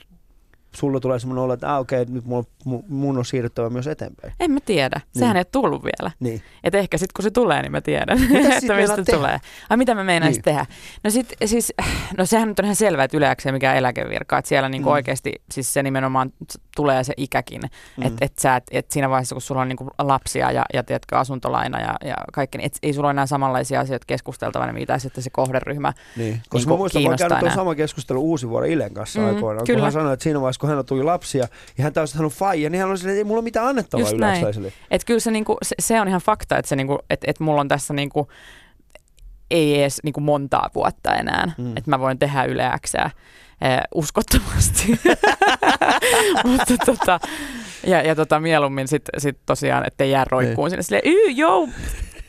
sulla 0.75 0.99
tulee 0.99 1.19
semmoinen 1.19 1.43
olo, 1.43 1.53
että 1.53 1.73
ah, 1.73 1.79
okei, 1.79 2.01
okay, 2.01 2.13
nyt 2.13 2.25
mun, 2.25 2.45
mun, 2.87 3.17
on 3.17 3.25
siirryttävä 3.25 3.69
myös 3.69 3.87
eteenpäin. 3.87 4.33
En 4.39 4.51
mä 4.51 4.59
tiedä. 4.65 5.01
Sehän 5.19 5.35
ei 5.35 5.39
ole 5.39 5.45
tullut 5.51 5.83
vielä. 5.83 6.11
Niin. 6.19 6.41
Et 6.63 6.75
ehkä 6.75 6.97
sitten 6.97 7.13
kun 7.15 7.23
se 7.23 7.31
tulee, 7.31 7.61
niin 7.61 7.71
mä 7.71 7.81
tiedän, 7.81 8.19
sit 8.19 8.31
että 8.35 8.75
mistä 8.75 8.95
tehdä? 8.95 9.17
tulee. 9.17 9.39
Ai 9.69 9.77
mitä 9.77 9.95
mä 9.95 10.03
meinaisin 10.03 10.35
Niin. 10.35 10.43
tehdä? 10.43 10.65
No 11.03 11.09
sit 11.09 11.33
siis, 11.45 11.73
no 12.17 12.25
sehän 12.25 12.47
nyt 12.47 12.59
on 12.59 12.65
ihan 12.65 12.75
selvää, 12.75 13.05
että 13.05 13.17
yleäkseen 13.17 13.55
mikä 13.55 13.73
eläkevirka, 13.73 14.37
että 14.37 14.49
siellä 14.49 14.69
niinku 14.69 14.89
Mm. 14.89 14.93
oikeasti 14.93 15.33
siis 15.51 15.73
se 15.73 15.83
nimenomaan 15.83 16.31
tulee 16.75 17.03
se 17.03 17.13
ikäkin, 17.17 17.61
Mm. 17.97 18.03
että 18.07 18.25
et 18.25 18.39
sä 18.39 18.55
et, 18.55 18.63
et 18.71 18.91
siinä 18.91 19.09
vaiheessa 19.09 19.35
kun 19.35 19.41
sulla 19.41 19.61
on 19.61 19.67
niinku 19.67 19.89
lapsia 19.99 20.51
ja, 20.51 20.65
ja 20.73 20.83
tiedätkö, 20.83 21.17
asuntolaina 21.17 21.79
ja, 21.81 21.95
ja 22.05 22.15
kaikki, 22.33 22.57
niin 22.57 22.65
et, 22.65 22.77
ei 22.83 22.93
sulla 22.93 23.07
ole 23.07 23.11
enää 23.11 23.25
samanlaisia 23.25 23.79
asioita 23.79 24.03
keskusteltavana, 24.07 24.73
mitä 24.73 24.99
sitten 24.99 25.23
se 25.23 25.29
kohderyhmä. 25.29 25.93
Niin. 26.17 26.41
Koska 26.49 26.57
Niinku 26.57 26.73
mä 26.73 26.77
muistan, 26.77 27.01
mä 27.01 27.03
oon 27.03 27.09
kiinnostaa 27.09 27.29
käynyt 27.29 27.39
tuon 27.39 27.47
enää. 27.47 27.55
sama 27.55 27.75
keskustelu 27.75 28.21
Uusivuoren 28.21 28.71
Ilen 28.71 28.93
kanssa 28.93 29.19
Mm, 29.19 29.25
aikoinaan, 29.25 29.57
kun 29.57 29.67
kyllä. 29.67 29.83
hän 29.83 29.91
sanoi, 29.91 30.13
että 30.13 30.23
siinä 30.23 30.41
vaiheessa, 30.41 30.59
kun 30.59 30.69
hän 30.69 30.85
tuli 30.85 31.03
lapsia, 31.03 31.47
ja 31.77 31.83
hän 31.83 31.93
taas 31.93 32.15
on 32.19 32.27
faija, 32.29 32.69
niin 32.69 32.81
hän 32.81 32.89
on 32.89 32.97
silleen, 32.97 33.13
että 33.13 33.19
ei 33.19 33.23
mulla 33.23 33.39
ole 33.39 33.43
mitään 33.43 33.67
annettavaa 33.67 34.09
yleisöiselle. 34.09 34.73
Että 34.91 35.05
kyllä 35.05 35.19
se, 35.19 35.31
niinku, 35.31 35.57
se, 35.63 35.75
se 35.79 36.01
on 36.01 36.07
ihan 36.07 36.21
fakta, 36.21 36.57
että, 36.57 36.69
se 36.69 36.75
niinku, 36.75 36.99
että, 37.09 37.25
että 37.29 37.43
mulla 37.43 37.61
on 37.61 37.67
tässä 37.67 37.93
niinku, 37.93 38.27
ei 39.51 39.81
edes 39.81 39.99
niinku 40.03 40.19
montaa 40.19 40.69
vuotta 40.75 41.15
enää, 41.15 41.51
mm. 41.57 41.77
että 41.77 41.89
mä 41.89 41.99
voin 41.99 42.19
tehdä 42.19 42.43
yleäksää 42.43 43.09
eh, 43.61 43.79
uskottomasti. 43.95 44.99
Mutta 46.47 46.73
tota, 46.85 47.19
ja, 47.87 48.01
ja 48.01 48.15
tota, 48.15 48.39
mieluummin 48.39 48.87
sitten 48.87 49.21
sit 49.21 49.37
tosiaan, 49.45 49.87
ettei 49.87 50.11
jää 50.11 50.25
roikkuun 50.31 50.69
sinne 50.69 50.83
silleen, 50.83 51.01
"Yy, 51.05 51.29
joo, 51.31 51.69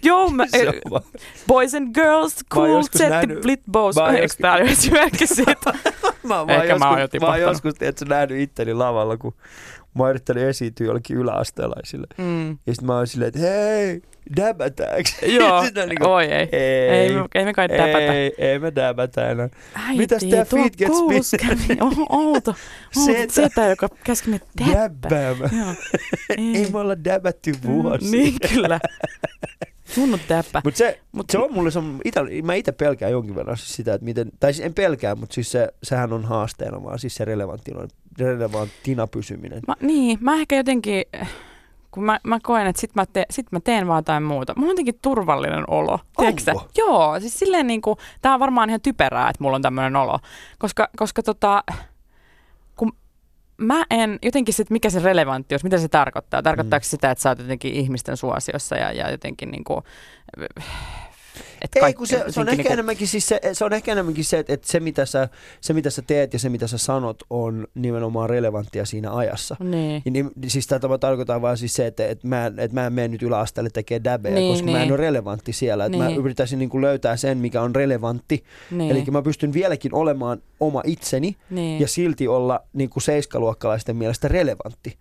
joo, 0.02 0.30
mä, 0.30 0.44
vaan- 0.90 1.02
boys 1.46 1.74
and 1.74 1.94
girls, 1.94 2.36
cool, 2.54 2.82
blitbows. 3.42 3.96
mä 3.96 4.02
oon 4.02 4.14
Eikö 4.16 4.34
tää 4.40 4.52
ole 4.52 4.62
esimerkki 4.62 5.26
siitä? 5.26 5.72
Mä, 6.22 6.38
oon 6.40 6.50
Ehkä 6.50 6.64
joskus, 6.64 6.78
mä 6.80 6.88
oon 6.90 6.92
jo 6.92 6.96
mä 6.98 7.02
oon 7.02 7.10
tipahtanut. 7.10 7.48
joskus 7.52 7.74
tiedätkö, 7.74 8.04
nähnyt 8.04 8.40
itteni 8.40 8.74
lavalla, 8.74 9.16
kun 9.16 9.34
mä 9.98 10.10
yrittänyt 10.10 10.44
esiintyä 10.44 10.86
jollekin 10.86 11.16
yläasteelaisille. 11.16 12.06
Mm. 12.18 12.48
Ja 12.50 12.56
sitten 12.74 12.86
mä 12.86 12.96
oon 12.96 13.06
silleen, 13.06 13.28
että 13.28 13.40
hei, 13.40 14.02
däbätääks? 14.36 15.16
Joo, 15.38 15.64
Sitten 15.64 15.82
on 15.82 15.88
niinku, 15.88 16.06
oi 16.08 16.24
ei. 16.24 16.48
ei, 16.52 16.88
Ei, 16.90 17.14
me, 17.14 17.24
ei 17.34 17.44
me 17.44 17.52
kai 17.52 17.68
täpätä. 17.68 17.98
ei, 18.12 18.34
ei 18.38 18.58
me 18.58 18.72
däbätä 18.74 19.30
enää. 19.30 19.48
Äiti, 19.74 19.98
Mitäs 19.98 20.24
tää 20.30 20.44
Feet 20.44 20.76
Gets 20.76 20.90
koulussa 20.90 21.36
Me? 21.42 21.48
kävi 21.48 21.78
o- 21.86 22.06
outo. 22.16 22.54
Se, 22.92 23.00
outo 23.00 23.12
että- 23.22 23.34
setä, 23.34 23.66
joka 23.68 23.88
käski 24.04 24.30
täppää. 24.30 24.74
Däbbäämä. 24.82 25.48
Joo. 25.58 25.74
Ei 26.54 26.70
me 26.72 26.78
olla 26.78 27.04
däbätty 27.04 27.52
vuosi. 27.64 28.10
Niin, 28.16 28.34
kyllä. 28.54 28.80
Tunnut 29.96 30.20
täppä. 30.28 30.60
Mutta 30.64 30.78
se, 30.78 31.00
Mut, 31.12 31.30
se 31.30 31.38
on 31.38 31.52
mulle, 31.52 31.70
se 31.70 31.78
on, 31.78 32.00
itä, 32.04 32.24
mä 32.42 32.54
itse 32.54 32.72
pelkään 32.72 33.12
jonkin 33.12 33.34
verran 33.34 33.56
siis 33.56 33.76
sitä, 33.76 33.94
että 33.94 34.04
miten, 34.04 34.30
tai 34.40 34.52
siis 34.52 34.66
en 34.66 34.74
pelkää, 34.74 35.14
mutta 35.14 35.34
siis 35.34 35.52
se, 35.52 35.68
sehän 35.82 36.12
on 36.12 36.24
haasteena 36.24 36.82
vaan, 36.84 36.98
siis 36.98 37.14
se 37.14 37.24
relevanttina, 37.24 37.80
relevanttina 38.18 39.06
pysyminen. 39.06 39.60
Mä, 39.68 39.74
niin, 39.80 40.18
mä 40.20 40.34
ehkä 40.34 40.56
jotenkin, 40.56 41.04
kun 41.90 42.04
mä, 42.04 42.20
mä 42.24 42.38
koen, 42.42 42.66
että 42.66 42.80
sit 42.80 42.94
mä, 42.94 43.06
te, 43.06 43.26
sit 43.30 43.52
mä 43.52 43.60
teen 43.60 43.86
vaan 43.86 43.98
jotain 43.98 44.22
muuta. 44.22 44.52
Mulla 44.56 44.68
on 44.68 44.72
jotenkin 44.72 44.98
turvallinen 45.02 45.64
olo. 45.70 45.98
Onko? 46.18 46.68
Joo, 46.78 47.20
siis 47.20 47.38
silleen 47.38 47.66
niin 47.66 47.82
kuin, 47.82 47.98
tää 48.22 48.34
on 48.34 48.40
varmaan 48.40 48.68
ihan 48.68 48.80
typerää, 48.80 49.30
että 49.30 49.42
mulla 49.44 49.56
on 49.56 49.62
tämmöinen 49.62 49.96
olo. 49.96 50.18
Koska, 50.58 50.88
koska 50.96 51.22
tota, 51.22 51.64
mä 53.58 53.84
en, 53.90 54.18
jotenkin 54.22 54.54
sit, 54.54 54.70
mikä 54.70 54.90
se 54.90 54.98
relevanttius, 55.00 55.64
mitä 55.64 55.78
se 55.78 55.88
tarkoittaa? 55.88 56.42
Tarkoittaako 56.42 56.84
Mm. 56.84 56.88
sitä, 56.88 57.10
että 57.10 57.22
sä 57.22 57.28
oot 57.28 57.38
jotenkin 57.38 57.72
ihmisten 57.74 58.16
suosiossa 58.16 58.76
ja, 58.76 58.92
ja 58.92 59.10
jotenkin 59.10 59.50
niin 59.50 59.64
kuin, 59.64 59.80
Ei, 61.86 61.94
kun 61.94 62.06
se, 62.06 62.24
se, 62.28 62.40
on 62.40 62.48
ehkä 62.48 62.56
niinku- 62.62 62.72
enemmänkin 62.72 63.08
siis 63.08 63.28
se, 63.28 63.40
se 63.52 63.64
on 63.64 63.72
ehkä 63.72 63.92
enemmänkin 63.92 64.24
se, 64.24 64.38
että, 64.38 64.52
että 64.52 64.68
se, 64.68 64.80
mitä 64.80 65.06
sä, 65.06 65.28
se 65.60 65.72
mitä 65.72 65.90
sä 65.90 66.02
teet 66.02 66.32
ja 66.32 66.38
se 66.38 66.48
mitä 66.48 66.66
sä 66.66 66.78
sanot 66.78 67.22
on 67.30 67.66
nimenomaan 67.74 68.30
relevanttia 68.30 68.84
siinä 68.84 69.14
ajassa. 69.14 69.56
Niin. 69.60 70.02
Ja 70.04 70.10
niin, 70.10 70.30
siis 70.46 70.66
tätä 70.66 70.88
mä 70.88 70.98
tarkoitan 70.98 71.42
vaan 71.42 71.56
siis 71.58 71.74
se, 71.74 71.86
että, 71.86 72.06
että, 72.08 72.28
mä, 72.28 72.46
että 72.46 72.74
mä 72.74 72.86
en 72.86 72.92
mene 72.92 73.08
nyt 73.08 73.22
yläasteelle 73.22 73.70
tekemään 73.70 74.04
dabeja, 74.04 74.34
Niin, 74.34 74.52
koska 74.52 74.70
mä 74.70 74.76
en 74.76 74.82
niin. 74.82 74.92
ole 74.92 74.96
relevantti 75.00 75.52
siellä. 75.52 75.84
Että 75.84 75.98
mä 75.98 76.06
Niin. 76.08 76.20
yritäisin 76.20 76.58
niin 76.58 76.68
kuin 76.70 76.82
löytää 76.82 77.16
sen, 77.16 77.38
mikä 77.38 77.62
on 77.62 77.74
relevantti. 77.76 78.44
Niin. 78.70 78.90
Eli 78.90 79.04
mä 79.10 79.22
pystyn 79.22 79.52
vieläkin 79.52 79.94
olemaan 79.94 80.42
oma 80.60 80.82
itseni 80.84 81.36
niin. 81.50 81.80
ja 81.80 81.88
silti 81.88 82.28
olla 82.28 82.60
niin 82.72 82.90
kuin 82.90 83.02
seiskaluokkalaisten 83.02 83.96
mielestä 83.96 84.28
relevantti. 84.28 84.96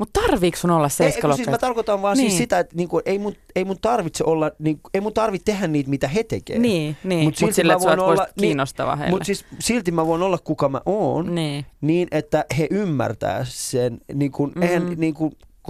Mutta 0.00 0.20
tarviiko 0.20 0.56
sun 0.58 0.70
olla 0.70 0.88
Ei, 1.00 1.06
ei, 1.06 1.20
kun 1.20 1.34
siis 1.34 1.48
mä 1.48 1.58
tarkoitan 1.58 2.02
vaan 2.02 2.16
Niin. 2.16 2.30
siis 2.30 2.38
sitä, 2.38 2.58
että 2.58 2.76
niinku, 2.76 3.00
ei, 3.04 3.18
mun, 3.18 3.34
ei 3.56 3.64
mun 3.64 3.76
tarvitse 3.80 4.24
olla, 4.24 4.50
niinku, 4.58 4.90
ei 4.94 5.00
mun 5.00 5.12
tarvitse 5.12 5.44
tehdä 5.52 5.66
niitä, 5.66 5.90
mitä 5.90 6.08
he 6.08 6.24
tekee. 6.24 6.58
Niin, 6.58 6.96
niin. 7.04 7.18
Mut 7.18 7.24
mutta 7.24 7.38
silti 7.38 7.46
Mut 7.50 7.54
sillä, 7.54 7.72
mä 7.74 7.80
voin 7.80 8.00
olla- 8.00 8.22
niin, 8.24 8.32
kiinnostava 8.40 8.96
heille. 8.96 9.10
Mutta 9.10 9.24
siis 9.24 9.44
silti 9.58 9.92
mä 9.92 10.06
voin 10.06 10.22
olla 10.22 10.38
kuka 10.38 10.68
mä 10.68 10.80
oon, 10.86 11.34
niin. 11.34 11.66
niin 11.80 12.08
että 12.10 12.44
he 12.58 12.66
ymmärtää 12.70 13.44
sen, 13.48 14.00
niin 14.14 14.32
kun, 14.32 14.52
Mhm. 14.54 14.62
eihän, 14.62 14.94
niin 14.96 15.14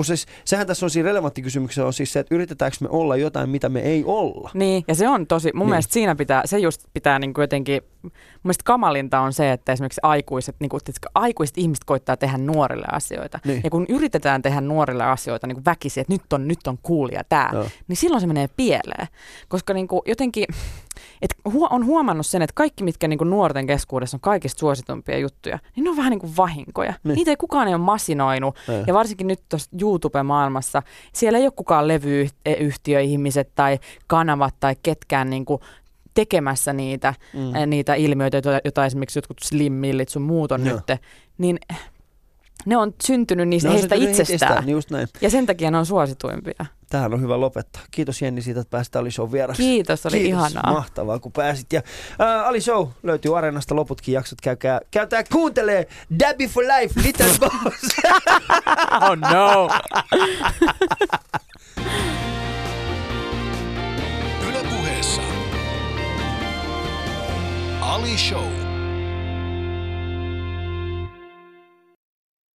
kun, 0.01 0.05
siis, 0.05 0.26
sehän 0.44 0.66
tässä 0.66 0.86
on 0.86 0.90
siinä 0.90 1.07
relevantti 1.07 1.42
kysymyksessä 1.42 1.86
on 1.86 1.92
siis 1.92 2.12
se, 2.12 2.20
että 2.20 2.34
yritetäänkö 2.34 2.76
me 2.80 2.88
olla 2.90 3.16
jotain, 3.16 3.51
mitä 3.51 3.68
me 3.68 3.80
ei 3.80 4.05
olla. 4.07 4.51
Niin, 4.55 4.84
ja 4.88 4.94
se 4.94 5.09
on 5.09 5.26
tosi, 5.26 5.51
mun 5.55 5.61
Niin. 5.66 5.70
mielestä 5.70 5.92
siinä 5.92 6.14
pitää, 6.16 6.42
se 6.44 6.59
just 6.59 6.84
pitää 6.94 7.18
niin 7.18 7.34
kuin 7.34 7.42
jotenkin, 7.42 7.82
mun 8.03 8.12
mielestä 8.44 8.62
kamalinta 8.64 9.20
on 9.20 9.32
se, 9.32 9.53
että 9.53 9.72
esimerkiksi 9.72 10.01
aikuiset, 10.03 10.57
niin 10.61 10.68
kuin, 10.68 10.80
että 10.88 11.09
aikuiset 11.14 11.59
ihmiset 11.59 11.84
koittaa 11.84 12.16
tehdä 12.16 12.38
nuorille 12.38 12.86
asioita. 12.92 13.38
Niin. 13.44 13.61
Ja 13.64 13.70
kun 13.70 13.86
yritetään 13.88 14.42
tehdä 14.42 14.61
nuorille 14.61 15.05
asioita 15.05 15.46
niin 15.46 15.57
kuin 15.57 15.64
väkisin, 15.64 16.01
että 16.01 16.12
nyt 16.12 16.32
on, 16.32 16.48
nyt 16.48 16.66
on 16.66 16.78
cool 16.78 17.09
ja 17.12 17.24
tää, 17.28 17.51
Joo. 17.53 17.66
niin 17.88 17.96
silloin 17.96 18.20
se 18.20 18.26
menee 18.26 18.48
pieleen. 18.57 19.07
Koska 19.48 19.74
niin 19.74 19.88
kuin 19.88 20.03
jotenkin, 20.07 20.44
et 21.22 21.34
huo, 21.53 21.68
on 21.70 21.84
huomannut 21.86 22.26
sen, 22.26 22.43
että 22.43 22.55
kaikki, 22.55 22.84
mitkä 22.84 23.09
niin 23.09 23.18
kuin 23.18 23.30
nuorten 23.30 23.66
keskuudessa 23.66 24.16
on 24.16 24.20
kaikista 24.20 24.61
suositumpia 24.61 25.18
juttuja, 25.18 25.59
niin 25.76 25.84
ne 25.84 25.91
on 25.91 25.97
vähän 25.97 26.11
niin 26.11 26.20
kuin 26.20 26.36
vahinkoja. 26.36 26.95
Niin. 27.05 27.14
Niitä 27.14 27.30
ei 27.30 27.36
kukaan 27.36 27.68
ei 27.68 27.74
ole 27.74 27.82
masinoinut. 27.82 28.57
Ei. 28.68 28.84
Ja 28.86 28.95
varsinkin 28.95 29.26
nyt 29.26 29.41
tuossa 29.49 29.70
YouTube-maailmassa, 29.80 30.82
siellä 31.12 31.38
ei 31.38 31.45
ole 31.45 31.53
kukaan 31.57 31.88
levyyhtiöihmiset 31.88 33.51
tai 33.55 33.78
kanavat 34.07 34.55
tai 34.61 34.76
ketkään 34.82 35.30
niin 35.30 35.45
kuin 35.45 35.61
tekemässä 36.14 36.72
niitä, 36.72 37.14
Mm. 37.34 37.41
mm. 37.41 37.70
niitä 37.70 37.95
ilmiöitä, 37.95 38.36
joita, 38.36 38.61
joita 38.64 38.86
esimerkiksi 38.86 39.18
jotkut 39.18 39.38
slimmillit 39.43 40.09
sun 40.09 40.22
muut 40.22 40.53
on 40.53 40.66
Joo. 40.66 40.76
nyt, 40.88 41.01
niin 41.38 41.59
ne 42.66 42.76
on 42.76 42.94
syntynyt 43.02 43.48
niistä 43.48 43.68
on 43.68 43.74
heistä 43.74 43.94
syntynyt 43.96 44.20
itsestään. 44.20 44.68
Just 44.68 44.90
näin. 44.90 45.08
Ja 45.20 45.30
sen 45.30 45.46
takia 45.46 45.70
ne 45.70 45.78
on 45.78 45.86
suosituimpia. 45.86 46.66
Tähän 46.90 47.14
on 47.14 47.20
hyvä 47.20 47.40
lopettaa. 47.40 47.82
Kiitos 47.90 48.22
Jenni 48.22 48.42
siitä, 48.42 48.61
että 48.61 48.70
pääsit 48.70 48.96
Ali 48.96 49.11
Show 49.11 49.32
vieraksi. 49.32 49.62
Kiitos, 49.62 50.06
oli 50.06 50.12
Kiitos, 50.20 50.28
ihanaa. 50.50 50.72
mahtavaa 50.72 51.18
kun 51.18 51.32
pääsit. 51.32 51.72
Ja 51.72 51.82
ää, 52.18 52.46
Ali 52.46 52.61
Show 52.61 52.88
löytyy 53.02 53.38
Areenasta 53.38 53.76
loputkin 53.76 54.14
jaksot. 54.14 54.40
Käykää, 54.40 54.80
käykää 54.90 55.24
kuuntelee 55.32 55.86
Dabby 56.24 56.46
for 56.48 56.64
Life, 56.64 57.00
Little 57.02 57.26
Boss. 57.40 57.96
Oh 59.02 59.16
no! 59.32 59.68
Ali 67.80 68.16
Show. 68.16 68.69